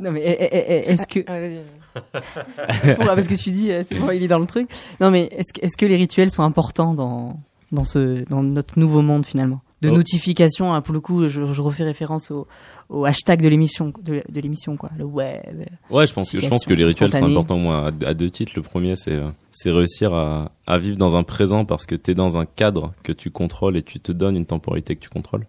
Non 0.00 0.10
mais 0.12 0.22
eh, 0.24 0.36
eh, 0.40 0.48
eh, 0.52 0.90
est-ce 0.90 1.06
que 1.06 1.20
Ah, 1.26 1.40
vas-y. 1.40 2.96
Bon, 2.96 3.04
parce 3.14 3.28
que 3.28 3.34
tu 3.34 3.50
dis 3.50 3.70
euh, 3.72 3.82
c'est 3.88 3.98
bon, 3.98 4.10
il 4.10 4.22
est 4.22 4.28
dans 4.28 4.38
le 4.38 4.46
truc. 4.46 4.68
Non 5.00 5.10
mais 5.10 5.28
est-ce 5.32 5.52
que 5.52 5.64
est-ce 5.64 5.76
que 5.76 5.86
les 5.86 5.96
rituels 5.96 6.30
sont 6.30 6.42
importants 6.42 6.94
dans 6.94 7.38
dans 7.72 7.84
ce 7.84 8.28
dans 8.28 8.42
notre 8.42 8.78
nouveau 8.78 9.02
monde 9.02 9.24
finalement? 9.26 9.60
De 9.82 9.90
Oh. 9.90 9.92
notification 9.92 10.72
hein, 10.72 10.80
pour 10.80 10.94
le 10.94 11.00
coup 11.00 11.28
je, 11.28 11.52
je 11.52 11.60
refais 11.60 11.84
référence 11.84 12.30
au, 12.30 12.46
au 12.88 13.04
hashtag 13.04 13.42
de 13.42 13.48
l'émission 13.48 13.92
de, 14.02 14.22
de 14.26 14.40
l'émission 14.40 14.76
quoi 14.78 14.88
le 14.96 15.04
web 15.04 15.66
Ouais, 15.90 16.06
je 16.06 16.14
pense 16.14 16.30
que 16.30 16.40
je 16.40 16.48
pense 16.48 16.64
que 16.64 16.72
les 16.72 16.86
rituels 16.86 17.12
sont 17.12 17.22
importants 17.26 17.58
moi 17.58 17.90
à, 18.06 18.08
à 18.08 18.14
deux 18.14 18.30
titres. 18.30 18.52
Le 18.56 18.62
premier 18.62 18.96
c'est 18.96 19.12
euh, 19.12 19.28
c'est 19.50 19.70
réussir 19.70 20.14
à 20.14 20.52
à 20.66 20.78
vivre 20.78 20.96
dans 20.96 21.16
un 21.16 21.22
présent 21.22 21.66
parce 21.66 21.84
que 21.84 21.94
tu 21.96 22.12
es 22.12 22.14
dans 22.14 22.38
un 22.38 22.46
cadre 22.46 22.92
que 23.02 23.12
tu 23.12 23.30
contrôles 23.30 23.76
et 23.76 23.82
tu 23.82 24.00
te 24.00 24.10
donnes 24.10 24.36
une 24.36 24.46
temporalité 24.46 24.96
que 24.96 25.00
tu 25.02 25.10
contrôles. 25.10 25.44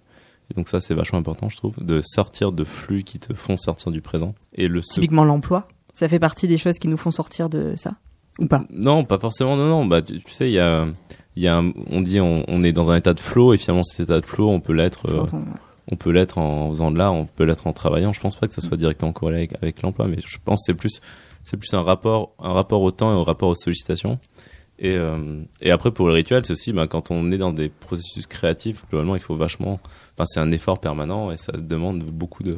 Et 0.51 0.53
donc 0.53 0.67
ça 0.69 0.79
c'est 0.79 0.93
vachement 0.93 1.19
important 1.19 1.49
je 1.49 1.57
trouve 1.57 1.83
de 1.83 2.01
sortir 2.03 2.51
de 2.51 2.63
flux 2.63 3.03
qui 3.03 3.19
te 3.19 3.33
font 3.33 3.57
sortir 3.57 3.91
du 3.91 4.01
présent. 4.01 4.35
Et 4.53 4.67
le 4.67 4.81
typiquement 4.81 5.23
l'emploi 5.23 5.67
ça 5.93 6.07
fait 6.09 6.19
partie 6.19 6.47
des 6.47 6.57
choses 6.57 6.77
qui 6.77 6.87
nous 6.87 6.97
font 6.97 7.11
sortir 7.11 7.49
de 7.49 7.73
ça 7.77 7.95
ou 8.39 8.47
pas? 8.47 8.63
Non, 8.69 9.05
pas 9.05 9.17
forcément. 9.17 9.55
Non, 9.55 9.65
non. 9.69 9.85
Bah, 9.85 10.01
tu, 10.01 10.19
tu 10.21 10.33
sais, 10.33 10.49
il 10.49 10.53
y 10.53 10.59
a, 10.59 10.85
il 11.37 11.43
y 11.43 11.47
a, 11.47 11.55
un- 11.57 11.71
on 11.89 12.01
dit, 12.01 12.19
on, 12.19 12.43
on 12.49 12.63
est 12.65 12.73
dans 12.73 12.91
un 12.91 12.97
état 12.97 13.13
de 13.13 13.19
flow 13.21 13.53
et 13.53 13.57
finalement 13.57 13.83
cet 13.83 14.01
état 14.01 14.19
de 14.19 14.25
flow, 14.25 14.49
on 14.49 14.59
peut 14.59 14.73
l'être, 14.73 15.05
euh, 15.09 15.25
on- 15.31 15.45
on 15.93 15.95
peut 15.95 16.09
l'être 16.11 16.37
en 16.37 16.69
faisant 16.69 16.91
de 16.91 16.97
l'art, 16.97 17.13
on 17.13 17.27
peut 17.27 17.45
l'être 17.45 17.65
en 17.65 17.71
travaillant. 17.71 18.11
Je 18.11 18.19
pense 18.19 18.35
pas 18.35 18.47
que 18.49 18.53
ça 18.53 18.59
soit 18.59 18.75
directement 18.75 19.13
corrélé 19.13 19.37
avec, 19.37 19.53
avec 19.61 19.81
l'emploi, 19.83 20.07
mais 20.07 20.17
je 20.27 20.35
pense 20.43 20.59
que 20.59 20.63
c'est 20.65 20.73
plus, 20.73 20.99
c'est 21.45 21.55
plus 21.55 21.73
un 21.73 21.81
rapport, 21.81 22.33
un 22.39 22.51
rapport 22.51 22.81
au 22.81 22.91
temps 22.91 23.13
et 23.13 23.15
au 23.15 23.23
rapport 23.23 23.47
aux 23.47 23.55
sollicitations. 23.55 24.19
Et, 24.79 24.95
euh, 24.97 25.41
et 25.61 25.71
après 25.71 25.91
pour 25.91 26.07
le 26.07 26.13
rituel, 26.13 26.45
c'est 26.45 26.51
aussi, 26.53 26.73
bah, 26.73 26.85
quand 26.87 27.09
on 27.11 27.31
est 27.31 27.37
dans 27.37 27.53
des 27.53 27.69
processus 27.69 28.27
créatifs, 28.27 28.85
globalement, 28.89 29.15
il 29.15 29.21
faut 29.21 29.35
vachement, 29.35 29.79
enfin, 30.15 30.25
c'est 30.25 30.39
un 30.41 30.51
effort 30.51 30.79
permanent 30.79 31.31
et 31.31 31.37
ça 31.37 31.53
demande 31.53 32.03
beaucoup 32.03 32.43
de, 32.43 32.57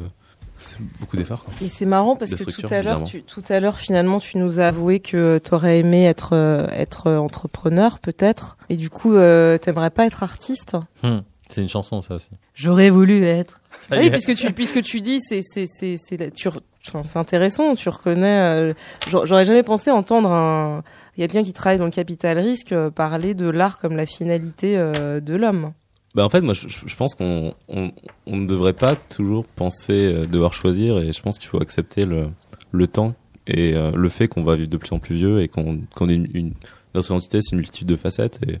c'est 0.58 0.78
beaucoup 1.00 1.16
d'efforts. 1.16 1.44
quoi. 1.44 1.54
Et 1.62 1.68
c'est 1.68 1.86
marrant 1.86 2.16
parce 2.16 2.34
que 2.34 2.50
tout 2.50 2.66
à 2.74 2.82
l'heure, 2.82 3.04
tu, 3.04 3.22
tout 3.22 3.44
à 3.48 3.60
l'heure, 3.60 3.78
finalement, 3.78 4.18
tu 4.18 4.38
nous 4.38 4.58
as 4.58 4.66
avoué 4.66 4.98
que 4.98 5.38
t'aurais 5.38 5.78
aimé 5.78 6.06
être 6.06 6.30
euh, 6.32 6.66
être 6.70 7.06
euh, 7.06 7.18
entrepreneur, 7.18 8.00
peut-être. 8.00 8.56
Et 8.68 8.76
du 8.76 8.90
coup, 8.90 9.14
euh, 9.14 9.56
t'aimerais 9.58 9.90
pas 9.90 10.04
être 10.04 10.24
artiste 10.24 10.76
Hmm, 11.04 11.18
C'est 11.48 11.62
une 11.62 11.68
chanson, 11.68 12.02
ça 12.02 12.16
aussi. 12.16 12.30
j'aurais 12.54 12.90
voulu 12.90 13.22
être 13.22 13.60
y 13.92 13.98
Oui, 13.98 14.10
puisque 14.10 14.34
tu 14.34 14.52
puisque 14.52 14.82
tu 14.82 15.00
dis, 15.00 15.20
c'est 15.20 15.42
c'est 15.42 15.66
c'est 15.68 15.94
c'est 15.96 16.16
la- 16.16 16.32
tu 16.32 16.48
re- 16.48 16.58
enfin, 16.88 17.02
c'est 17.04 17.18
intéressant. 17.20 17.76
Tu 17.76 17.88
reconnais. 17.88 18.40
euh, 18.40 18.72
j'aurais 19.08 19.46
jamais 19.46 19.62
pensé 19.62 19.92
entendre 19.92 20.32
un 20.32 20.82
il 21.18 21.22
y 21.22 21.24
a 21.24 21.26
quelqu'un 21.26 21.44
qui 21.44 21.52
travaille 21.52 21.78
dans 21.78 21.84
le 21.84 21.90
capital 21.90 22.38
risque 22.38 22.70
euh, 22.70 22.90
parler 22.90 23.34
de 23.34 23.48
l'art 23.50 23.80
comme 23.80 23.96
la 23.96 24.06
finalité 24.06 24.78
euh, 24.78 25.18
de 25.18 25.34
l'homme. 25.34 25.72
Bah 26.14 26.24
en 26.24 26.28
fait, 26.28 26.42
moi, 26.42 26.54
je, 26.54 26.96
pense 26.96 27.16
qu'on 27.16 27.54
on, 27.68 27.90
on 28.26 28.36
ne 28.36 28.46
devrait 28.46 28.72
pas 28.72 28.94
toujours 28.94 29.44
penser 29.44 30.12
euh, 30.12 30.26
devoir 30.26 30.54
choisir, 30.54 30.98
et 30.98 31.12
je 31.12 31.20
pense 31.20 31.40
qu'il 31.40 31.48
faut 31.48 31.60
accepter 31.60 32.06
le, 32.06 32.86
temps 32.86 33.14
et 33.48 33.72
le 33.72 34.08
fait 34.10 34.28
qu'on 34.28 34.42
va 34.42 34.56
vivre 34.56 34.68
de 34.68 34.76
plus 34.76 34.92
en 34.92 34.98
plus 34.98 35.16
vieux 35.16 35.40
et 35.40 35.48
qu'on 35.48 35.80
qu'on 35.94 36.08
est 36.10 36.14
une, 36.14 36.52
notre 36.94 37.10
identité, 37.10 37.40
c'est 37.40 37.52
une 37.52 37.58
multitude 37.58 37.88
de 37.88 37.96
facettes. 37.96 38.38
Et, 38.46 38.58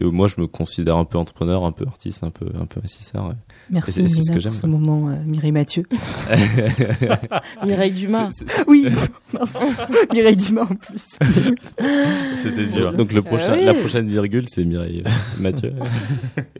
et 0.00 0.04
moi, 0.04 0.28
je 0.28 0.40
me 0.40 0.46
considère 0.46 0.96
un 0.96 1.04
peu 1.04 1.18
entrepreneur, 1.18 1.64
un 1.64 1.72
peu 1.72 1.84
artiste, 1.86 2.22
un 2.24 2.30
peu 2.30 2.46
un 2.60 2.66
peu 2.66 2.78
investisseur. 2.80 3.34
merci 3.70 4.00
Et 4.00 4.08
c'est- 4.08 4.22
ce 4.22 4.32
que 4.32 4.40
j'aime, 4.40 4.52
ce 4.52 4.60
quoi. 4.62 4.70
moment 4.70 5.08
euh, 5.10 5.16
Mireille 5.26 5.52
Mathieu 5.52 5.84
Mireille 7.64 7.92
Dumas. 7.92 8.28
C'est- 8.32 8.48
c'est- 8.50 8.64
oui. 8.68 8.86
Mireille 10.12 10.36
Dumas 10.36 10.62
en 10.62 10.74
plus 10.74 11.02
C'était 12.36 12.66
dur. 12.66 12.92
Donc 12.92 13.12
le 13.12 13.22
prochain, 13.22 13.52
Ah 13.54 13.58
oui. 13.58 13.64
la 13.64 13.74
prochaine 13.74 14.08
virgule, 14.08 14.44
c'est 14.48 14.64
Mireille 14.64 15.02
euh, 15.06 15.10
Mathieu. 15.40 15.72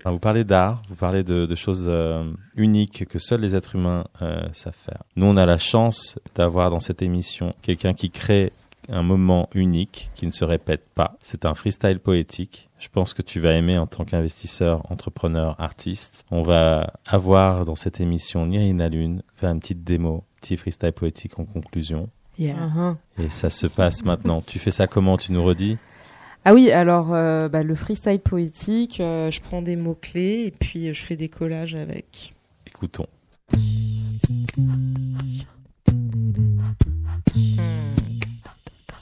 Alors, 0.04 0.14
vous 0.14 0.18
parlez 0.20 0.44
d'art, 0.44 0.82
vous 0.88 0.96
parlez 0.96 1.22
de, 1.22 1.46
de 1.46 1.54
choses 1.54 1.86
euh, 1.88 2.24
uniques 2.56 3.04
que 3.06 3.18
seuls 3.18 3.40
les 3.40 3.54
êtres 3.56 3.76
humains 3.76 4.04
euh, 4.22 4.40
savent 4.52 4.74
faire. 4.74 5.02
Nous, 5.16 5.26
on 5.26 5.36
a 5.36 5.46
la 5.46 5.58
chance 5.58 6.18
d'avoir 6.34 6.70
dans 6.70 6.80
cette 6.80 7.02
émission 7.02 7.54
quelqu'un 7.62 7.94
qui 7.94 8.10
crée 8.10 8.52
un 8.88 9.02
moment 9.02 9.48
unique 9.54 10.10
qui 10.14 10.26
ne 10.26 10.30
se 10.30 10.44
répète 10.44 10.84
pas. 10.94 11.16
C'est 11.22 11.44
un 11.44 11.54
freestyle 11.54 11.98
poétique. 11.98 12.68
Je 12.78 12.88
pense 12.88 13.12
que 13.12 13.22
tu 13.22 13.40
vas 13.40 13.52
aimer 13.52 13.78
en 13.78 13.86
tant 13.86 14.04
qu'investisseur, 14.04 14.90
entrepreneur, 14.90 15.56
artiste. 15.58 16.24
On 16.30 16.42
va 16.42 16.94
avoir 17.06 17.64
dans 17.64 17.76
cette 17.76 18.00
émission 18.00 18.46
Nirina 18.46 18.88
Lune 18.88 19.22
faire 19.34 19.50
une 19.50 19.60
petite 19.60 19.84
démo, 19.84 20.24
petit 20.40 20.56
freestyle 20.56 20.92
poétique 20.92 21.38
en 21.38 21.44
conclusion. 21.44 22.08
Yeah. 22.38 22.54
Uh-huh. 22.54 22.96
Et 23.18 23.28
ça 23.28 23.50
se 23.50 23.66
passe 23.66 24.04
maintenant. 24.04 24.40
Tu 24.40 24.58
fais 24.58 24.70
ça 24.70 24.86
comment? 24.86 25.16
Tu 25.16 25.32
nous 25.32 25.42
redis? 25.42 25.76
Ah 26.44 26.54
oui, 26.54 26.70
alors 26.70 27.12
euh, 27.12 27.48
bah, 27.48 27.62
le 27.62 27.74
freestyle 27.74 28.20
poétique, 28.20 29.00
euh, 29.00 29.30
je 29.30 29.40
prends 29.40 29.60
des 29.60 29.76
mots 29.76 29.98
clés 30.00 30.44
et 30.46 30.50
puis 30.50 30.88
euh, 30.88 30.94
je 30.94 31.02
fais 31.02 31.16
des 31.16 31.28
collages 31.28 31.74
avec. 31.74 32.32
Écoutons. 32.66 33.06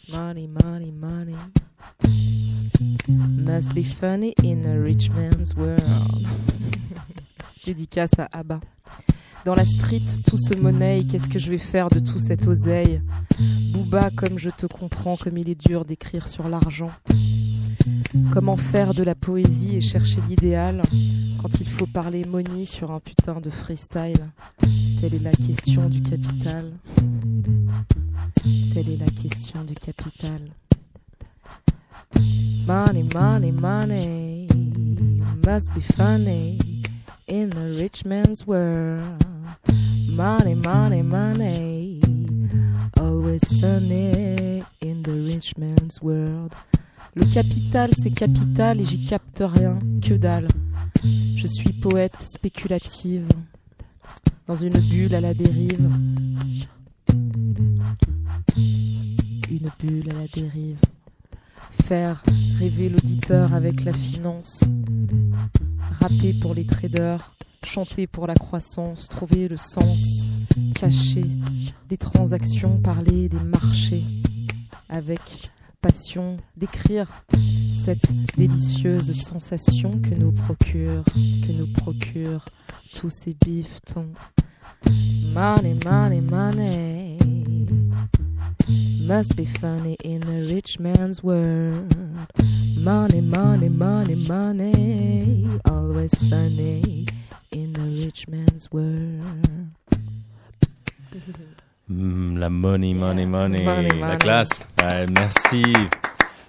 Money, 0.09 0.47
money, 0.47 0.93
money. 0.93 1.35
Must 3.09 3.75
be 3.75 3.83
funny 3.83 4.35
in 4.45 4.65
a 4.65 4.79
rich 4.79 5.11
man's 5.11 5.57
world. 5.57 5.83
Dédicace 7.67 8.13
à 8.19 8.29
Abba. 8.31 8.61
Dans 9.45 9.57
la 9.57 9.65
street, 9.65 10.05
tout 10.25 10.37
se 10.37 10.57
monnaie. 10.59 11.05
Qu'est-ce 11.05 11.29
que 11.29 11.41
je 11.41 11.51
vais 11.51 11.59
faire 11.59 11.89
de 11.89 11.99
tout 11.99 12.21
cette 12.21 12.47
oseille? 12.47 13.03
Booba, 13.73 14.11
comme 14.11 14.39
je 14.39 14.51
te 14.51 14.67
comprends, 14.67 15.17
comme 15.17 15.39
il 15.39 15.49
est 15.49 15.61
dur 15.61 15.85
d'écrire 15.85 16.29
sur 16.29 16.49
l'argent. 16.49 16.93
Comment 18.33 18.57
faire 18.57 18.95
de 18.95 19.03
la 19.03 19.17
poésie 19.17 19.77
et 19.77 19.81
chercher 19.81 20.21
l'idéal? 20.29 20.83
Quand 21.47 21.61
il 21.61 21.68
faut 21.68 21.86
parler 21.86 22.24
money 22.24 22.64
sur 22.64 22.90
un 22.90 22.99
putain 22.99 23.40
de 23.40 23.51
freestyle 23.51 24.30
Telle 25.01 25.14
est 25.14 25.22
la 25.22 25.30
question 25.30 25.88
du 25.88 26.03
capital. 26.03 26.72
Telle 28.74 28.88
est 28.88 28.97
la 28.97 29.07
question 29.07 29.62
du 29.62 29.74
capital. 29.74 30.40
Money, 32.66 33.05
money, 33.14 33.53
money 33.53 34.49
must 35.47 35.72
be 35.72 35.80
funny 35.94 36.59
in 37.28 37.51
a 37.57 37.78
rich 37.78 38.05
man's 38.05 38.44
world. 38.44 39.22
Money, 40.09 40.57
money, 40.57 41.03
money, 41.03 42.01
always 42.99 43.47
sunny 43.47 44.64
in 44.82 45.03
the 45.05 45.12
rich 45.12 45.57
man's 45.57 46.03
world. 46.03 46.53
Le 47.14 47.24
capital, 47.26 47.90
c'est 47.97 48.11
capital 48.11 48.80
et 48.80 48.84
j'y 48.84 49.05
capte 49.05 49.44
rien, 49.47 49.78
que 50.03 50.14
dalle. 50.14 50.49
Je 51.37 51.47
suis 51.47 51.73
poète 51.73 52.21
spéculative, 52.21 53.27
dans 54.47 54.57
une 54.57 54.79
bulle 54.79 55.15
à 55.15 55.21
la 55.21 55.35
dérive. 55.35 55.91
Une 59.51 59.71
bulle 59.81 60.09
à 60.11 60.19
la 60.19 60.27
dérive. 60.33 60.79
Faire 61.85 62.23
rêver 62.59 62.89
l'auditeur 62.89 63.55
avec 63.55 63.85
la 63.85 63.93
finance. 63.93 64.61
Rapper 66.01 66.33
pour 66.35 66.55
les 66.55 66.67
traders. 66.67 67.35
Chanter 67.65 68.07
pour 68.07 68.27
la 68.27 68.35
croissance. 68.35 69.09
Trouver 69.09 69.49
le 69.49 69.57
sens 69.57 70.29
caché 70.75 71.25
des 71.89 71.97
transactions. 71.97 72.79
Parler 72.79 73.29
des 73.29 73.41
marchés. 73.41 74.05
Avec 74.89 75.51
passion. 75.87 76.37
Décrire 76.57 77.07
cette 77.84 78.12
délicieuse 78.37 79.12
sensation 79.12 80.01
que 80.01 80.14
nous 80.14 80.32
procure, 80.32 81.05
que 81.05 81.53
nous 81.53 81.72
procure 81.72 82.45
tous 82.95 83.11
ces 83.11 83.37
bifetons. 83.45 84.12
Money, 85.32 85.78
money, 85.84 86.20
money. 86.20 87.18
Must 89.01 89.37
be 89.37 89.47
funny 89.47 89.97
in 90.05 90.22
a 90.28 90.53
rich 90.53 90.80
man's 90.80 91.22
world. 91.22 91.95
Money, 92.76 93.20
money, 93.20 93.68
money, 93.68 94.16
money. 94.16 95.47
Always 95.70 96.11
sunny 96.18 97.07
in 97.53 97.76
a 97.78 98.05
rich 98.05 98.26
man's 98.26 98.68
world. 98.72 99.47
Mm, 101.89 102.39
la 102.39 102.51
money, 102.51 102.95
money, 102.95 103.26
money. 103.26 103.62
Money, 103.62 103.89
La 104.01 104.07
money. 104.07 104.18
classe. 104.18 104.49
Ouais, 104.82 105.07
merci. 105.14 105.62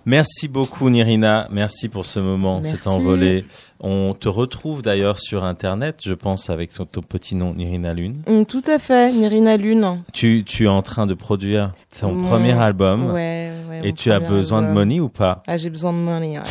Merci 0.05 0.47
beaucoup 0.47 0.89
Nirina, 0.89 1.49
merci 1.51 1.89
pour 1.89 2.05
ce 2.05 2.19
moment, 2.21 2.63
cet 2.63 2.87
envolé. 2.87 3.43
On 3.81 4.13
te 4.17 4.29
retrouve 4.29 4.81
d'ailleurs 4.81 5.19
sur 5.19 5.43
internet, 5.43 5.99
je 6.01 6.13
pense, 6.13 6.49
avec 6.49 6.71
ton, 6.73 6.85
ton 6.85 7.01
petit 7.01 7.35
nom 7.35 7.53
Nirina 7.53 7.93
Lune. 7.93 8.21
Hum, 8.25 8.45
tout 8.45 8.61
à 8.67 8.79
fait, 8.79 9.11
Nirina 9.11 9.57
Lune. 9.57 10.01
Tu, 10.13 10.45
tu 10.45 10.63
es 10.63 10.69
en 10.69 10.81
train 10.81 11.07
de 11.07 11.13
produire 11.13 11.71
ton 11.99 12.13
Mon- 12.13 12.29
premier 12.29 12.53
album 12.53 13.07
Ouais, 13.11 13.51
ouais, 13.69 13.81
et 13.83 13.91
tu 13.91 14.09
as 14.13 14.21
besoin 14.21 14.61
de 14.61 14.69
money 14.69 15.01
ou 15.01 15.09
pas? 15.09 15.43
Ah, 15.45 15.57
j'ai 15.57 15.69
besoin 15.69 15.91
de 15.91 15.97
money. 15.97 16.39
ouais. 16.39 16.45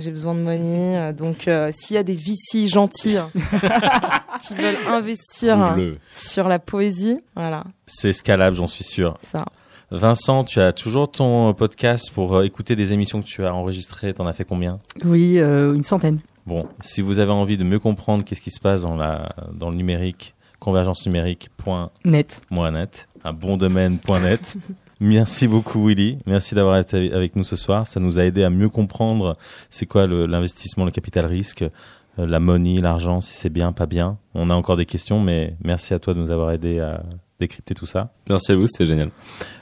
J'ai 0.00 0.10
besoin 0.10 0.34
de 0.34 0.40
money. 0.40 0.96
euh, 0.98 1.12
Donc, 1.12 1.46
euh, 1.46 1.70
s'il 1.72 1.94
y 1.94 1.98
a 1.98 2.02
des 2.02 2.14
VC 2.16 2.66
gentils 2.68 3.16
qui 4.46 4.54
veulent 4.54 4.76
investir 4.88 5.58
hein, 5.60 5.76
sur 6.10 6.48
la 6.48 6.58
poésie, 6.58 7.20
voilà, 7.36 7.64
C'est 7.86 8.12
scalable, 8.12 8.56
j'en 8.56 8.66
suis 8.66 8.84
sûr. 8.84 9.16
ça. 9.22 9.44
Vincent, 9.92 10.44
tu 10.44 10.60
as 10.60 10.72
toujours 10.72 11.10
ton 11.10 11.52
podcast 11.52 12.12
pour 12.14 12.36
euh, 12.36 12.44
écouter 12.44 12.76
des 12.76 12.92
émissions 12.92 13.20
que 13.22 13.26
tu 13.26 13.44
as 13.44 13.52
enregistrées. 13.52 14.14
T'en 14.14 14.26
as 14.28 14.32
fait 14.32 14.44
combien? 14.44 14.78
Oui, 15.04 15.38
euh, 15.40 15.74
une 15.74 15.82
centaine. 15.82 16.20
Bon, 16.46 16.68
si 16.80 17.02
vous 17.02 17.18
avez 17.18 17.32
envie 17.32 17.56
de 17.56 17.64
mieux 17.64 17.80
comprendre 17.80 18.24
qu'est-ce 18.24 18.40
qui 18.40 18.52
se 18.52 18.60
passe 18.60 18.82
dans, 18.82 18.94
la, 18.94 19.30
dans 19.52 19.68
le 19.68 19.74
numérique, 19.76 20.34
convergence 20.60 21.04
numérique.net, 21.06 22.40
Net. 22.50 23.08
un 23.24 23.32
bon 23.32 23.56
domaine.net. 23.56 24.56
Merci 25.02 25.48
beaucoup 25.48 25.86
Willy, 25.86 26.18
merci 26.26 26.54
d'avoir 26.54 26.76
été 26.76 27.10
avec 27.12 27.34
nous 27.34 27.44
ce 27.44 27.56
soir. 27.56 27.86
Ça 27.86 28.00
nous 28.00 28.18
a 28.18 28.24
aidé 28.24 28.44
à 28.44 28.50
mieux 28.50 28.68
comprendre 28.68 29.38
c'est 29.70 29.86
quoi 29.86 30.06
l'investissement, 30.06 30.84
le 30.84 30.90
capital 30.90 31.24
risque, 31.24 31.62
euh, 31.62 32.26
la 32.26 32.38
money, 32.38 32.76
l'argent, 32.76 33.22
si 33.22 33.34
c'est 33.34 33.48
bien, 33.48 33.72
pas 33.72 33.86
bien. 33.86 34.18
On 34.34 34.50
a 34.50 34.54
encore 34.54 34.76
des 34.76 34.84
questions, 34.84 35.18
mais 35.18 35.56
merci 35.64 35.94
à 35.94 35.98
toi 35.98 36.12
de 36.12 36.18
nous 36.18 36.30
avoir 36.30 36.50
aidé 36.50 36.80
à 36.80 37.02
décrypter 37.38 37.74
tout 37.74 37.86
ça. 37.86 38.12
Merci 38.28 38.52
à 38.52 38.56
vous, 38.56 38.66
c'était 38.66 38.84
génial. 38.84 39.10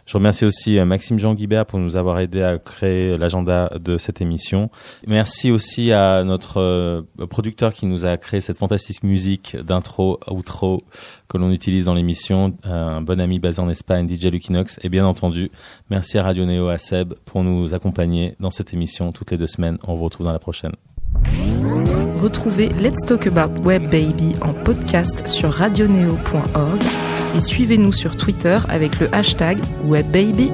Je 0.09 0.15
remercie 0.15 0.47
aussi 0.47 0.79
euh, 0.79 0.87
Maxime 0.87 1.19
Jean 1.19 1.35
Guibert 1.35 1.67
pour 1.67 1.79
nous 1.79 1.97
avoir 1.97 2.19
aidé 2.19 2.41
à 2.41 2.59
créer 2.59 3.19
l'agenda 3.19 3.71
de 3.79 3.99
cette 3.99 4.23
émission. 4.23 4.71
Merci 5.07 5.51
aussi 5.51 5.93
à 5.93 6.25
notre 6.25 6.63
euh, 6.63 7.03
producteur 7.29 7.75
qui 7.75 7.85
nous 7.85 8.07
a 8.07 8.17
créé 8.17 8.41
cette 8.41 8.57
fantastique 8.57 9.03
musique 9.03 9.55
d'intro, 9.55 10.19
outro 10.31 10.83
que 11.29 11.37
l'on 11.37 11.51
utilise 11.51 11.85
dans 11.85 11.95
l'émission, 11.95 12.57
euh, 12.65 12.97
un 12.97 13.03
bon 13.03 13.21
ami 13.21 13.39
basé 13.39 13.61
en 13.61 13.69
Espagne, 13.69 14.09
DJ 14.09 14.29
Lucinox. 14.29 14.81
Et 14.83 14.89
bien 14.89 15.05
entendu, 15.05 15.51
merci 15.91 16.17
à 16.17 16.23
Radio 16.23 16.47
Néo, 16.47 16.69
à 16.69 16.79
Seb 16.79 17.13
pour 17.27 17.45
nous 17.45 17.75
accompagner 17.75 18.35
dans 18.41 18.51
cette 18.51 18.73
émission 18.73 19.13
toutes 19.13 19.31
les 19.31 19.37
deux 19.37 19.47
semaines. 19.47 19.77
On 19.87 19.95
vous 19.95 20.05
retrouve 20.05 20.25
dans 20.25 20.33
la 20.33 20.39
prochaine. 20.39 20.73
Retrouvez 22.21 22.71
Let's 22.81 23.05
Talk 23.07 23.27
About 23.27 23.61
Web 23.65 23.85
Baby 23.85 24.35
en 24.41 24.53
podcast 24.53 25.27
sur 25.29 25.51
radioneo.org 25.51 26.83
et 27.37 27.41
suivez-nous 27.41 27.93
sur 27.93 28.17
Twitter 28.17 28.59
avec 28.69 28.99
le 29.01 29.09
hashtag 29.15 29.59
WebBaby. 29.85 30.51